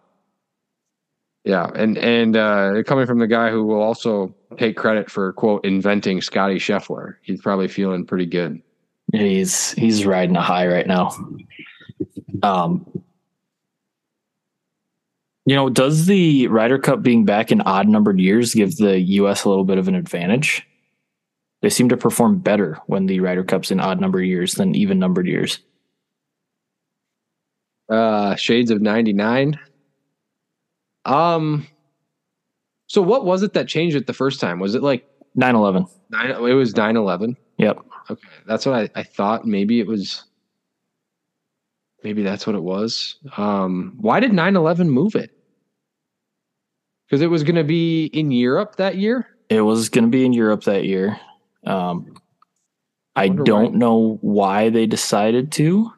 [1.44, 5.64] yeah, and and uh coming from the guy who will also take credit for quote
[5.66, 7.16] inventing Scottie Scheffler.
[7.22, 8.62] He's probably feeling pretty good.
[9.12, 11.12] He's he's riding a high right now.
[12.42, 13.03] Um
[15.46, 19.44] you know, does the Ryder Cup being back in odd numbered years give the US
[19.44, 20.66] a little bit of an advantage?
[21.62, 25.00] They seem to perform better when the Ryder Cup's in odd numbered years than even
[25.00, 25.60] numbered years.
[27.90, 29.60] Uh Shades of 99.
[31.06, 31.68] Um
[32.88, 34.60] so what was it that changed it the first time?
[34.60, 35.06] Was it like
[35.36, 35.86] 9 11.
[36.10, 37.36] nine it was 9-11?
[37.58, 37.80] Yep.
[38.10, 38.28] Okay.
[38.46, 39.46] That's what I, I thought.
[39.46, 40.24] Maybe it was
[42.04, 43.16] maybe that's what it was.
[43.38, 45.32] Um why did 9-11 move it?
[47.06, 49.28] Because it was gonna be in Europe that year?
[49.50, 51.20] It was going to be in Europe that year.
[51.66, 52.16] Um,
[53.16, 53.78] I Wonder don't why.
[53.78, 55.92] know why they decided to,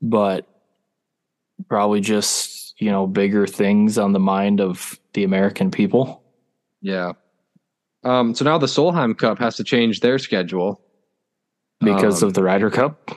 [0.00, 0.46] but
[1.68, 6.22] probably just, you know, bigger things on the mind of the American people.
[6.82, 7.12] Yeah.
[8.04, 10.80] Um, so now the Solheim Cup has to change their schedule
[11.80, 13.10] because Um, of the Ryder Cup.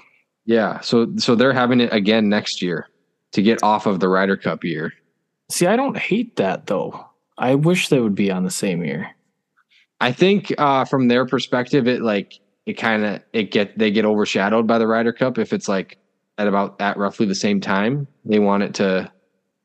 [0.46, 2.88] Yeah, so so they're having it again next year
[3.32, 4.94] to get off of the Ryder Cup year.
[5.50, 7.06] See, I don't hate that though.
[7.38, 9.12] I wish they would be on the same year.
[10.00, 14.06] I think uh, from their perspective, it like it kind of it get they get
[14.06, 15.98] overshadowed by the Ryder Cup if it's like
[16.38, 18.08] at about at roughly the same time.
[18.26, 19.12] They want it to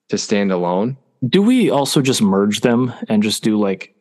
[0.08, 0.96] to stand alone.
[1.28, 3.94] Do we also just merge them and just do like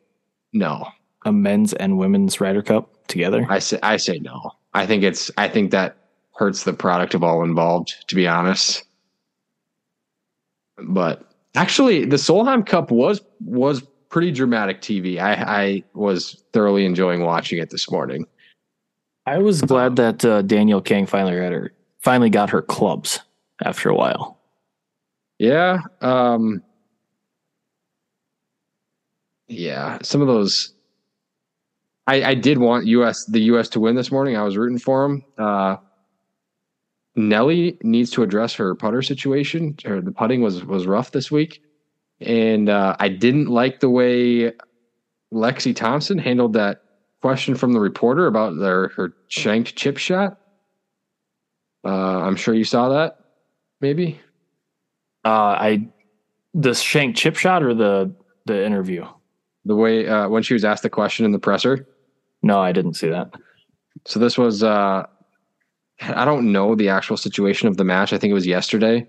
[0.52, 0.86] No,
[1.24, 3.46] a men's and women's Ryder Cup together?
[3.48, 4.52] I say I say no.
[4.74, 5.96] I think it's I think that
[6.36, 7.94] hurts the product of all involved.
[8.08, 8.84] To be honest,
[10.78, 15.18] but actually, the Solheim Cup was was pretty dramatic TV.
[15.18, 18.26] I I was thoroughly enjoying watching it this morning.
[19.26, 23.20] I was glad that uh, Danielle Kang finally got her finally got her clubs
[23.64, 24.38] after a while.
[25.38, 25.80] Yeah.
[26.00, 26.62] Um,
[29.48, 29.98] yeah.
[30.02, 30.72] Some of those.
[32.08, 34.36] I, I did want US the US to win this morning.
[34.36, 35.24] I was rooting for them.
[35.36, 35.76] Uh,
[37.16, 39.76] Nelly needs to address her putter situation.
[39.84, 41.62] Her, the putting was was rough this week,
[42.20, 44.52] and uh, I didn't like the way
[45.32, 46.82] Lexi Thompson handled that
[47.22, 50.38] question from the reporter about their her shanked chip shot.
[51.84, 53.18] Uh, I'm sure you saw that.
[53.80, 54.20] Maybe.
[55.24, 55.28] Uh,
[55.60, 55.88] I
[56.54, 58.14] the shanked chip shot or the
[58.46, 59.06] the interview.
[59.64, 61.88] the way uh, when she was asked the question in the presser.
[62.42, 63.34] No, I didn't see that.
[64.06, 65.06] So this was uh,
[66.00, 68.12] I don't know the actual situation of the match.
[68.12, 69.06] I think it was yesterday.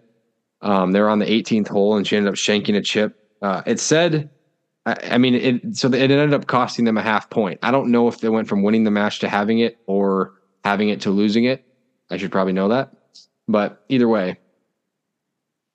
[0.62, 3.16] Um, they were on the 18th hole and she ended up shanking a chip.
[3.42, 4.30] Uh, it said,
[4.86, 7.60] I, I mean, it so it ended up costing them a half point.
[7.62, 10.34] I don't know if they went from winning the match to having it or
[10.64, 11.66] having it to losing it.
[12.10, 12.94] I should probably know that,
[13.48, 14.40] but either way.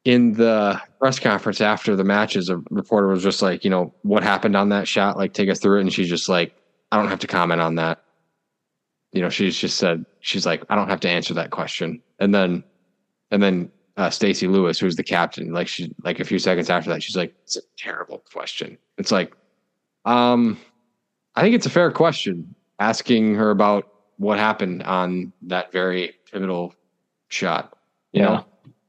[0.04, 4.24] In the press conference after the matches, a reporter was just like, you know, what
[4.24, 5.16] happened on that shot?
[5.16, 5.82] Like, take us through it.
[5.82, 6.56] And she's just like,
[6.90, 8.02] I don't have to comment on that.
[9.12, 12.02] You know, she's just said, she's like, I don't have to answer that question.
[12.18, 12.64] And then,
[13.30, 16.90] and then uh, Stacy Lewis, who's the captain, like she, like a few seconds after
[16.90, 18.78] that, she's like, it's a terrible question.
[18.96, 19.34] It's like,
[20.06, 20.58] um,
[21.34, 23.84] I think it's a fair question asking her about
[24.16, 26.74] what happened on that very pivotal
[27.28, 27.76] shot.
[28.12, 28.28] You Yeah.
[28.28, 28.46] know,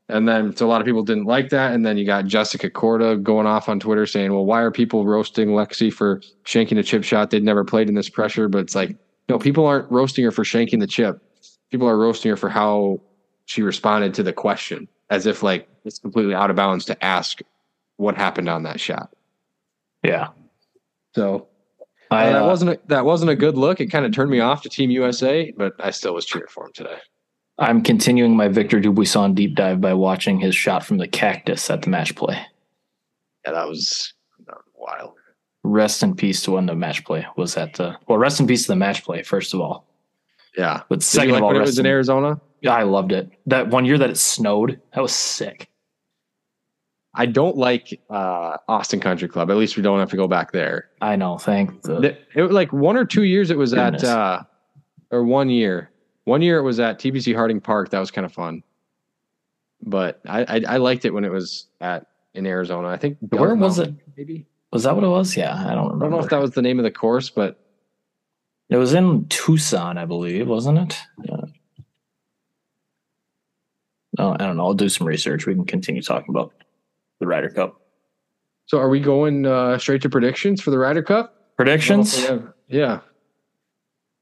[0.09, 1.73] and then so a lot of people didn't like that.
[1.73, 5.05] And then you got Jessica Korda going off on Twitter saying, "Well, why are people
[5.05, 7.29] roasting Lexi for shanking a chip shot?
[7.29, 8.95] They'd never played in this pressure." But it's like,
[9.29, 11.21] no, people aren't roasting her for shanking the chip.
[11.71, 13.01] People are roasting her for how
[13.45, 17.39] she responded to the question, as if like it's completely out of bounds to ask
[17.97, 19.13] what happened on that shot.
[20.03, 20.29] Yeah,
[21.15, 21.47] So
[22.11, 23.79] I that uh, wasn't a, that wasn't a good look.
[23.79, 26.65] It kind of turned me off to Team USA, but I still was cheering for
[26.65, 26.97] him today.
[27.57, 31.83] I'm continuing my Victor Dubuisson deep dive by watching his shot from the cactus at
[31.83, 32.39] the match play.
[33.45, 34.13] Yeah, that was,
[34.47, 35.13] that was wild.
[35.63, 38.17] Rest in peace to when the match play was at the well.
[38.17, 39.85] Rest in peace to the match play first of all.
[40.57, 40.81] Yeah.
[40.89, 42.39] But Did second like of all, it was in in- Arizona?
[42.61, 43.29] Yeah, I loved it.
[43.47, 45.69] That one year that it snowed, that was sick.
[47.15, 49.51] I don't like uh, Austin Country Club.
[49.51, 50.89] At least we don't have to go back there.
[51.01, 51.37] I know.
[51.37, 54.03] Thank the The- It, was like one or two years it was Goodness.
[54.03, 54.43] at, uh,
[55.11, 55.91] or one year.
[56.25, 57.89] One year it was at TPC Harding Park.
[57.91, 58.63] That was kind of fun.
[59.81, 62.87] But I, I I liked it when it was at in Arizona.
[62.87, 65.37] I think Where was it Maybe was that what it was?
[65.37, 67.59] Yeah, I don't I don't know if that was the name of the course, but
[68.69, 70.97] It was in Tucson, I believe, wasn't it?
[71.23, 71.35] Yeah.
[74.19, 74.63] Oh, I don't know.
[74.65, 75.45] I'll do some research.
[75.45, 76.53] We can continue talking about
[77.19, 77.81] the Ryder Cup.
[78.65, 81.55] so are we going uh, straight to predictions for the Ryder Cup?
[81.55, 82.25] Predictions?
[82.67, 82.99] Yeah.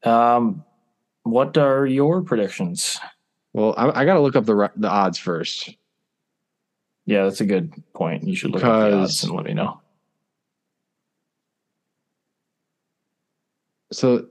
[0.04, 0.64] Um,
[1.24, 3.00] what are your predictions?
[3.54, 5.76] Well, I, I got to look up the the odds first.
[7.06, 8.24] Yeah, that's a good point.
[8.24, 9.81] You should look up the odds and let me know.
[13.92, 14.28] So,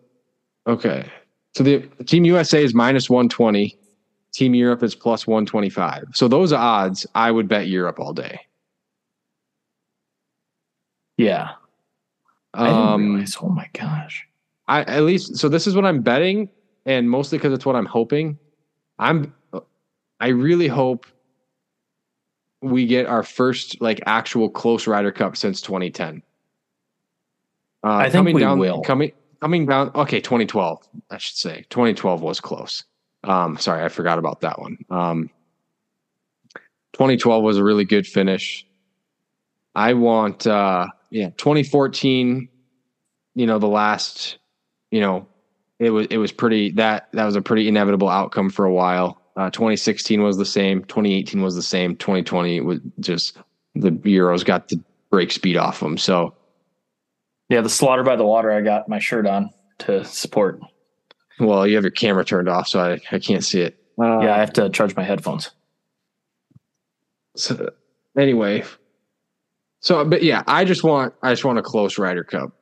[0.66, 1.10] okay.
[1.54, 3.76] So the Team USA is minus 120.
[4.32, 6.04] Team Europe is plus 125.
[6.14, 8.40] So those odds, I would bet Europe all day.
[11.16, 11.50] Yeah,
[12.54, 13.36] Um, realize.
[13.42, 14.26] Oh my gosh.
[14.68, 16.48] I at least so this is what I'm betting,
[16.86, 18.38] and mostly because it's what I'm hoping.
[18.98, 19.34] I'm
[20.20, 21.04] I really hope
[22.62, 26.22] we get our first like actual close Ryder Cup since 2010.
[27.82, 28.80] Uh, I think coming we down, will.
[28.80, 29.90] coming coming down.
[29.94, 30.88] Okay, 2012.
[31.10, 32.84] I should say 2012 was close.
[33.24, 34.78] Um, sorry, I forgot about that one.
[34.90, 35.30] Um,
[36.94, 38.66] 2012 was a really good finish.
[39.74, 42.48] I want uh, yeah 2014
[43.34, 44.38] you know the last
[44.90, 45.26] you know
[45.78, 49.20] it was it was pretty that that was a pretty inevitable outcome for a while
[49.36, 53.36] uh, 2016 was the same 2018 was the same 2020 was just
[53.74, 56.34] the euros got the break speed off them so
[57.50, 58.50] Yeah, the slaughter by the water.
[58.50, 59.50] I got my shirt on
[59.80, 60.60] to support.
[61.38, 64.34] well you have your camera turned off so i, I can't see it uh, yeah,
[64.34, 65.50] I have to charge my headphones.
[67.34, 67.70] so
[68.18, 68.62] anyway
[69.80, 72.52] so but yeah i just want i just want a close Ryder cup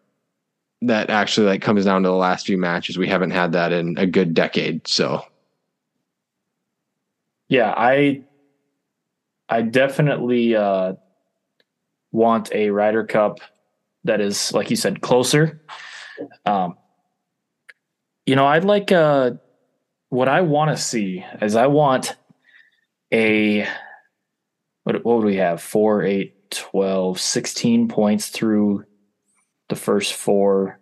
[0.82, 3.98] that actually like comes down to the last few matches we haven't had that in
[3.98, 5.24] a good decade so
[7.48, 8.22] Yeah, I
[9.48, 10.92] I definitely uh
[12.12, 13.40] want a Ryder Cup
[14.04, 15.60] that is like you said closer.
[16.46, 16.76] Um
[18.26, 19.32] you know, I'd like uh
[20.10, 22.16] what I want to see is I want
[23.12, 23.66] a
[24.84, 25.60] what what would we have?
[25.60, 28.84] 4 8 12 16 points through
[29.68, 30.80] the first 4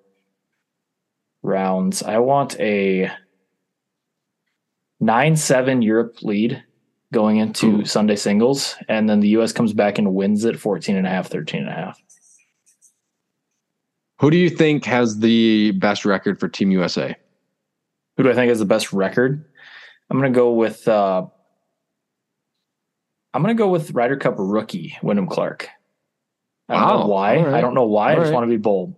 [1.43, 2.03] rounds.
[2.03, 3.11] I want a
[5.01, 6.63] 9 7 Europe lead
[7.13, 7.85] going into Ooh.
[7.85, 11.29] Sunday singles, and then the US comes back and wins it 14 and a half,
[11.29, 12.01] 13 and a half.
[14.21, 17.15] Who do you think has the best record for Team USA?
[18.17, 19.45] Who do I think has the best record?
[20.11, 21.27] I'm gonna go with uh
[23.35, 25.69] I'm gonna go with Ryder Cup rookie Wyndham Clark.
[26.69, 26.99] I don't Wow.
[27.01, 27.37] know why.
[27.37, 27.55] All right.
[27.55, 28.13] I don't know why.
[28.13, 28.35] I just right.
[28.35, 28.95] want to be bold.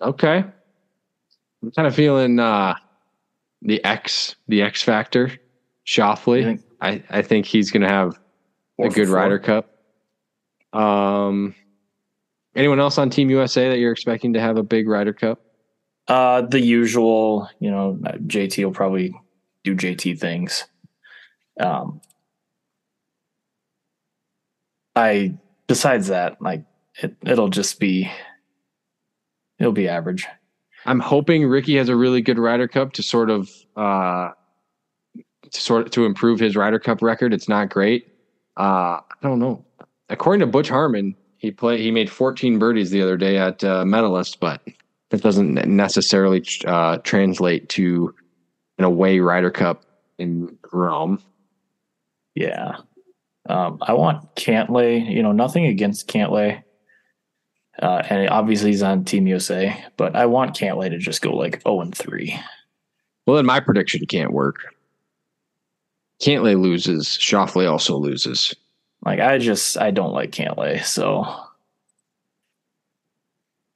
[0.00, 0.44] Okay.
[1.62, 2.74] I'm kind of feeling uh
[3.62, 5.30] the X the X factor,
[5.86, 6.42] Schauffele.
[6.44, 8.18] think- I, I think he's gonna have
[8.76, 9.08] Four a good.
[9.08, 9.70] Ryder Cup.
[10.72, 11.54] Um
[12.54, 15.40] anyone else on Team USA that you're expecting to have a big Ryder Cup?
[16.08, 19.14] Uh, the usual, you know, JT will probably
[19.64, 20.64] do JT things.
[21.60, 22.00] Um,
[24.96, 26.64] I besides that, like
[27.02, 28.10] it, it'll just be,
[29.58, 30.26] it'll be average.
[30.84, 34.30] I'm hoping Rickie has a really good Ryder Cup to sort of uh
[35.50, 37.32] to sort of to improve his Ryder Cup record.
[37.32, 38.08] It's not great.
[38.56, 39.64] Uh I don't know.
[40.08, 41.80] According to Butch Harmon, he played.
[41.80, 44.62] he made 14 birdies the other day at uh, Medalist, but
[45.10, 48.14] that doesn't necessarily uh, translate to
[48.78, 49.84] an away Ryder Cup
[50.18, 51.20] in Rome.
[52.36, 52.76] Yeah.
[53.48, 55.04] Um, I want Cantlay.
[55.04, 56.62] You know, nothing against Cantlay.
[57.80, 61.60] Uh, and obviously he's on Team USA, but I want Cantlay to just go like
[61.62, 62.38] zero and three.
[63.26, 64.58] Well, then my prediction can't work.
[66.22, 67.06] Cantlay loses.
[67.08, 68.54] Schauffele also loses.
[69.04, 71.26] Like I just I don't like Cantlay, so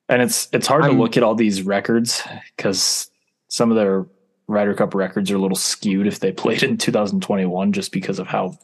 [0.08, 2.22] and it's it's hard I'm- to look at all these records
[2.56, 3.10] because
[3.48, 4.06] some of their
[4.48, 8.28] Ryder Cup records are a little skewed if they played in 2021 just because of
[8.28, 8.56] how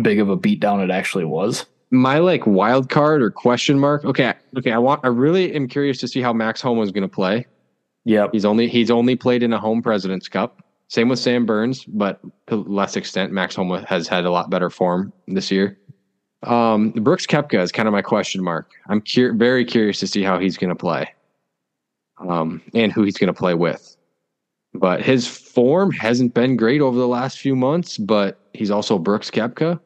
[0.00, 1.66] big of a beatdown it actually was.
[1.90, 4.04] my like wild card or question mark.
[4.04, 4.70] Okay, okay.
[4.72, 5.00] I want.
[5.04, 7.46] I really am curious to see how Max Homa is going to play.
[8.04, 8.30] Yep.
[8.32, 10.61] He's only he's only played in a home Presidents Cup.
[10.92, 13.32] Same with Sam Burns, but to less extent.
[13.32, 15.78] Max Homa has had a lot better form this year.
[16.42, 18.70] Um, Brooks Koepka is kind of my question mark.
[18.90, 19.02] I'm
[19.38, 21.10] very curious to see how he's going to play,
[22.18, 23.96] um, and who he's going to play with.
[24.74, 27.96] But his form hasn't been great over the last few months.
[27.96, 29.80] But he's also Brooks Koepka,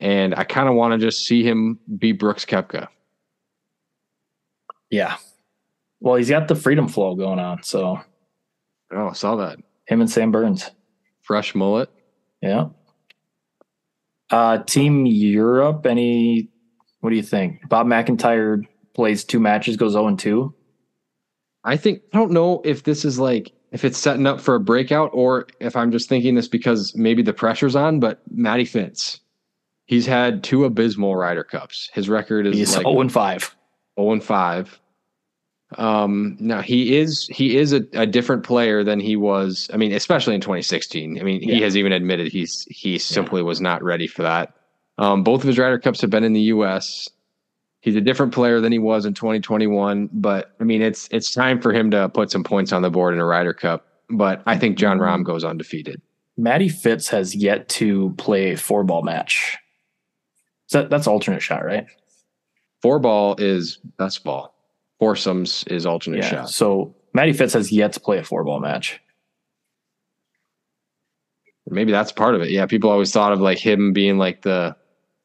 [0.00, 2.88] and I kind of want to just see him be Brooks Koepka.
[4.88, 5.14] Yeah.
[6.00, 8.00] Well, he's got the freedom flow going on, so
[8.94, 10.70] Oh, I saw that him and Sam Burns.
[11.22, 11.90] fresh mullet.
[12.40, 12.68] Yeah.
[14.30, 15.86] Uh, Team Europe.
[15.86, 16.48] Any?
[17.00, 17.68] What do you think?
[17.68, 18.62] Bob McIntyre
[18.94, 20.54] plays two matches, goes zero and two.
[21.64, 24.60] I think I don't know if this is like if it's setting up for a
[24.60, 28.00] breakout or if I'm just thinking this because maybe the pressure's on.
[28.00, 29.20] But Matty Fitz,
[29.86, 31.90] he's had two abysmal Ryder Cups.
[31.92, 33.54] His record is He's like zero and five.
[33.98, 34.80] 0 and 5.
[35.78, 39.70] Um, now he is he is a, a different player than he was.
[39.72, 41.18] I mean, especially in 2016.
[41.18, 44.54] I mean, he has even admitted he's he simply was not ready for that.
[44.98, 47.08] Um, both of his Ryder Cups have been in the U.S.
[47.80, 50.10] He's a different player than he was in 2021.
[50.12, 53.14] But I mean, it's it's time for him to put some points on the board
[53.14, 53.86] in a Ryder Cup.
[54.10, 56.00] But I think Jon Rahm goes undefeated.
[56.36, 59.58] Matty Fitz has yet to play a four ball match.
[60.66, 61.86] So that's alternate shot, right?
[62.80, 64.54] Four ball is best ball.
[65.02, 66.48] Foursomes is alternate shot.
[66.50, 69.00] So Matty Fitz has yet to play a four ball match.
[71.68, 72.50] Maybe that's part of it.
[72.50, 74.76] Yeah, people always thought of like him being like the,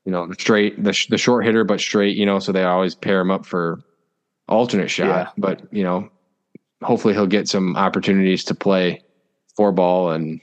[0.03, 2.17] you know, the straight, the sh- the short hitter, but straight.
[2.17, 3.79] You know, so they always pair him up for
[4.47, 5.05] alternate shot.
[5.07, 5.29] Yeah.
[5.37, 6.09] But you know,
[6.81, 9.03] hopefully he'll get some opportunities to play
[9.55, 10.41] four ball and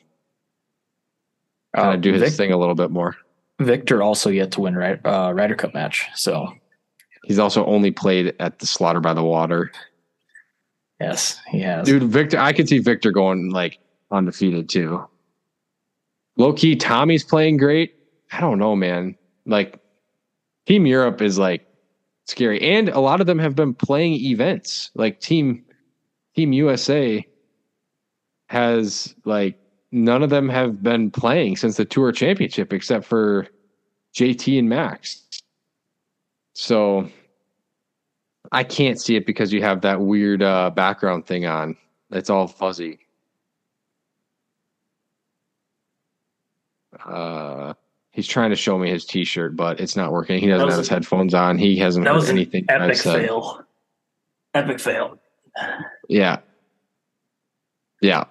[1.75, 3.17] kind of Uh, do his Vic- thing a little bit more.
[3.61, 6.07] Viktor also yet to win right uh, Ryder Cup match.
[6.15, 6.53] So
[7.25, 9.73] He's also only played at the Slaughter by the Water.
[11.01, 11.87] yes, he has.
[11.87, 13.79] Dude, Viktor, I could see Viktor going like
[14.11, 15.05] undefeated too.
[16.37, 17.95] Low key, Tommy's playing great.
[18.33, 19.17] I don't know, man.
[19.47, 19.81] Like,
[20.67, 21.67] Team Europe is like
[22.27, 24.91] scary, and a lot of them have been playing events.
[24.95, 25.65] Like Team
[26.35, 27.27] Team USA
[28.49, 29.59] has like
[29.93, 33.47] none of them have been playing since the Tour Championship, except for
[34.15, 35.23] JT and Max.
[36.55, 37.09] So
[38.53, 41.77] I can't see it because you have that weird uh, background thing on.
[42.11, 43.01] It's all fuzzy.
[47.05, 47.75] Uh,
[48.13, 50.39] he's trying to show me his T-shirt, but it's not working.
[50.41, 51.59] He doesn't have his a- headphones on.
[51.59, 53.65] He hasn't that heard was an anything I've epic fail.
[54.55, 55.19] Epic fail.
[56.09, 56.39] Yeah.
[58.01, 58.25] Yeah.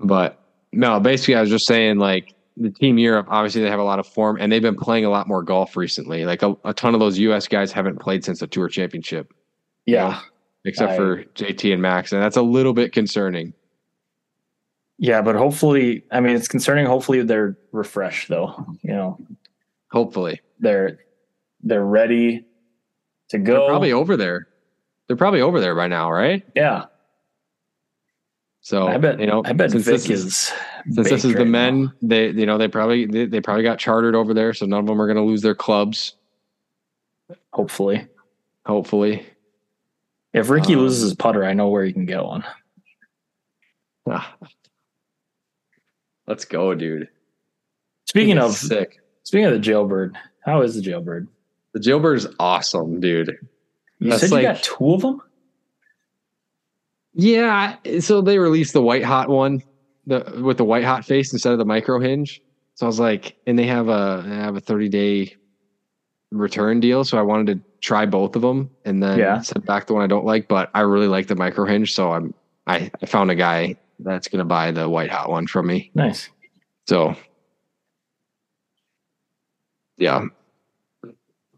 [0.00, 0.40] But
[0.72, 3.98] no, basically, I was just saying, like, the Team Europe, obviously, they have a lot
[3.98, 6.24] of form and they've been playing a lot more golf recently.
[6.24, 7.46] Like, a, a ton of those U.S.
[7.48, 9.32] guys haven't played since the Tour Championship,
[9.84, 10.20] Yeah.
[10.64, 12.12] except I- for JT and Max.
[12.12, 13.52] And that's a little bit concerning.
[14.98, 16.86] Yeah, but hopefully, I mean, it's concerning.
[16.86, 18.64] Hopefully, they're refreshed, though.
[18.82, 19.18] You know,
[19.92, 20.40] Hopefully.
[20.58, 21.00] they're
[21.62, 22.46] they're ready
[23.28, 23.52] to go.
[23.58, 24.48] They're probably over there.
[25.06, 26.42] They're probably over there by now, right?
[26.54, 26.86] yeah.
[28.66, 29.20] So, I bet.
[29.20, 30.52] you know, I bet since Vic this is, is.
[30.92, 31.92] since this is the right men, now.
[32.02, 34.52] they, you know, they probably, they, they probably got chartered over there.
[34.54, 36.16] So none of them are going to lose their clubs,
[37.52, 38.08] Hopefully,
[38.64, 39.24] hopefully.
[40.32, 42.42] if Rickie Um, loses his putter, I know where he can get one.
[44.10, 44.34] Ah.
[46.26, 47.08] Let's go, dude.
[48.06, 48.98] Speaking of sick.
[49.22, 51.28] speaking of the jailbird, how is the jailbird?
[51.72, 53.30] The jailbird is awesome, dude.
[54.00, 55.22] You That's said like- you got two of them.
[57.18, 59.62] Yeah, so they released the white hot one,
[60.06, 62.42] the with the white hot face instead of the micro hinge.
[62.74, 65.34] So I was like, and they have a they have a thirty day
[66.30, 67.04] return deal.
[67.04, 69.40] So I wanted to try both of them and then Yeah.
[69.40, 70.46] send back the one I don't like.
[70.46, 72.34] But I really like the micro hinge, so I'm
[72.66, 75.90] I, I found a guy that's gonna buy the white hot one from me.
[75.94, 76.28] Nice.
[76.86, 77.16] So
[79.96, 80.26] yeah,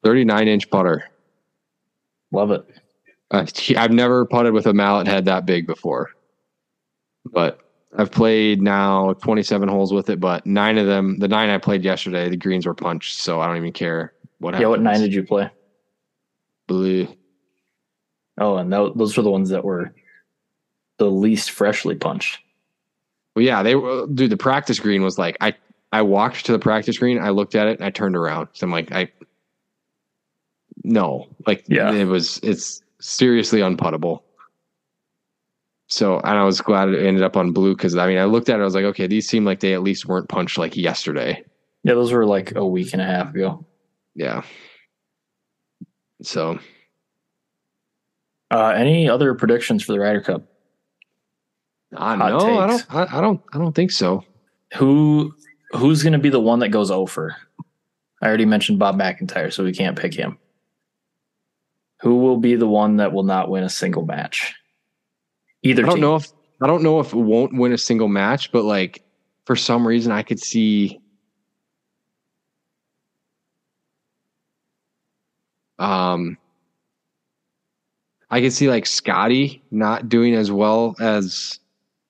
[0.05, 1.03] thirty nine inch putter.
[2.31, 2.65] Love it.
[3.31, 3.47] Uh,
[3.77, 6.11] I've never putted with a mallet head that big before,
[7.25, 7.61] but
[7.97, 10.21] I've played now 27 holes with it.
[10.21, 13.47] But nine of them, the nine I played yesterday, the greens were punched, so I
[13.47, 14.63] don't even care what happens.
[14.63, 14.69] Yeah.
[14.69, 15.51] What nine did you play?
[16.67, 17.09] Blue.
[18.41, 19.93] Oh, and tho- those were the ones that were
[20.99, 22.39] the least freshly punched.
[23.35, 24.07] Well, yeah, they were.
[24.07, 25.55] Dude, the practice green was like I.
[25.91, 28.49] I walked to the practice green, I looked at it, and I turned around.
[28.53, 29.11] So I'm like, I.
[30.85, 31.91] No, like Yeah.
[31.93, 32.39] it was.
[32.43, 34.23] It's seriously unputtable.
[35.87, 38.49] So, and I was glad it ended up on blue because I mean, I looked
[38.49, 40.77] at it, I was like, okay, these seem like they at least weren't punched like
[40.77, 41.43] yesterday.
[41.85, 43.65] Yeah, those were like a week and a half ago.
[44.15, 44.43] Yeah.
[46.23, 46.59] So
[48.51, 50.43] Uh, any other predictions for the Ryder Cup?
[51.97, 52.95] I Hot no, I don't.
[52.95, 53.41] I, I don't.
[53.55, 54.25] I don't think so.
[54.75, 55.35] Who
[55.73, 57.35] who's going to be the one that goes over?
[58.21, 60.39] I already mentioned Bob McIntyre, so we can't pick him.
[62.01, 64.55] Who will be the one that will not win a single match?
[65.63, 66.03] Either I don't team.
[66.03, 66.29] know if
[66.61, 69.03] I don't know if it won't win a single match, but like
[69.47, 71.01] for some reason, I could see.
[75.79, 76.37] Um,
[78.31, 81.61] I could see like Scottie not doing as well as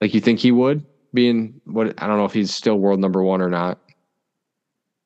[0.01, 3.23] like you think he would, being what I don't know if he's still world number
[3.23, 3.79] one or not.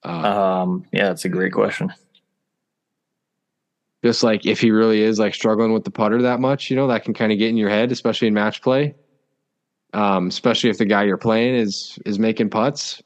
[0.05, 1.93] Uh, Um, yeah, that's a great question.
[4.05, 6.89] Just like if he really is like struggling with the putter that much, you know,
[6.89, 8.95] that can kind of get in your head, especially in match play.
[9.95, 13.03] Um, especially if the guy you're playing is is making putts.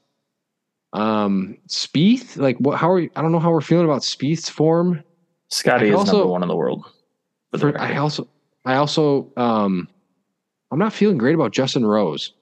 [0.93, 2.79] Um, Spieth, like what?
[2.79, 5.03] How are we, I don't know how we're feeling about Spieth's form.
[5.49, 6.85] Scottie I is also- number one in the world.
[7.51, 8.29] for the I also,
[8.65, 9.89] I also, um,
[10.71, 12.33] I'm not feeling great about Justin Rose.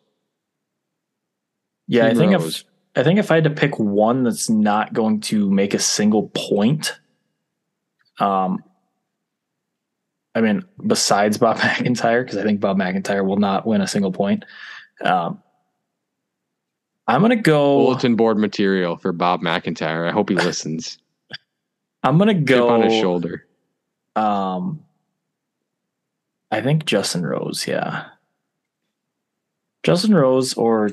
[1.88, 2.60] yeah, I think Rose.
[2.60, 2.64] if
[2.96, 6.28] I think if I had to pick one that's not going to make a single
[6.34, 6.92] point,
[8.18, 8.62] um,
[10.34, 14.12] I mean, besides Bob McIntyre, because I think Bob McIntyre will not win a single
[14.12, 14.44] point.
[15.00, 15.42] Um,
[17.06, 17.78] I'm gonna go.
[17.78, 20.08] Bulletin board material for Bob McIntyre.
[20.08, 20.98] I hope he listens.
[22.02, 23.46] I'm gonna Chip go on his shoulder.
[24.16, 24.84] Um,
[26.50, 27.66] I think Justin Rose.
[27.66, 28.06] Yeah,
[29.82, 30.90] Justin Rose or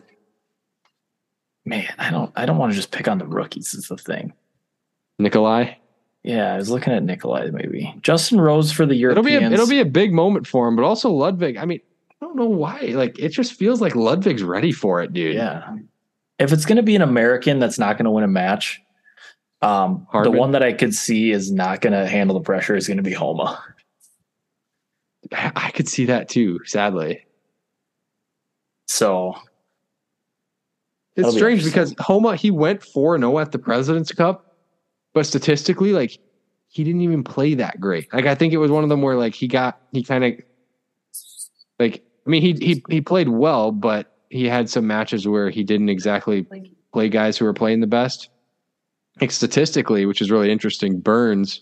[1.66, 2.32] man, I don't.
[2.36, 3.74] I don't want to just pick on the rookies.
[3.74, 4.34] Is the thing.
[5.18, 5.78] Nicolai.
[6.24, 9.28] Yeah, I was looking at Nicolai maybe Justin Rose for the Europeans.
[9.28, 11.58] It'll be a, it'll be a big moment for him, but also Ludvig.
[11.58, 11.80] I mean,
[12.22, 12.80] I don't know why.
[12.94, 15.36] Like it just feels like Ludvig's ready for it, dude.
[15.36, 15.78] yeah.
[16.38, 18.82] If it's going to be an American that's not going to win a match,
[19.62, 22.88] um, the one that I could see is not going to handle the pressure is
[22.88, 23.64] going to be Homa.
[25.32, 26.60] I could see that too.
[26.66, 27.26] Sadly,
[28.88, 29.36] So
[31.16, 34.51] it's be strange because Homa he went four zero at the President's Cup,
[35.14, 36.18] but statistically, like
[36.68, 38.12] he didn't even play that great.
[38.14, 40.34] Like I think it was one of them where like he got he kind of
[41.80, 45.64] like I mean he he he played well, but he had some matches where he
[45.64, 46.48] didn't exactly
[46.94, 48.30] play guys who were playing the best.
[49.20, 51.62] Like statistically, which is really interesting, Burns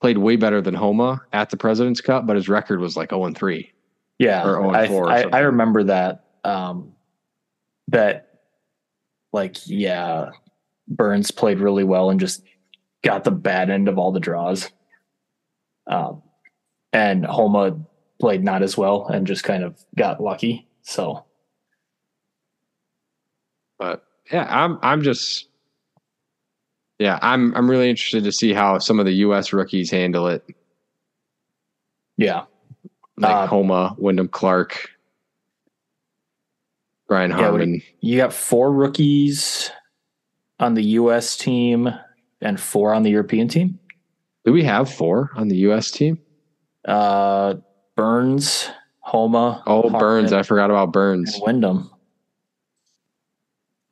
[0.00, 3.24] played way better than Homa at the President's Cup, but his record was like 0
[3.24, 3.72] and 3.
[4.18, 5.22] Yeah, Or 0 and I, 4 or I.
[5.32, 6.24] I remember that.
[6.44, 6.92] Um,
[7.88, 8.40] that,
[9.32, 10.30] like, yeah,
[10.88, 12.42] Burns played really well and just
[13.04, 14.70] got the bad end of all the draws.
[15.86, 16.22] Um,
[16.92, 17.78] and Homa
[18.18, 20.66] played not as well and just kind of got lucky.
[20.82, 21.24] So
[23.78, 25.48] But yeah, I'm I'm just
[26.98, 30.44] yeah, I'm I'm really interested to see how some of the US rookies handle it.
[32.16, 32.44] yeah,
[33.18, 34.88] Like Uh, Homa, Wyndham Clark,
[37.08, 37.82] Brian Yeah, Harman.
[38.00, 39.70] you got four rookies
[40.60, 41.36] on the U.S.
[41.36, 41.90] team
[42.44, 43.78] and four on the European team.
[44.44, 46.18] Do we have four on the US team?
[46.84, 47.54] Uh,
[47.96, 49.62] Burns, Homa.
[49.66, 50.32] Oh, Burns.
[50.32, 51.38] I forgot about Burns.
[51.42, 51.90] Wyndham.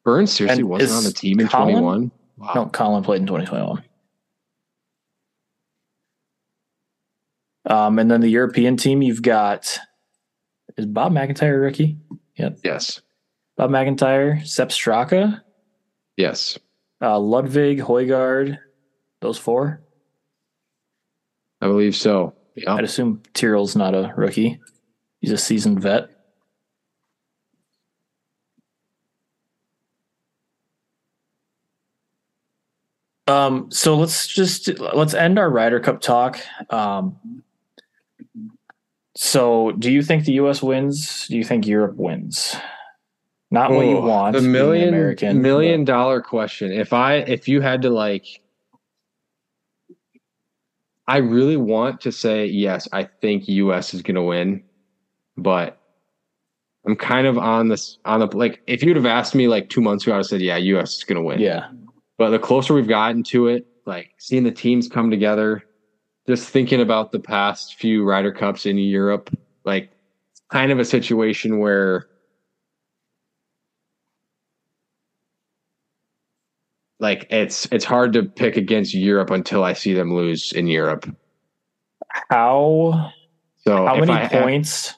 [0.05, 1.75] Burns seriously And wasn't on the team in Collin?
[1.75, 2.11] 21.
[2.37, 2.53] Wow.
[2.55, 3.83] No, Collin played in 2021.
[7.65, 9.79] Um, and then the European team, you've got
[10.77, 11.97] is Bob McIntyre a rookie?
[12.37, 12.59] Yep.
[12.65, 13.01] Yes.
[13.57, 15.41] Bob McIntyre, Sepp Straka,
[16.17, 16.59] Yes.
[17.03, 18.59] Uh, Ludvig, Højgaard,
[19.21, 19.83] those four.
[21.61, 22.35] I believe so.
[22.55, 22.75] Yeah.
[22.75, 24.61] I'd assume Tyrrell's not a rookie.
[25.21, 26.09] He's a seasoned vet.
[33.27, 36.41] Um, so let's just let's end our Ryder Cup talk.
[36.71, 37.43] Um,
[39.17, 41.27] so do you think the US wins?
[41.29, 42.57] Do you think Europe wins?
[43.53, 44.35] Not what you want.
[44.35, 46.73] The million American, million dollar question.
[46.73, 48.27] If I if you had to like
[51.07, 54.65] I really want to say yes, I think US is gonna win,
[55.37, 55.79] but
[56.87, 59.83] I'm kind of on this on the like if you'd have asked me like two
[59.83, 61.39] months ago, I would have said, Yeah, US is gonna win.
[61.39, 61.69] yeah,
[62.17, 65.63] But the closer we've gotten to it, like seeing the teams come together,
[66.27, 69.29] just thinking about the past few Ryder Cups in Europe,
[69.67, 69.91] like
[70.51, 72.07] kind of a situation where
[77.03, 81.05] like it's it's hard to pick against Europe until I see them lose in Europe.
[82.31, 83.13] how
[83.59, 84.95] So how many I had- points?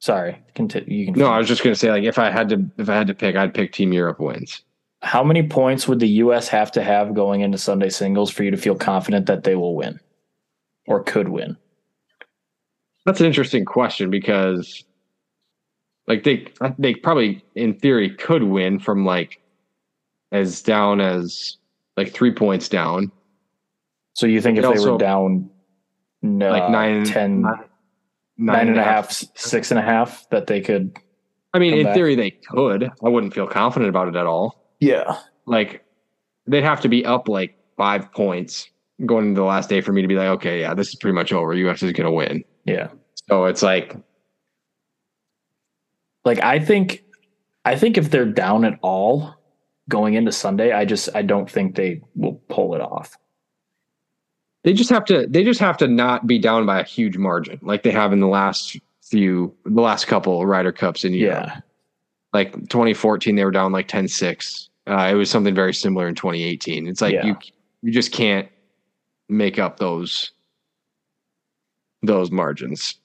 [0.00, 0.98] Sorry, continue.
[0.98, 1.14] You can.
[1.18, 3.14] no, I was just gonna say like if I had to if I had to
[3.14, 4.60] pick, I'd pick Team Europe wins.
[5.00, 6.48] How many points would the U.S.
[6.48, 9.74] have to have going into Sunday singles for you to feel confident that they will
[9.76, 10.00] win
[10.86, 11.56] or could win?
[13.06, 14.82] That's an interesting question because,
[16.06, 16.46] like, they
[16.78, 19.40] they probably in theory could win from like
[20.34, 21.56] as down as
[21.96, 23.10] like three points down,
[24.14, 25.48] So you think if It they were down
[26.22, 27.54] no, like nine, 10, nine,
[28.36, 30.96] nine and a half, six and a half, that they could?
[31.52, 31.94] I mean, in back.
[31.94, 32.90] theory, they could.
[33.04, 34.74] I wouldn't feel confident about it at all.
[34.80, 35.18] Yeah.
[35.46, 35.84] Like,
[36.46, 38.68] they'd have to be up like five points
[39.06, 41.14] going into the last day for me to be like, okay, yeah, this is pretty
[41.14, 41.54] much over.
[41.54, 42.42] US is going to win.
[42.64, 42.88] Yeah.
[43.28, 43.96] So it's like,
[46.24, 47.04] Like I think,
[47.64, 49.34] I think if they're down at all
[49.88, 53.16] going into Sunday, I just I don't think they will pull it off.
[54.62, 57.58] they just have to they just have to not be down by a huge margin
[57.62, 61.46] like they have in the last few the last couple Ryder Cups in Europe.
[61.48, 61.60] Yeah.
[62.32, 64.68] Like 2014 they were down like 10-6.
[64.86, 66.88] Uh, it was something very similar in 2018.
[66.88, 67.26] It's like Yeah.
[67.26, 67.36] you
[67.82, 68.48] you just can't
[69.28, 70.30] make up those
[72.02, 72.96] those margins.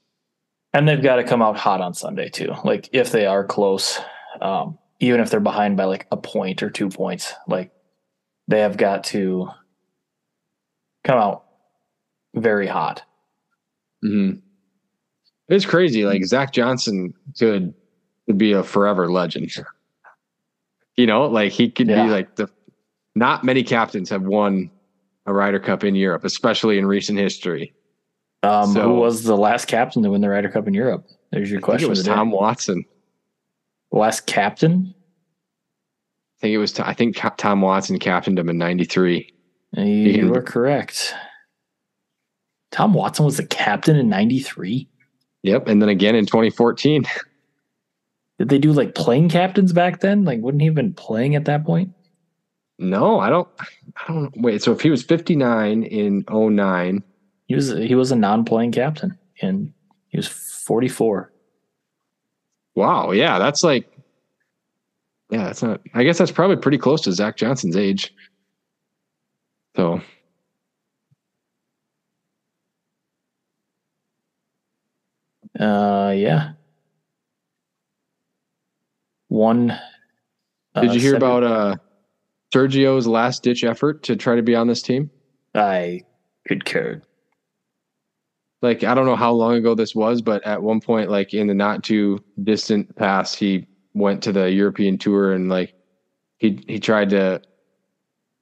[0.74, 2.54] And they've got to come out hot on Sunday too.
[2.64, 4.00] Like if they are close,
[4.42, 7.72] um, even if they're behind by like a point or two points, like
[8.48, 9.50] they have got to
[11.04, 11.46] come out
[12.36, 13.04] very hot.
[14.04, 14.40] Mm-hmm.
[15.50, 16.06] It's crazy.
[16.06, 17.74] Like Zach Johnson could
[18.28, 19.52] could be a forever legend.
[20.98, 22.04] You know, like he could Yeah.
[22.04, 22.50] be like the.
[23.16, 24.70] Not many captains have won
[25.26, 27.74] a Ryder Cup in Europe, especially in recent history.
[28.44, 31.08] Um, So- who was the last captain to win the Ryder Cup in Europe?
[31.32, 31.88] There's your I question.
[31.88, 32.16] it was of the day.
[32.16, 32.84] Tom Watson.
[33.91, 34.94] Last captain?
[36.38, 36.80] I think it was.
[36.80, 39.34] I think Tom Watson captained him in '93.
[39.78, 41.14] Uh, you can- were correct.
[42.72, 44.88] Tom Watson was the captain in '93.
[45.44, 47.03] Yep, and then again in 2014.
[48.40, 50.24] Did they do like playing captains back then?
[50.24, 51.91] Like, wouldn't he have been playing at that point?
[52.78, 53.48] No, I don't.
[54.07, 54.34] I don't.
[54.41, 54.61] Wait.
[54.64, 57.03] So if he was 59 in 09,
[57.48, 59.74] He was he was a non-playing captain, and
[60.07, 61.34] he was 44.
[62.80, 63.92] Wow, yeah, that's like,
[65.30, 65.82] yeah, that's not.
[65.94, 68.14] I guess that's probably pretty close to Zach Johnson's age.
[69.76, 70.02] So
[75.60, 76.52] Uh, yeah.
[79.28, 79.68] One.
[80.76, 81.76] Did uh, you hear seven- about uh
[82.54, 85.10] Sergio's last ditch effort to try to be on this team?
[85.54, 86.02] I
[86.48, 87.02] could care.
[88.61, 91.48] Like I don't know how long ago this was, but at one point, like in
[91.48, 95.73] the not too distant past, he went to the European tour and like
[96.38, 97.41] he he tried to,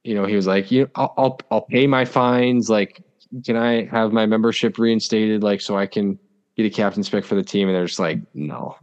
[0.03, 2.69] you know, he was like, you know, I'll I'll, I'll pay my fines.
[2.69, 3.03] Like,
[3.45, 5.44] can I have my membership reinstated?
[5.44, 6.18] Like, so I can
[6.56, 7.68] get a captain's pick for the team?
[7.68, 8.76] And they're just like, no.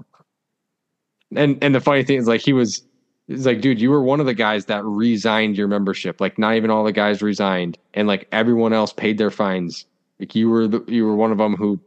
[1.35, 2.85] And and the funny thing is, like, he was.
[3.27, 6.21] It's like, dude, you were one of the guys that resigned your membership.
[6.21, 9.87] Like, not even all the guys resigned, and like everyone else paid their fines.
[10.25, 11.79] Like, you were the you were one of them who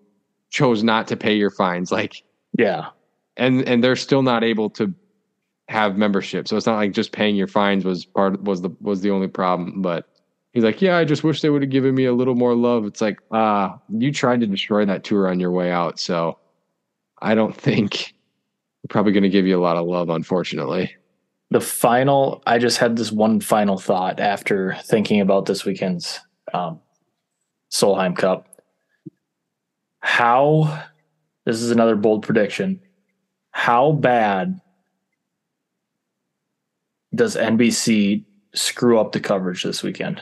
[0.52, 1.92] chose not to pay your fines.
[1.92, 2.24] Like,
[2.58, 2.90] Yeah.
[3.36, 4.94] and and they're still not able to
[5.70, 6.48] have membership.
[6.48, 9.28] So it's not like just paying your fines was part was the was the only
[9.28, 9.82] problem.
[9.82, 10.08] But
[10.54, 12.86] he's like, yeah, I just wish they would have given me a little more love.
[12.86, 16.00] It's like, ah, you tried to destroy that tour on your way out.
[16.00, 16.38] So
[17.22, 18.14] I don't think
[18.84, 20.96] we're probably going to give you a lot of love, unfortunately.
[21.50, 26.20] The final, I just had this one final thought after thinking about this weekend's
[26.54, 26.80] um,
[27.72, 28.48] Solheim Cup.
[30.00, 30.86] How,
[31.46, 32.80] this is another bold prediction,
[33.52, 34.62] how bad
[37.14, 38.24] does NBC
[38.54, 40.22] screw up the coverage this weekend?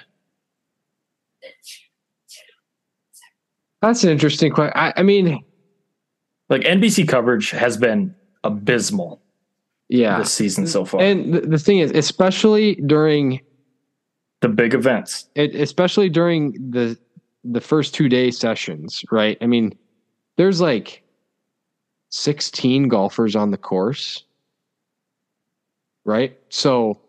[3.81, 4.73] That's an interesting question.
[4.75, 5.43] I, I mean,
[6.49, 9.21] Like NBC coverage has been abysmal
[9.89, 10.17] yeah.
[10.19, 11.01] this season so far.
[11.01, 13.41] And the, the thing is, especially during
[14.41, 15.27] the big events.
[15.35, 16.97] it, especially during the
[17.45, 19.37] the first two day sessions, right?
[19.41, 19.77] I mean,
[20.37, 21.03] there's like
[22.09, 24.23] 16 golfers on the course,
[26.03, 26.37] right?
[26.49, 26.99] So,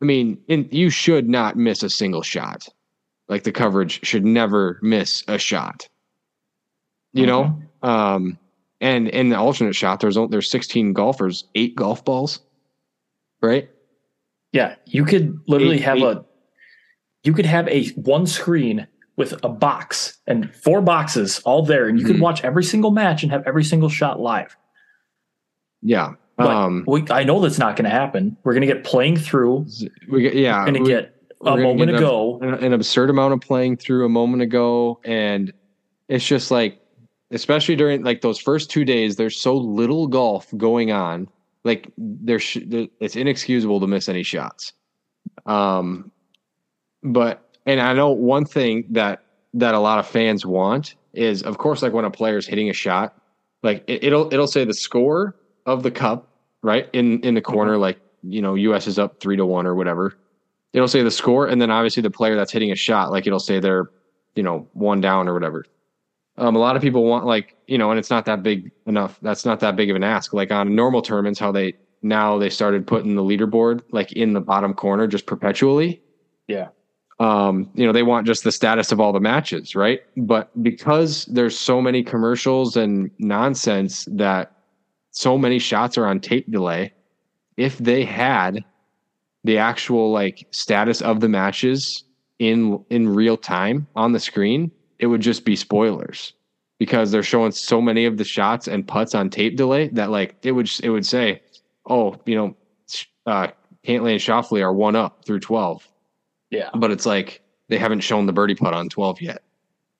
[0.00, 2.68] I mean, in, you should not miss a single shot.
[3.28, 5.88] Like the coverage should never miss a shot.
[7.14, 8.38] You know, um,
[8.80, 12.40] and in the alternate shot, there's only, there's 16 golfers, eight golf balls,
[13.42, 13.68] right?
[14.52, 16.24] Yeah, you could literally Eight- have eight- a
[17.24, 21.98] you could have a one screen with a box and four boxes all there and
[21.98, 22.20] you could Mhm.
[22.22, 24.56] watch every single match and have every single shot live.
[25.82, 26.14] Yeah.
[26.36, 28.36] But um, we, I know that's not going to happen.
[28.42, 29.66] We're going to get playing through.
[30.10, 31.14] we get, yeah, We're going to get
[31.44, 32.38] a moment get ago.
[32.40, 35.52] an, an absurd amount of playing through a moment ago and
[36.08, 36.80] it's just like
[37.32, 41.26] especially during like those first two days there's so little golf going on
[41.64, 44.72] like there sh- there- it's inexcusable to miss any shots
[45.46, 46.12] um
[47.02, 49.24] but and i know one thing that
[49.54, 52.72] that a lot of fans want is of course like when a player's hitting a
[52.72, 53.14] shot
[53.62, 55.36] like it, it'll it'll say the score
[55.66, 56.28] of the cup
[56.62, 59.74] right in in the corner like you know us is up three to one or
[59.74, 60.14] whatever.
[60.72, 63.40] It'll say the score and then obviously the player that's hitting a shot like it'll
[63.40, 63.90] say they're
[64.34, 65.64] you know one down or whatever.
[66.38, 69.18] Um, a lot of people want like you know and it's not that big enough
[69.22, 70.32] that's not that big of an ask.
[70.32, 74.40] Like on normal tournaments how they now they started putting the leaderboard like in the
[74.40, 76.00] bottom corner just perpetually.
[76.48, 76.68] Yeah.
[77.22, 80.00] Um you know they want just the status of all the matches right?
[80.16, 84.52] But because there's so many commercials and nonsense that
[85.10, 86.92] so many shots are on tape delay
[87.56, 88.64] if they had
[89.44, 92.04] the actual like status of the matches
[92.38, 94.70] in in real time on the screen
[95.02, 96.32] it would just be spoilers.
[96.78, 100.34] Because they're showing so many of the shots and putts on tape delay that like
[100.42, 101.40] it would it would say
[101.88, 102.56] oh you know
[103.26, 103.48] uh
[103.86, 105.88] Cantlay and Schauffele are one up through 12
[106.52, 106.70] Yeah.
[106.74, 109.42] but it's like they haven't shown the birdie putt on 12 yet.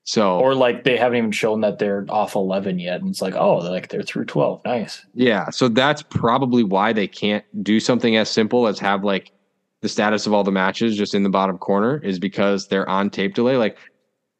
[0.04, 3.00] So Or like they haven't even shown that they're off 11 yet.
[3.00, 4.64] And it's like, oh, they're like they're through 12.
[4.64, 5.04] Nice.
[5.14, 9.32] yeah, so that's probably why they can't do something as simple as have like
[9.80, 13.10] the status of all the matches just in the bottom corner is because they're on
[13.10, 13.56] tape delay.
[13.56, 13.78] Like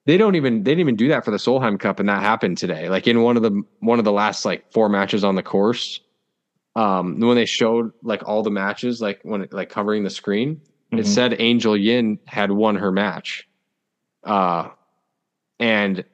[0.05, 2.59] they don't even they didn't even do that for the Solheim Cup, and that happened
[2.59, 2.89] today.
[2.89, 6.01] Like in one of the one of the last like four matches on the course,
[6.75, 10.61] um, when they showed like all the matches, like when like covering the screen,
[10.93, 11.07] it Mhm.
[11.07, 13.45] said Angel Yin had won her match,
[14.25, 14.69] uh,
[15.59, 16.05] and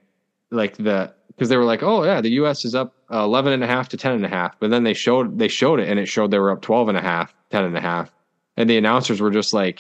[0.50, 2.64] like the because they were like, oh yeah, the U.S.
[2.64, 4.94] is up uh, 11 and a half to 10 and a half, but then they
[4.94, 7.64] showed they showed it and it showed they were up 12 and a half, 10
[7.64, 8.10] and a half,
[8.56, 9.78] and the announcers were just like,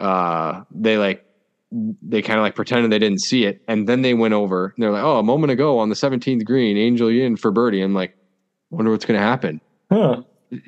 [0.00, 1.22] uh, they like
[1.70, 4.72] they kind of like pretended they didn't see it, and then they went over.
[4.76, 7.82] And they're like, "Oh, a moment ago on the 17th green, Angel Yin for birdie."
[7.82, 8.12] I'm like,
[8.70, 9.60] "Wonder what's going to happen."
[9.92, 10.22] Huh.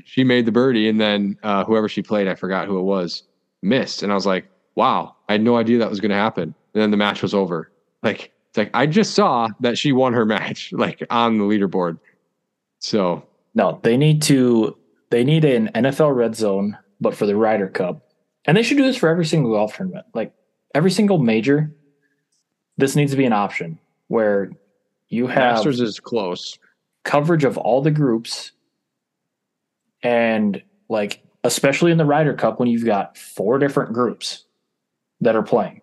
[0.04, 3.22] She made the birdie, and then uh, whoever she played, I forgot who it was,
[3.62, 6.54] missed, and I was like, "Wow, I had no idea that was going to happen."
[6.74, 7.70] And then the match was over.
[8.02, 11.98] Like it's like I just saw that she won her match, like on the leaderboard.
[12.78, 14.76] So No, they need to
[15.10, 18.06] they need an NFL red zone, but for the Ryder Cup.
[18.46, 20.06] And they should do this for every single golf tournament.
[20.14, 20.32] Like
[20.74, 21.72] every single major,
[22.78, 23.78] this needs to be an option
[24.08, 24.50] where
[25.08, 26.58] you have Masters is close.
[27.04, 28.52] coverage of all the groups
[30.02, 34.44] and like especially in the Ryder Cup when you've got four different groups
[35.20, 35.82] that are playing.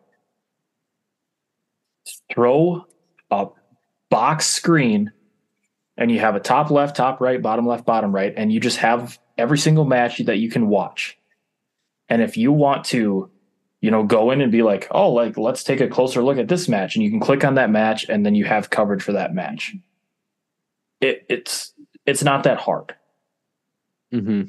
[2.31, 2.85] Throw
[3.31, 3.48] a
[4.10, 5.11] box screen
[5.98, 8.77] and you have a top left, top right, bottom left, bottom right, and you just
[8.77, 11.18] have every single match that you can watch.
[12.10, 13.30] And if you want to,
[13.81, 16.48] you know, go in and be like, oh, like let's take a closer look at
[16.48, 19.14] this match, and you can click on that match, and then you have coverage for
[19.14, 19.76] that match.
[21.02, 21.73] It, it's
[22.06, 22.95] it's not that hard,
[24.13, 24.43] Mm-hmm.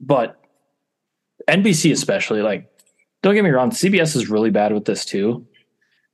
[0.00, 0.40] but
[1.48, 2.70] NBC especially, like,
[3.22, 5.46] don't get me wrong, CBS is really bad with this too,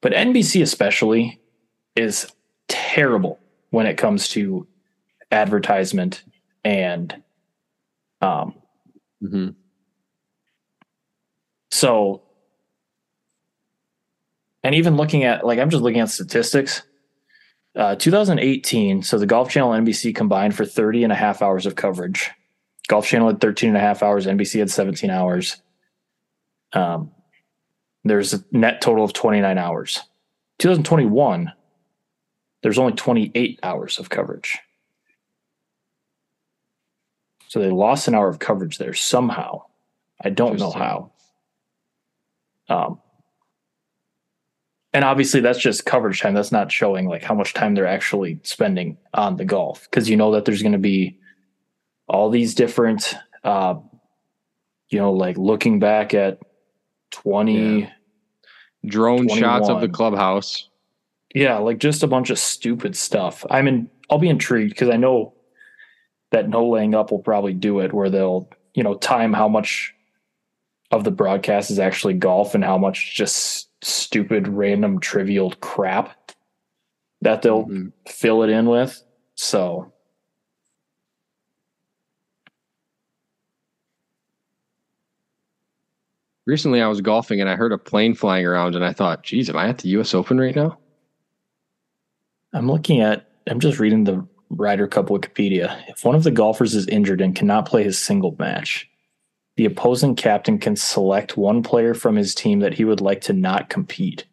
[0.00, 1.40] but NBC especially
[1.94, 2.30] is
[2.66, 3.38] terrible
[3.70, 4.66] when it comes to
[5.30, 6.24] advertisement
[6.64, 7.22] and
[8.20, 8.54] um
[9.22, 9.48] Mm-hmm.
[11.70, 12.22] So,
[14.62, 16.82] and even looking at like I'm just looking at statistics.
[17.78, 21.64] Uh, 2018, so the Golf Channel and NBC combined for 30 and a half hours
[21.64, 22.28] of coverage.
[22.88, 25.62] Golf Channel had 13 and a half hours, NBC had 17 hours.
[26.72, 27.12] Um,
[28.02, 30.02] there's a net total of 29 hours.
[30.58, 31.52] 2021,
[32.62, 34.58] there's only 28 hours of coverage.
[37.46, 39.62] So they lost an hour of coverage there somehow.
[40.20, 41.12] I don't know how.
[42.68, 43.00] Um,
[44.92, 46.34] and obviously that's just coverage time.
[46.34, 50.16] That's not showing like how much time they're actually spending on the golf because you
[50.16, 51.18] know that there's going to be
[52.08, 53.74] all these different, uh,
[54.88, 56.38] you know, like looking back at
[57.10, 57.90] 20, Yeah.
[58.86, 60.68] Drone shots of the clubhouse.
[61.34, 63.44] Yeah, like just a bunch of stupid stuff.
[63.50, 65.34] I mean, I'll be intrigued because I know
[66.30, 69.94] that no laying up will probably do it where they'll, you know, time how much
[70.90, 76.32] of the broadcast is actually golf and how much just stupid, random, trivial crap
[77.20, 77.92] that they'll Mhm.
[78.06, 79.02] fill it in with.
[79.34, 79.92] So
[86.46, 89.50] Recently, I was golfing and I heard a plane flying around, and I thought, "Geez,
[89.50, 90.14] am I at the U.S.
[90.14, 90.78] Open right now?"
[92.54, 95.82] I'm looking at, I'm just reading the Ryder Cup Wikipedia.
[95.88, 98.88] If one of the golfers is injured and cannot play his single match,
[99.58, 103.32] the opposing captain can select one player from his team that he would like to
[103.32, 104.24] not compete.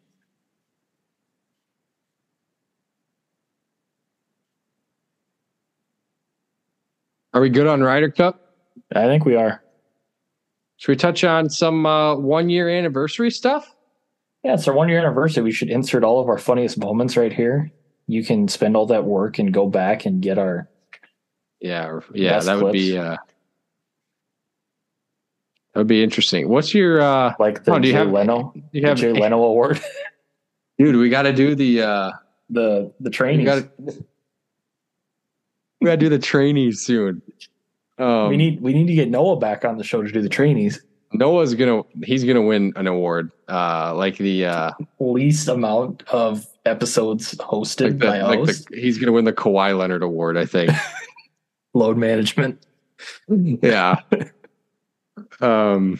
[7.33, 8.53] Are we good on Ryder Cup?
[8.95, 9.63] I think we are.
[10.77, 13.75] Should we touch on some uh, one year anniversary stuff?
[14.43, 15.41] Yeah, it's our one year anniversary.
[15.41, 17.71] We should insert all of our funniest moments right here.
[18.05, 20.69] You can spend all that work and go back and get our.
[21.59, 23.07] Yeah, yeah, that would be clips.
[23.07, 23.17] uh,
[25.75, 26.47] that would be interesting.
[26.47, 29.43] What's your uh, Like the Oh, do you Jay have- Leno, you have, Jay Leno
[29.43, 29.81] Award,
[30.79, 30.95] dude?
[30.95, 32.11] We got to do the uh,
[32.49, 33.45] the the we training.
[33.45, 33.93] got we
[35.85, 37.21] got to do the trainees soon.
[37.97, 40.29] Um, we need we need to get Noah back on the show to do the
[40.29, 40.81] trainees.
[41.13, 47.35] Noah's gonna he's gonna win an award, uh, like the uh, Least amount of episodes
[47.35, 48.65] hosted like the, by like hosts.
[48.71, 50.71] the he's gonna win the Kawhi Leonard award, I think.
[51.73, 52.65] Load management.
[53.27, 53.95] yeah.
[55.39, 55.99] Um,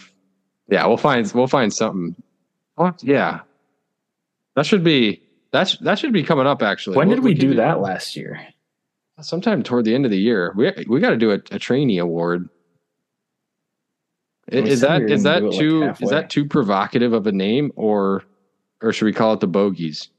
[0.68, 2.16] yeah, we'll find we'll find something.
[2.78, 3.42] Oh, yeah,
[4.56, 5.22] that should be
[5.52, 6.62] that's that should be coming up.
[6.62, 8.46] Actually, when What did we can do that last year?
[9.22, 10.54] Sometime toward the end of the year.
[10.58, 12.50] We we got to do a, a trainee award.
[14.52, 15.60] I- We Is that we is that do like,
[15.98, 18.24] too is that too provocative of a name or
[18.82, 20.10] or should we call it the bogeys?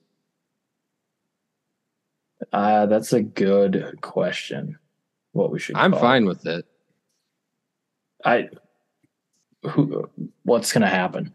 [2.52, 4.78] Uh, that's a good question.
[5.32, 6.26] What we should I'm fine it.
[6.26, 6.64] with it.
[8.24, 8.48] I
[9.68, 10.08] who
[10.44, 11.32] what's gonna happen?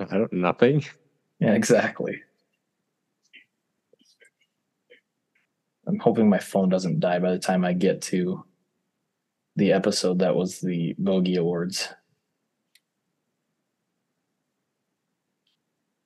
[0.00, 0.84] I don't nothing.
[1.40, 2.22] Yeah, exactly.
[5.86, 8.44] I'm hoping my phone doesn't die by the time I get to
[9.56, 11.88] the episode that was the Bogey Awards.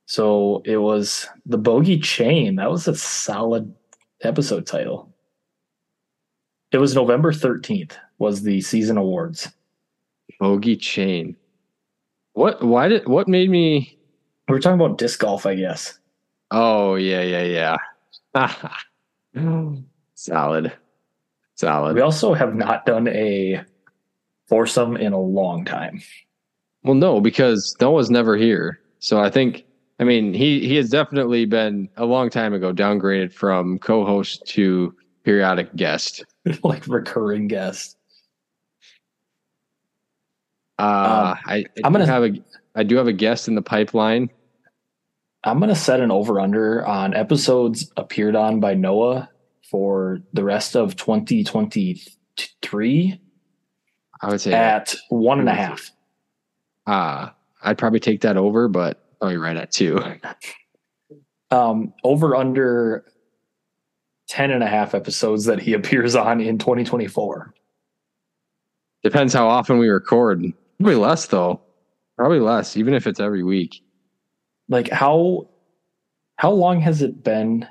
[0.06, 2.56] So it was the Bogey Chain.
[2.56, 3.74] That was a solid
[4.22, 5.12] episode title.
[6.70, 9.48] It was November 13th was the season awards.
[10.43, 11.36] Bogey chain.
[12.32, 13.97] What why did what made me
[14.48, 16.01] We were talking about disc golf, I guess.
[16.51, 17.77] Oh yeah, yeah,
[18.35, 18.66] yeah.
[20.14, 20.73] Solid.
[21.55, 21.94] Solid.
[21.94, 23.62] We also have not done a
[24.48, 26.02] foursome in a long time.
[26.82, 28.81] Well, no, because Noah's never here.
[28.98, 29.64] So I think,
[30.01, 34.93] I mean, he he has definitely been a long time ago downgraded from co-host to
[35.23, 36.24] periodic guest.
[36.64, 37.97] like recurring guest.
[40.82, 42.32] Uh, I, I Um, I'm do gonna- have a
[42.74, 44.30] I do have a guest in the pipeline.
[45.44, 49.28] I'm gonna set an over under on episodes appeared on by Noah
[49.70, 53.20] for the rest of 2023
[54.20, 55.90] I would say, at one and a half.
[56.86, 57.30] uh,
[57.62, 60.00] I'd probably take that over, but probably right at two.
[61.50, 63.04] Um, over under
[64.30, 67.52] 10 and a half episodes that he appears on in 2024.
[69.02, 70.42] Depends how often we record.
[70.78, 71.60] Probably less though.
[72.16, 73.82] Probably less, even if it's every week.
[74.68, 75.48] Like how
[76.36, 77.66] how long has it been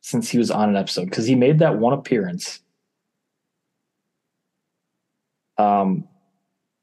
[0.00, 1.06] since he was on an episode?
[1.06, 2.60] Because he made that one appearance.
[5.58, 6.06] Um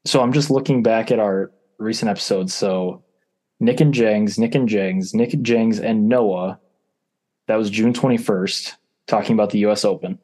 [0.06, 2.52] so I'm just looking back at our recent episodes.
[2.54, 3.02] So
[3.60, 6.58] Nick and Jengs, Nick and Jengs, Nick and Jengs and Noah.
[7.46, 8.74] That was June 21st,
[9.06, 10.18] talking about the US Open.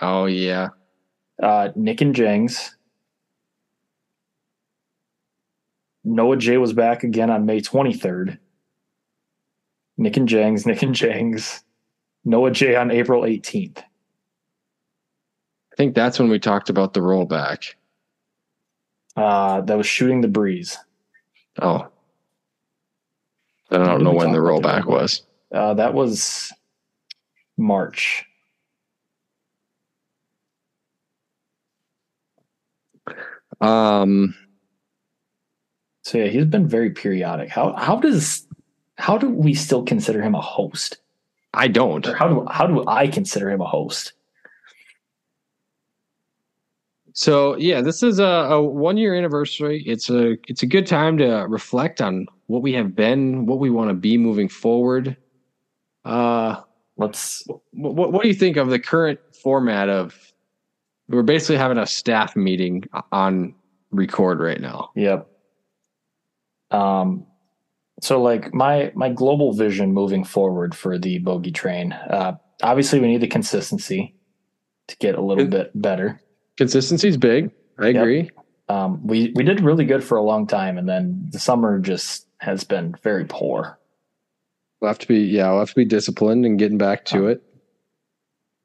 [0.00, 0.68] Oh yeah.
[1.42, 2.76] Uh Nick and Jengs.
[6.04, 8.38] Noah J was back again on May 23rd.
[9.98, 11.62] Nick and Jengs, Nick and Jengs.
[12.24, 13.78] Noah J on April 18th.
[13.78, 17.74] I think that's when we talked about the rollback.
[19.16, 20.78] Uh, that was shooting the breeze.
[21.60, 21.86] Oh.
[23.70, 24.86] I don't When know when the talk the rollback rollback?
[24.86, 25.22] was.
[25.52, 26.52] Uh, that was
[27.56, 28.24] March.
[33.60, 34.34] Um
[36.02, 37.50] So yeah, he's been very periodic.
[37.50, 38.46] How how does
[38.96, 40.98] how do we still consider him a host?
[41.54, 42.06] I don't.
[42.06, 44.12] Or how do how do I consider him a host?
[47.12, 49.82] So yeah, this is a, a one year anniversary.
[49.86, 53.70] It's a it's a good time to reflect on what we have been, what we
[53.70, 55.16] want to be moving forward.
[56.04, 56.62] Uh,
[57.00, 60.14] Let's what what do you think of the current format of?
[61.08, 63.54] We're basically having a staff meeting on
[63.90, 64.90] record right now.
[64.94, 65.26] Yep.
[66.70, 67.26] Um,
[68.00, 71.92] so like my my global vision moving forward for the bogey train.
[71.92, 74.14] Uh, obviously, we need the consistency
[74.88, 76.20] to get a little bit better.
[76.56, 77.50] Consistency is big.
[77.78, 77.96] I Yep.
[78.02, 78.30] agree.
[78.68, 82.26] Um, we we did really good for a long time, and then the summer just
[82.38, 83.78] has been very poor.
[84.80, 87.42] We'll have to be yeah, we'll have to be disciplined and getting back to it.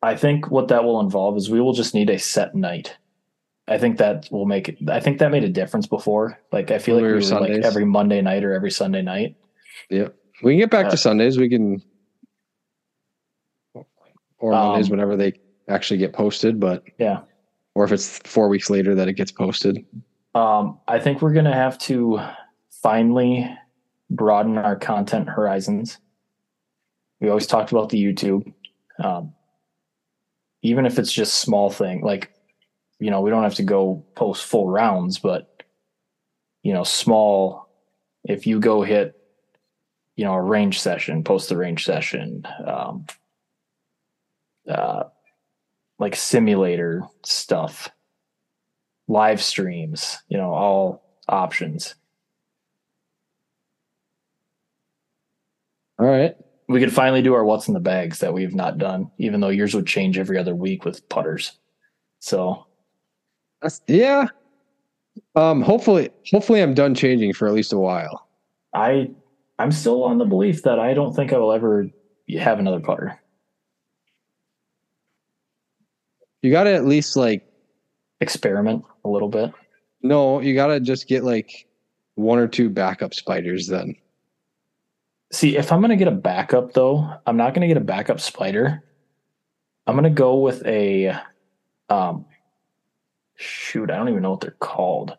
[0.01, 2.95] I think what that will involve is we will just need a set night.
[3.67, 4.77] I think that will make it.
[4.89, 6.39] I think that made a difference before.
[6.51, 9.35] Like I feel like we we were like every Monday night or every Sunday night.
[9.89, 10.15] Yep.
[10.43, 11.37] We can get back Uh, to Sundays.
[11.37, 11.81] We can
[14.39, 15.33] or Mondays Um, whenever they
[15.67, 17.21] actually get posted, but Yeah.
[17.73, 19.83] or if it's four weeks later that it gets posted.
[20.35, 22.19] Um, I think we're going to have to
[22.83, 23.49] finally
[24.09, 25.97] broaden our content horizons.
[27.21, 28.53] We always talked about the YouTube.
[29.03, 29.33] Um,
[30.61, 32.31] even if it's just small thing, like,
[32.99, 35.63] you know, we don't have to go post full rounds, but,
[36.63, 37.69] you know, small,
[38.23, 39.19] if you go hit,
[40.15, 43.05] you know, a range session, post the range session, um,
[44.69, 45.03] uh,
[45.99, 47.89] like simulator stuff
[49.07, 51.95] live streams, you know, all options.
[55.99, 56.35] All right.
[56.67, 59.49] We could finally do our what's in the bags that we've not done, even though
[59.49, 61.53] yours would change every other week with putters.
[62.19, 62.65] So
[63.87, 64.27] yeah.
[65.35, 68.27] Um, hopefully, hopefully, I'm done changing for at least a while.
[68.73, 69.09] I
[69.59, 71.89] I'm still on the belief that I don't think I will ever
[72.39, 73.19] have another putter.
[76.41, 77.47] You got to at least like
[78.21, 79.51] experiment a little bit.
[80.01, 81.67] No, you gotta just get like
[82.15, 83.95] one or two backup spiders then.
[85.31, 88.83] See, if I'm gonna get a backup though, I'm not gonna get a backup spider.
[89.87, 91.17] I'm gonna go with a
[91.89, 92.25] um
[93.35, 95.17] shoot, I don't even know what they're called.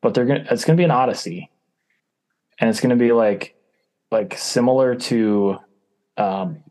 [0.00, 1.50] But they're gonna it's gonna be an Odyssey.
[2.58, 3.56] And it's gonna be like
[4.10, 5.58] like similar to
[6.16, 6.62] um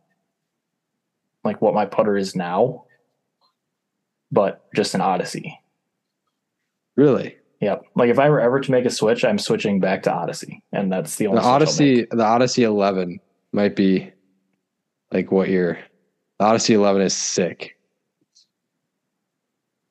[1.44, 2.86] like what my putter is now,
[4.32, 5.60] but just an Odyssey.
[6.96, 7.38] Really?
[7.60, 7.86] Yep.
[7.96, 10.92] Like if I were ever to make a switch, I'm switching back to Odyssey, and
[10.92, 11.62] that's the only The switch I'll make.
[11.62, 13.20] Odyssey the Odyssey eleven
[13.52, 14.12] might be
[15.12, 15.80] like what year?
[16.40, 17.78] The Odyssey eleven is sick.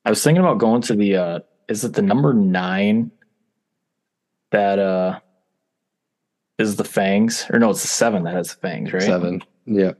[0.05, 1.39] I was thinking about going to the uh
[1.69, 3.11] is it the number nine
[4.51, 5.21] that uh
[6.59, 7.47] is the fangs?
[7.51, 9.03] Or no, it's the seven that has the fangs, right?
[9.03, 9.43] Seven.
[9.67, 9.93] Yeah.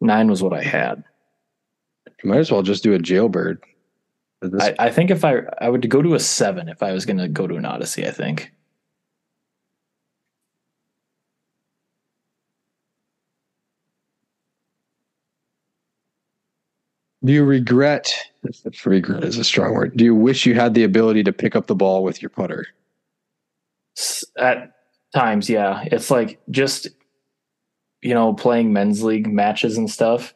[0.00, 1.04] Nine was what I had.
[2.22, 3.62] You might as well just do a jailbird.
[4.60, 7.28] I, I think if I I would go to a seven if I was gonna
[7.28, 8.52] go to an Odyssey, I think.
[17.24, 18.12] Do you regret
[18.84, 19.96] regret is a strong word.
[19.96, 22.66] Do you wish you had the ability to pick up the ball with your putter?
[24.38, 24.72] At
[25.14, 25.82] times, yeah.
[25.90, 26.88] It's like just
[28.02, 30.34] you know, playing men's league matches and stuff.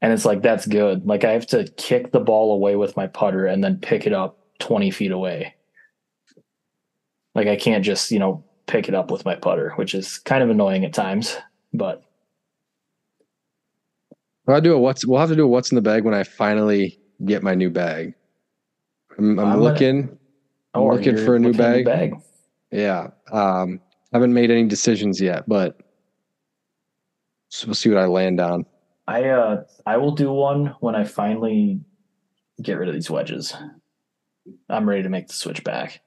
[0.00, 1.06] And it's like that's good.
[1.06, 4.12] Like I have to kick the ball away with my putter and then pick it
[4.12, 5.54] up 20 feet away.
[7.34, 10.42] Like I can't just, you know, pick it up with my putter, which is kind
[10.42, 11.36] of annoying at times,
[11.72, 12.02] but
[14.48, 16.24] I'll do a what's we'll have to do a what's in the bag when I
[16.24, 18.14] finally get my new bag.
[19.18, 20.18] I'm, I'm looking.
[20.74, 22.14] I'm looking for a new at bag.
[22.70, 23.08] Yeah.
[23.30, 23.80] Um,
[24.12, 25.78] haven't made any decisions yet, but
[27.50, 28.64] so we'll see what I land on.
[29.06, 31.80] I uh I will do one when I finally
[32.60, 33.54] get rid of these wedges.
[34.68, 36.00] I'm ready to make the switch back.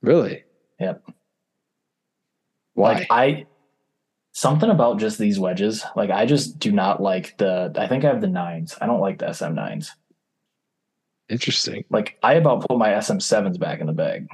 [0.00, 0.44] Really?
[0.80, 1.02] Yep.
[2.74, 2.92] Why?
[2.94, 3.46] Like I
[4.32, 5.84] something about just these wedges.
[5.94, 8.76] Like I just do not like the I think I have the nines.
[8.80, 9.94] I don't like the SM nines.
[11.28, 11.84] Interesting.
[11.90, 14.28] Like I about put my SM sevens back in the bag.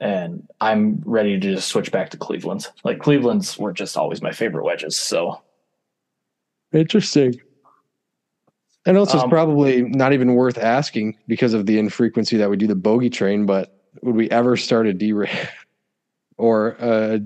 [0.00, 2.70] And I'm ready to just switch back to Cleveland's.
[2.84, 4.96] Like Cleveland's were just always my favorite wedges.
[4.96, 5.42] So
[6.72, 7.40] Interesting.
[8.84, 12.66] This is Um, probably not even worth asking because of the infrequency that we do
[12.66, 15.28] the bogey train, but would we ever start a derail
[16.38, 17.18] or uh,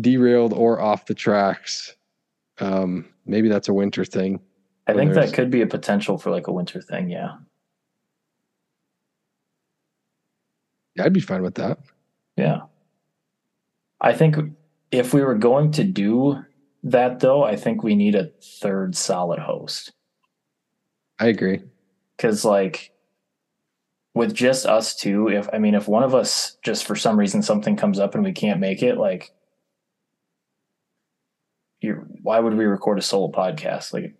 [0.00, 1.94] derailed or off the tracks?
[2.58, 4.40] Um, maybe that's a winter thing.
[4.86, 7.36] I think that could be a potential for like a winter thing, Yeah.
[10.96, 11.04] yeah.
[11.04, 11.78] I'd be fine with that.
[12.36, 12.62] Yeah.
[14.00, 14.36] I think
[14.90, 16.44] if we were going to do
[16.82, 18.30] that though, I think we need a
[18.60, 19.92] third solid host.
[21.18, 21.62] I agree.
[22.18, 22.91] Cause like
[24.14, 27.42] with just us two, if I mean if one of us just for some reason
[27.42, 29.32] something comes up and we can't make it, like
[31.80, 33.92] you why would we record a solo podcast?
[33.92, 34.14] Like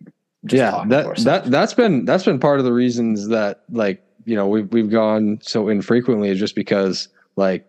[0.45, 4.35] just yeah, that that that's been that's been part of the reasons that like you
[4.35, 7.65] know we've we've gone so infrequently is just because like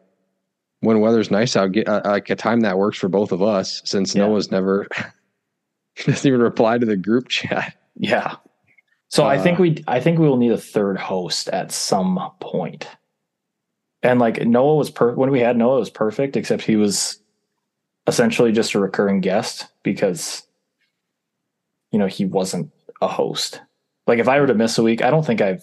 [0.80, 3.80] when weather's nice out, get uh, like a time that works for both of us.
[3.84, 4.26] Since Yeah.
[4.26, 4.88] Noah's never
[6.04, 7.76] doesn't even reply to the group chat.
[7.96, 8.36] Yeah.
[9.14, 12.18] So I think Uh, we I think we will need a third host at some
[12.40, 12.88] point.
[14.02, 17.22] And like Noah was per when we had Noah it was perfect, except he was
[18.08, 20.42] essentially just a recurring guest because
[21.92, 23.60] you know he wasn't a host.
[24.08, 25.62] Like if I were to miss a week, I don't think I've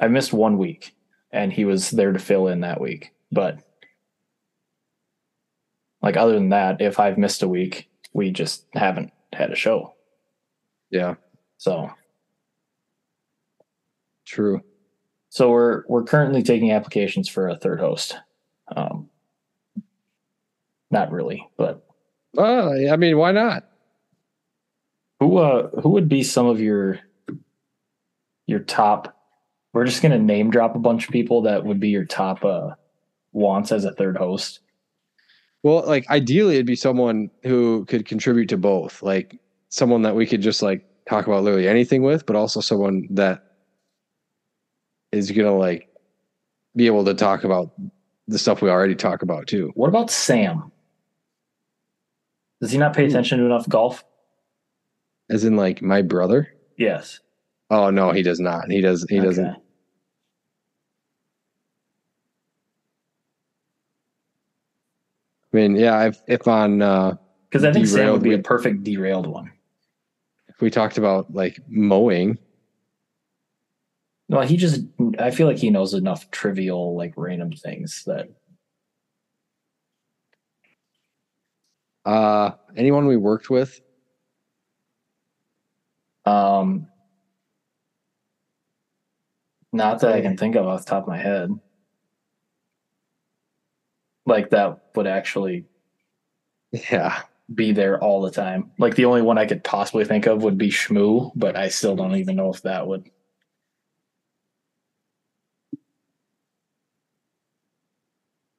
[0.00, 0.96] I've missed one week
[1.30, 3.12] and he was there to fill in that week.
[3.30, 3.58] But
[6.00, 9.92] like other than that, if I've missed a week, we just haven't had a show.
[10.88, 11.16] Yeah,
[11.60, 11.90] So
[14.24, 14.62] true.
[15.28, 18.16] So we're we're currently taking applications for a third host.
[18.74, 19.10] Um,
[20.90, 21.84] not really, but
[22.32, 23.64] Well, I mean, why not?
[25.20, 26.98] who uh who would be some of your
[28.46, 29.14] your top?
[29.74, 32.70] We're just gonna name drop a bunch of people that would be your top uh
[33.32, 34.60] wants as a third host.
[35.62, 39.38] Well, like ideally, it'd be someone who could contribute to both, like
[39.68, 43.44] someone that we could just like talk about literally anything with, but also someone that
[45.12, 45.88] is gonna like
[46.76, 47.72] be able to talk about
[48.28, 49.72] the stuff we already talk about too.
[49.74, 50.70] What about Sam?
[52.60, 54.04] Does he not pay attention to enough golf?
[55.28, 56.48] As in, like my brother.
[56.76, 57.20] Yes.
[57.70, 58.70] Oh no, he does not.
[58.70, 59.04] He does.
[59.08, 59.26] He Okay.
[59.26, 59.46] doesn't.
[65.52, 66.06] I mean, yeah.
[66.06, 67.16] If if on uh,
[67.48, 69.50] Because I think Sam would be a perfect derailed one.
[70.60, 72.38] We talked about like mowing,
[74.28, 74.82] Well, he just
[75.18, 78.28] I feel like he knows enough trivial, like random things that
[82.04, 83.80] Uh, anyone we worked with?
[86.26, 86.86] um
[89.72, 91.50] not that I can think of off the top of my head.
[94.26, 95.66] Like that would actually
[96.72, 97.22] Yeah.
[97.54, 98.70] Be there all the time.
[98.78, 101.96] Like the only one I could possibly think of would be Shmoo, but I still
[101.96, 103.10] don't even know if that would.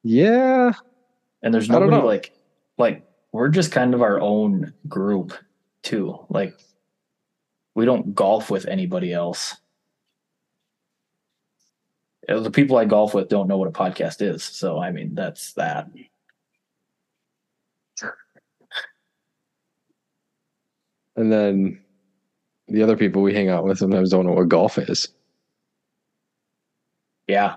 [0.02, 0.72] Yeah.
[1.42, 2.32] And there's nobody like,
[2.76, 5.32] like we're just kind of our own group
[5.82, 6.18] too.
[6.28, 6.58] Like
[7.74, 9.56] we don't golf with anybody else.
[12.28, 15.14] Uh, The people I golf with don't know what a podcast is, so I mean
[15.14, 15.88] that's that.
[21.16, 21.80] And then
[22.68, 25.08] the other people we hang out with sometimes don't know what golf is.
[27.28, 27.56] Yeah.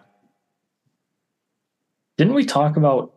[2.17, 3.13] Didn't we talk about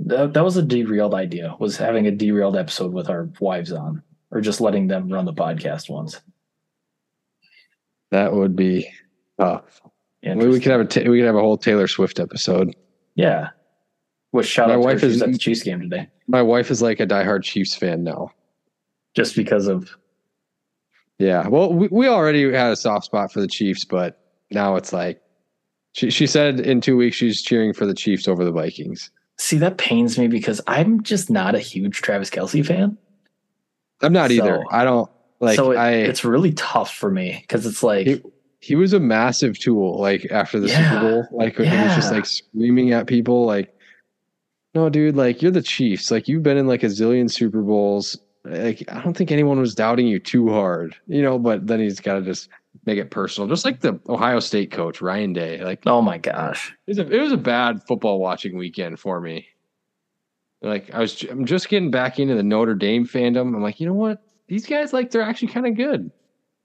[0.00, 0.34] that?
[0.34, 1.54] That was a derailed idea.
[1.58, 5.32] Was having a derailed episode with our wives on, or just letting them run the
[5.32, 6.20] podcast once.
[8.10, 8.90] That would be
[9.38, 9.80] tough.
[10.22, 12.74] Maybe we could have a we could have a whole Taylor Swift episode.
[13.14, 13.50] yeah.
[14.32, 16.40] Which shout My out to her, wife she's is- at the Chiefs game today, My
[16.42, 18.30] wife is like a diehard Chiefs fan now.
[19.14, 19.90] Just because of
[21.18, 21.48] Yeah.
[21.48, 24.20] Well, we, we already had a soft spot for the Chiefs, but
[24.50, 25.20] now it's like
[25.92, 29.10] she she said in two weeks she's cheering for the Chiefs over the Vikings.
[29.38, 32.96] see that pains me because I'm just not a huge Travis Kelce fan.
[34.02, 34.62] I'm not either.
[34.70, 35.10] I don't
[35.40, 38.22] like so it, I it's really tough for me because it's like He-
[38.62, 40.90] he was a massive tool like after the Yeah.
[40.90, 41.28] Super Bowl.
[41.32, 43.74] Like when he was just like screaming at people like
[44.74, 46.10] no dude, like you're the Chiefs.
[46.10, 48.16] Like you've been in like a zillion Super Bowls.
[48.44, 50.96] Like I don't think anyone was doubting you too hard.
[51.06, 52.48] You know, but then he's got to just
[52.86, 53.48] make it personal.
[53.48, 55.62] Just like the Ohio State coach Ryan Day.
[55.62, 59.20] Like oh my gosh, it was a, it was a bad football watching weekend for
[59.20, 59.46] me.
[60.62, 63.54] Like I was, I'm just getting back into the Notre Dame fandom.
[63.54, 64.22] I'm like, you know what?
[64.48, 66.10] These guys like they're actually kind of good.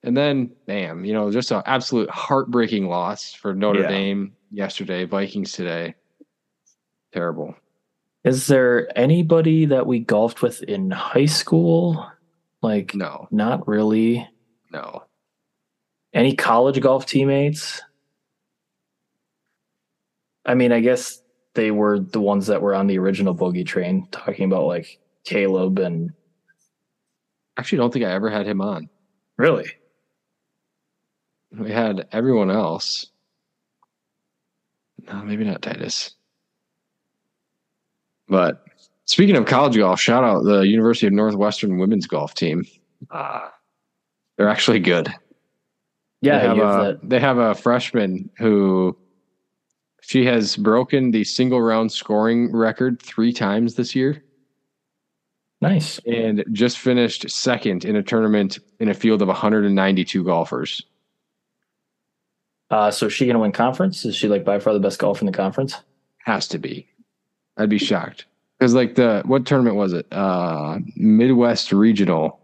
[0.03, 3.87] And then, bam, you know, just an absolute heartbreaking loss for Notre Yeah.
[3.87, 5.95] Dame yesterday, Vikings today.
[7.11, 7.55] Terrible.
[8.25, 12.05] Is there anybody that we golfed with in high school?
[12.61, 14.27] Like No, not really.
[14.71, 15.03] no.
[16.13, 17.81] Any college golf teammates?
[20.45, 21.21] I mean, I guess
[21.55, 25.79] they were the ones that were on the original bogey train, talking about like Caleb
[25.79, 26.11] and
[27.57, 28.89] Actually, don't think I ever had him on.
[29.37, 29.69] really.
[31.57, 33.07] We had everyone else.
[35.07, 36.15] No, maybe not Titus.
[38.27, 38.63] But
[39.05, 42.65] speaking of college golf, shout out the University of Northwestern women's golf team.
[43.11, 43.49] Uh,
[44.37, 45.13] they're actually good.
[46.21, 48.97] Yeah, they have, a, they have a freshman who
[50.01, 54.23] she has broken the single round scoring record three times this year
[55.61, 55.99] Nice.
[56.05, 60.81] and just finished second in a tournament in a field of 192 golfers.
[62.69, 64.05] Uh, so is she gonna win conference?
[64.05, 65.75] Is she like by far the best golfer in the conference?
[66.25, 66.87] Has to be.
[67.57, 68.25] I'd be shocked.
[68.59, 70.07] Because like the what tournament was it?
[70.11, 72.39] Uh Midwest Regional.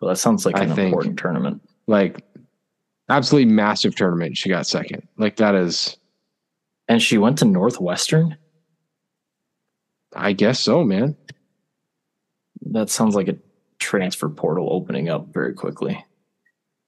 [0.00, 1.60] Well, that sounds like I an think- important tournament.
[1.86, 2.22] Like
[3.08, 4.36] absolutely massive tournament.
[4.36, 5.06] She got second.
[5.18, 5.96] Like that is
[6.88, 8.36] And she went to Northwestern.
[10.14, 11.16] I guess so, man.
[12.66, 13.36] That sounds like a
[13.78, 16.02] transfer portal opening up very quickly.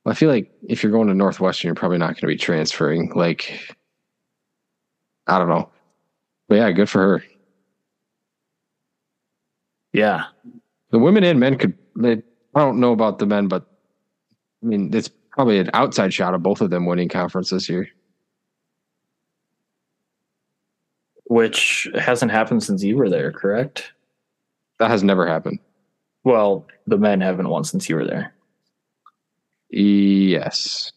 [0.06, 3.10] I feel like if you're going to Northwestern, you're probably not going to be transferring.
[3.14, 3.60] Like,
[5.26, 5.68] I don't know.
[6.48, 7.24] But yeah, good for her.
[9.92, 10.26] Yeah.
[10.90, 12.22] The women and men could, they,
[12.54, 13.66] I don't know about the men, but
[14.62, 17.88] I mean, it's probably an outside shot of both of them winning conference this year.
[21.24, 23.92] Which hasn't happened since you were there, correct?
[24.78, 25.58] That has never happened.
[26.24, 28.32] Well, the men haven't won since you were there.
[29.70, 30.92] Yes,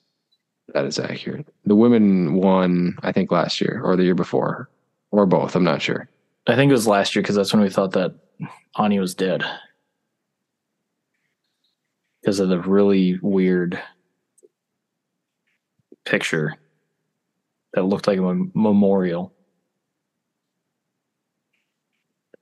[0.73, 1.47] that is accurate.
[1.65, 4.69] The women won, I think, last year or the year before,
[5.11, 5.55] or both.
[5.55, 6.09] I'm not sure.
[6.47, 8.15] I think it was last year because that's when we thought that
[8.77, 9.43] Ani was dead.
[12.21, 13.81] Because of the really weird
[16.05, 16.55] picture
[17.73, 18.21] that looked like a
[18.53, 19.31] memorial.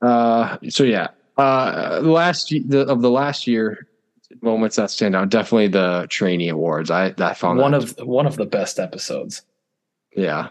[0.00, 3.86] Uh, so yeah, uh, last the, of the last year
[4.42, 6.90] moments that stand out, definitely the trainee awards.
[6.90, 9.42] I I found One that- of one of the best episodes.
[10.16, 10.48] yeah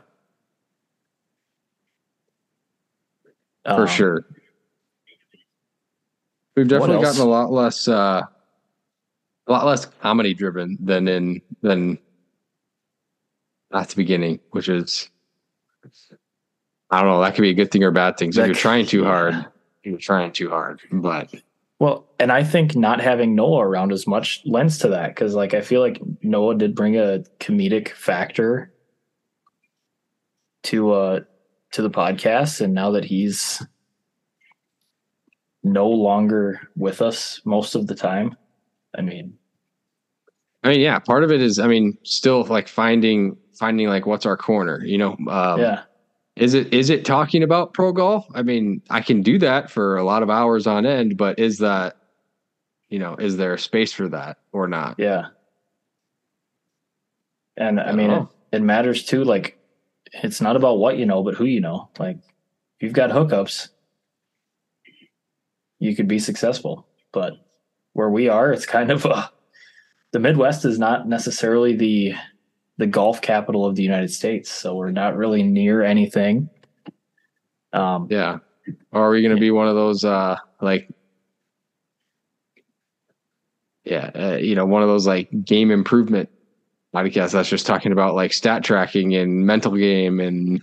[3.76, 4.26] for Um, sure.
[6.56, 8.24] We've definitely gotten a lot less uh,
[9.48, 12.00] a lot less comedy driven than in than
[13.74, 15.10] at the beginning, which is
[16.90, 17.22] I don't know.
[17.22, 18.32] That could be a good thing or a bad thing.
[18.32, 19.46] So if you're trying too hard,
[19.84, 20.82] you're trying too hard.
[20.92, 21.34] But
[21.80, 25.54] Well, and I think not having Noah around as much lends to that because, like,
[25.54, 28.72] I feel like Noah did bring a comedic factor
[30.64, 31.20] to uh
[31.78, 33.66] to the podcast, and now that he's
[35.64, 38.36] no longer with us most of the time,
[38.98, 39.38] I mean,
[40.64, 44.26] I mean, yeah, part of it is, I mean, still like finding finding like what's
[44.26, 44.84] our corner.
[44.84, 45.84] You know, um, yeah,
[46.36, 48.26] Is it is it talking about pro golf?
[48.34, 51.60] I mean, I can do that for a lot of hours on end, but is
[51.60, 51.98] that
[52.90, 54.96] you know, is there space for that or not?
[54.98, 55.28] yeah,
[57.56, 59.24] and I, I mean, it, it matters too.
[59.24, 59.57] Like,
[60.24, 61.90] it's not about what you know, but who you know.
[62.00, 63.70] Like, if you've got hookups,
[65.80, 66.88] you could be successful.
[67.12, 67.34] But
[67.94, 69.32] where we are, it's kind of a
[70.12, 72.14] the Midwest is not necessarily the
[72.78, 76.50] the golf capital of the United States, so we're not really near anything.
[77.74, 78.40] Um, Yeah.
[78.92, 80.90] Are we going to be one of those uh like
[83.86, 86.30] yeah, uh, you know, one of those like game improvement
[87.06, 90.62] podcasts that's just talking about like stat tracking and mental game and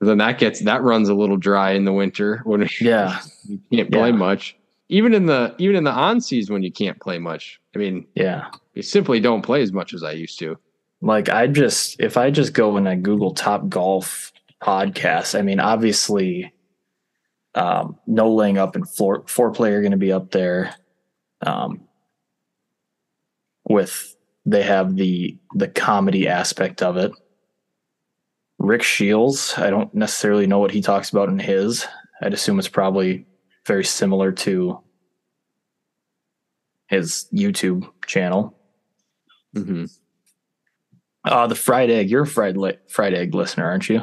[0.00, 3.90] then that gets that runs a little dry in the winter when yeah, you can't
[3.90, 4.16] play Yeah.
[4.16, 4.56] much.
[4.90, 7.58] Even in the even in the on season when you can't play much.
[7.74, 8.48] I mean, yeah.
[8.74, 10.58] you simply don't play as much as I used to.
[11.00, 14.30] Like I just if I just go and I Google top golf
[14.62, 16.52] podcasts, I mean obviously
[17.54, 20.74] um no laying up and four four player going to be up there.
[21.46, 21.80] Um
[23.66, 24.13] with
[24.46, 27.12] they have the the comedy aspect of it.
[28.58, 31.86] Rick Shields, I don't necessarily know what he talks about in his.
[32.22, 33.26] I'd assume it's probably
[33.66, 34.80] very similar to
[36.88, 38.56] his YouTube channel.
[39.56, 39.84] Mm-hmm.
[41.24, 42.10] Uh, the fried egg.
[42.10, 44.02] You're a fried li- fried egg listener, aren't you?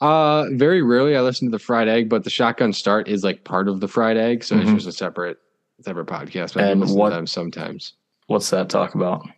[0.00, 3.44] Uh, very rarely I listen to the fried egg, but the shotgun start is like
[3.44, 4.62] part of the fried egg, so Mhm.
[4.62, 5.38] it's just a separate
[5.80, 6.54] separate podcast.
[6.54, 7.94] But I And listen what- to them sometimes.
[8.32, 9.28] What's that talk about?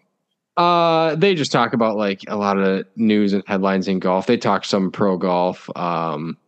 [0.57, 4.29] Uh, they just talk about like a lot of news and headlines in golf.
[4.29, 5.69] They talk some pro golf.
[5.77, 6.39] Um,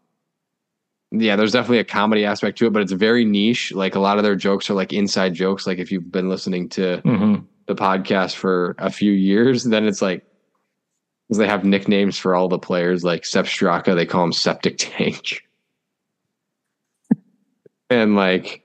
[1.11, 3.73] yeah, there's definitely a comedy aspect to it, but it's very niche.
[3.75, 5.67] Like a lot of their jokes are like inside jokes.
[5.67, 7.43] Like if you've been listening to Mm-hmm.
[7.67, 10.25] the podcast for a few years, then it's like
[11.27, 14.77] because they have nicknames for all the players, like Sepp Straka, they call him Septic
[14.79, 15.43] Tank,
[17.91, 18.63] and like,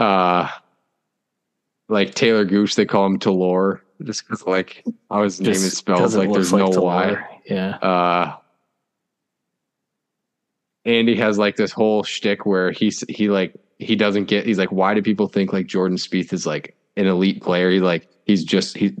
[0.00, 0.48] uh,
[1.94, 6.12] like Talor Gooch, they call him Talor, just because like how his name is spelled,
[6.14, 7.40] like there's no Y.
[7.46, 7.76] Yeah.
[7.76, 8.36] Uh,
[10.84, 14.72] Andy has like this whole shtick where he's he like he doesn't get he's like
[14.72, 17.70] why do people think like Jordan Spieth is like an elite player?
[17.70, 18.94] He like he's just he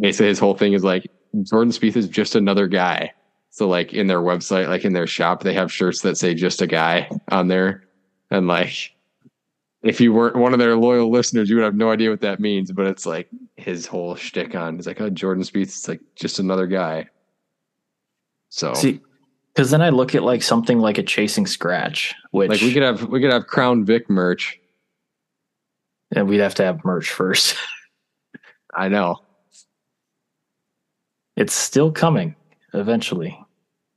[0.00, 1.06] basically his whole thing is like
[1.42, 3.12] Jordan Spieth is just another guy.
[3.50, 6.62] So like in their website, like in their shop, they have shirts that say just
[6.62, 7.84] a guy on there.
[8.30, 8.92] And like
[9.82, 12.40] if you weren't one of their loyal listeners, you would have no idea what that
[12.40, 12.72] means.
[12.72, 16.38] But it's like his whole shtick on he's like, oh Jordan Spieth is like just
[16.38, 17.08] another guy.
[18.48, 19.00] So See,
[19.54, 22.82] because then I look at like something like a chasing scratch, which like we could
[22.82, 24.58] have we could have Crown Vic merch.
[26.14, 27.56] and we'd have to have merch first.
[28.74, 29.20] I know.
[31.36, 32.34] it's still coming
[32.74, 33.38] eventually,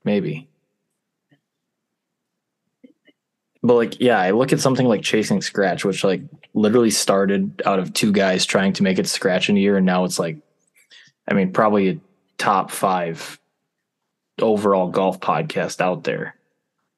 [0.03, 0.47] maybe.
[3.63, 6.21] But like, yeah, I look at something like chasing scratch, which like
[6.53, 9.85] literally started out of two guys trying to make it scratch in a year, and
[9.85, 10.37] now it's like,
[11.29, 11.99] I mean, probably a
[12.37, 13.39] top five
[14.41, 16.35] overall golf podcast out there.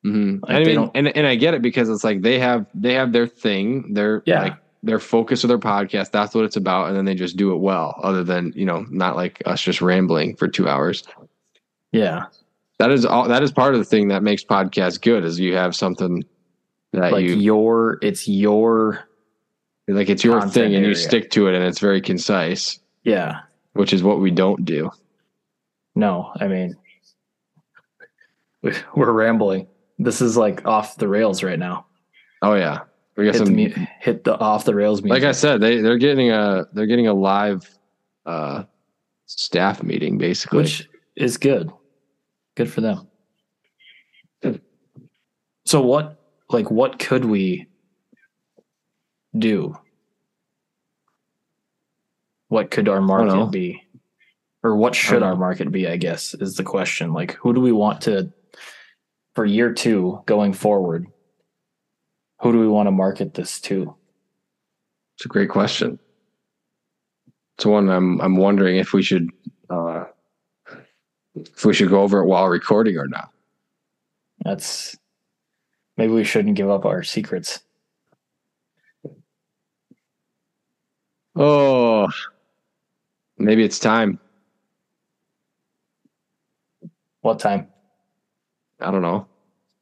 [0.03, 2.93] hmm Like, I mean, and and I get it because it's like they have they
[2.93, 4.43] have their thing, their Yeah.
[4.43, 6.11] like their focus of their podcast.
[6.11, 7.99] That's what it's about, and then they just do it well.
[8.03, 11.03] Other than you know, not like us just rambling for two hours.
[11.91, 12.25] Yeah,
[12.79, 13.27] That is all.
[13.27, 16.23] That is part of the thing that makes podcasts good is you have something
[16.93, 19.03] that like you your, it's your,
[19.87, 20.09] like.
[20.09, 23.41] It's your thing, and you stick to it, and it's very concise, yeah.
[23.73, 24.89] which is what we don't do.
[25.95, 26.75] No, I mean,
[28.61, 29.67] we- we're rambling.
[29.99, 31.85] This is like off the rails right now.
[32.41, 32.79] Oh yeah,
[33.15, 33.55] we got Hit the, some.
[33.55, 35.21] mu- hit the off the rails music.
[35.21, 37.69] like I said, they they're getting a they're getting a live
[38.25, 38.63] uh
[39.27, 40.57] staff meeting basically.
[40.63, 41.71] which is good.
[42.55, 43.07] Good for them.
[45.65, 46.19] So what
[46.53, 47.67] like what could we
[49.37, 49.77] do?
[52.47, 53.81] What could our market be?
[54.61, 57.11] Or what should our market be, I guess, is the question.
[57.11, 58.31] Like who do we want to
[59.35, 61.07] for year 2 going forward?
[62.41, 63.95] Who do we want to market this to?
[65.17, 65.99] It's a great question.
[67.57, 69.29] It's one I'm I'm wondering if we should
[69.69, 70.05] uh
[71.35, 73.29] if we should go over it while recording or not.
[74.43, 74.97] That's
[75.97, 77.61] maybe we shouldn't give up our secrets.
[81.35, 82.07] Oh,
[83.37, 84.19] maybe it's time.
[87.21, 87.67] What time?
[88.79, 89.27] I don't know.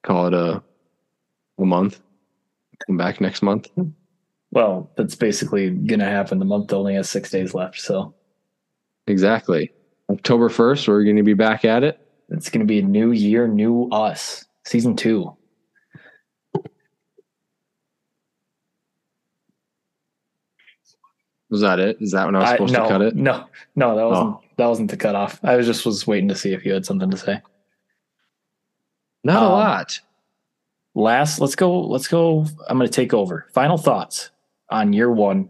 [0.03, 0.63] Call it a
[1.59, 1.99] a month.
[2.87, 3.69] Come back next month.
[4.51, 6.39] Well, that's basically gonna happen.
[6.39, 8.13] The month only has six days left, so
[9.07, 9.71] Exactly.
[10.09, 11.99] October first, we're going to be back at it.
[12.29, 15.35] it's gonna be a new year, new us, season two.
[21.51, 21.97] Was that it?
[22.01, 23.15] Is that when I was I- supposed no, to cut it?
[23.15, 23.45] No,
[23.75, 24.41] no, that wasn't Oh.
[24.57, 25.39] that wasn't the cutoff.
[25.43, 27.41] I was just was waiting to see if you had something to say.
[29.23, 29.99] Not a Um, lot.
[30.95, 31.79] Last, let's go.
[31.81, 32.45] Let's go.
[32.67, 33.47] I'm going to take over.
[33.53, 34.31] Final thoughts
[34.69, 35.49] on year one.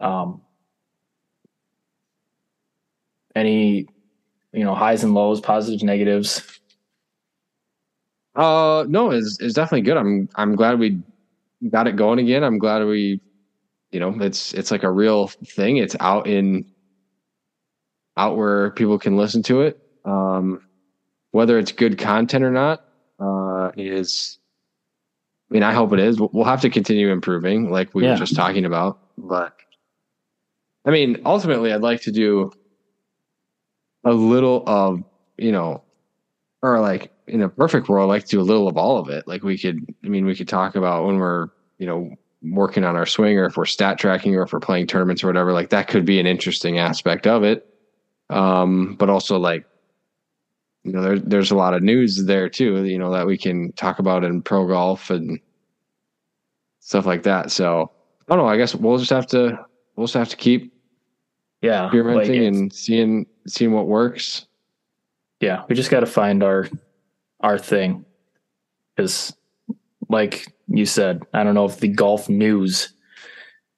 [0.00, 0.42] Um,
[3.34, 3.86] any,
[4.52, 6.60] you know, highs and lows, positives, negatives.
[8.34, 9.96] Uh, no, it's, it's definitely good.
[9.96, 10.98] I'm I'm glad we
[11.70, 12.42] got it going again.
[12.44, 13.20] I'm glad we,
[13.92, 15.76] you know, it's it's like a real thing.
[15.76, 16.64] It's out in
[18.16, 19.76] out where people can listen to it.
[20.04, 20.60] Um,
[21.30, 22.80] whether it's good content or not,
[23.20, 24.38] uh, is.
[25.50, 26.18] I mean, I hope it is.
[26.18, 28.12] We'll- have to continue improving, like we Yeah.
[28.12, 28.96] were just talking about.
[29.18, 29.52] But
[30.86, 32.50] I mean, ultimately, I'd like to do
[34.04, 34.98] a little of
[35.38, 35.84] you know
[36.62, 39.08] or like in a perfect world, I'd like to do a little of all of
[39.10, 39.24] it.
[39.26, 41.48] Like we could, I mean, we could talk about when we're,
[41.78, 42.10] you know,
[42.42, 45.28] working on our swing or if we're stat tracking or if we're playing tournaments or
[45.28, 47.66] whatever, like that could be an interesting aspect of it.
[48.30, 49.64] Um, but also like,
[50.84, 53.72] you know, there, there's a lot of news there too, you know, that we can
[53.72, 55.38] talk about in pro golf and
[56.80, 57.50] stuff like that.
[57.52, 57.90] So
[58.28, 58.50] I don't know.
[58.50, 59.64] I guess we'll just have to,
[59.94, 60.72] we'll just have to keep
[61.60, 64.46] Yeah, experimenting like, and seeing, seeing what works.
[65.40, 66.68] yeah, we just got to find our
[67.40, 68.04] our thing.
[68.96, 69.36] Because,
[70.12, 72.92] like you said, I don't know if the golf news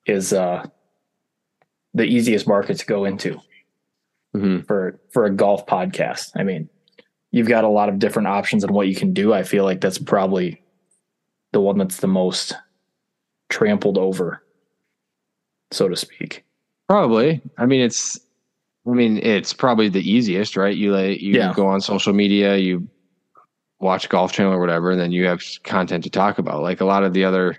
[0.07, 0.67] is uh
[1.95, 3.41] the easiest market to go into.
[4.37, 4.67] Mhm.
[4.67, 6.33] for for a golf podcast.
[6.35, 6.69] I mean,
[7.31, 9.33] you've got a lot of different options on what you can do.
[9.33, 10.61] I feel like that's probably
[11.53, 12.53] the one that's the most
[13.49, 14.43] trampled over,
[15.71, 16.45] so to speak.
[16.89, 17.41] Probably.
[17.59, 18.19] I mean, it's.
[18.87, 20.77] I mean, it's probably the easiest, right?
[20.77, 21.53] You like you Yeah.
[21.55, 22.87] go on social media, you
[23.81, 26.63] watch Golf Channel or whatever, and then you have content to talk about.
[26.63, 27.57] Like a lot of the other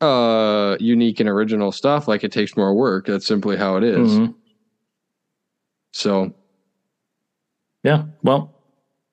[0.00, 3.06] uh unique and original stuff, like it takes more work.
[3.06, 4.10] That's simply how it is.
[4.10, 4.34] Mhm.
[5.92, 6.34] So
[7.84, 8.04] Yeah.
[8.22, 8.62] Well,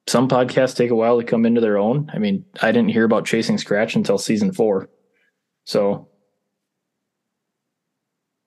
[0.07, 2.09] some podcasts take a while to come into their own.
[2.13, 4.89] I mean, I didn't hear about Chasing Scratch until season four.
[5.65, 6.07] So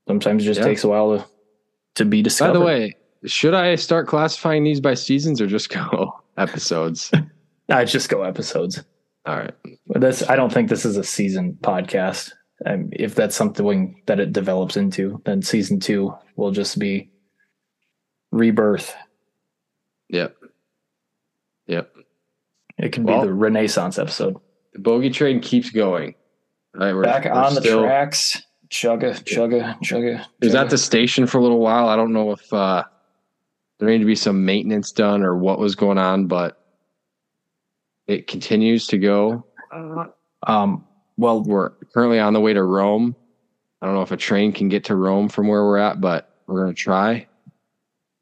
[0.09, 0.67] sometimes it just Yeah.
[0.67, 1.27] takes a while to
[1.97, 2.55] to be discovered.
[2.55, 7.11] by the way, should I start classifying these by seasons or just go episodes?
[7.69, 8.83] I just go episodes.
[9.27, 9.55] All right.
[9.87, 12.33] But that's I don't think this is a season podcast.
[12.67, 17.11] Um, if that's something that it develops into, then season two will just be
[18.31, 18.95] rebirth.
[20.09, 20.37] Yep.
[21.67, 21.91] Yep.
[22.79, 24.37] It can Well- be the Renaissance episode.
[24.73, 26.15] The bogey train keeps going.
[26.75, 28.43] All right, we're Back we're on the still- tracks.
[28.71, 30.21] Chugga, chugga, chugga.
[30.41, 30.61] It was chugga.
[30.63, 31.89] at the station for a little while.
[31.89, 32.83] I don't know if uh,
[33.79, 36.61] there needed to be some maintenance done or what was going on, but
[38.07, 39.47] it continues to go.
[40.47, 40.85] um
[41.17, 43.17] well We're currently on the way to Rome.
[43.81, 46.35] I don't know if a train can get to Rome from where we're at, but
[46.47, 47.27] we're going to try.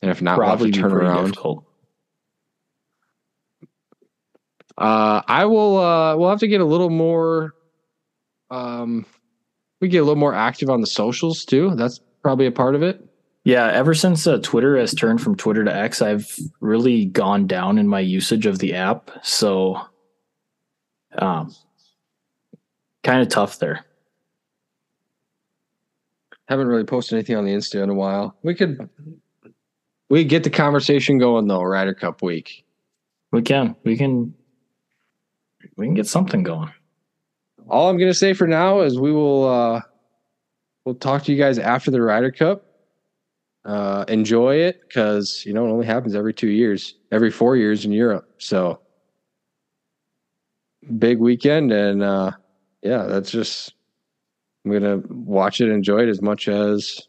[0.00, 1.24] And if not, probably we'll have to turn around.
[1.26, 1.64] difficult.
[4.76, 5.78] Uh, I will.
[5.78, 7.54] Uh, we'll have to get a little more.
[8.50, 9.06] Um,
[9.80, 11.74] we get a little more active on the socials too.
[11.76, 13.04] That's probably a part of it.
[13.44, 17.76] Yeah, ever since uh, Twitter has turned from Twitter to X, I've really gone down
[17.76, 19.10] in my usage of the app.
[19.22, 19.80] So,
[21.18, 21.52] um,
[23.02, 23.84] kind of tough there.
[26.48, 28.36] Haven't really posted anything on the Insta in a while.
[28.42, 28.88] We could.
[30.08, 31.62] We get the conversation going though.
[31.62, 32.64] Ryder Cup week.
[33.32, 34.34] We can, we can,
[35.76, 36.70] we can get something going.
[37.68, 39.48] All I'm gonna say for now is we will.
[39.48, 39.80] uh
[40.84, 42.66] We'll talk to you guys after the Ryder Cup.
[43.64, 47.84] Uh, enjoy it because you know it only happens every two years, every four years
[47.84, 48.28] in Europe.
[48.38, 48.80] So
[50.98, 52.32] big weekend, and uh,
[52.82, 53.74] yeah, that's just
[54.64, 57.00] I'm gonna watch it, enjoy it as much as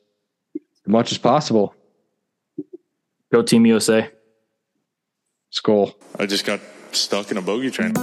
[0.85, 1.73] much as possible.
[3.31, 4.11] Go Team USA.
[5.49, 5.95] Skull.
[6.19, 6.59] I just got
[6.91, 7.93] stuck in a bogey train.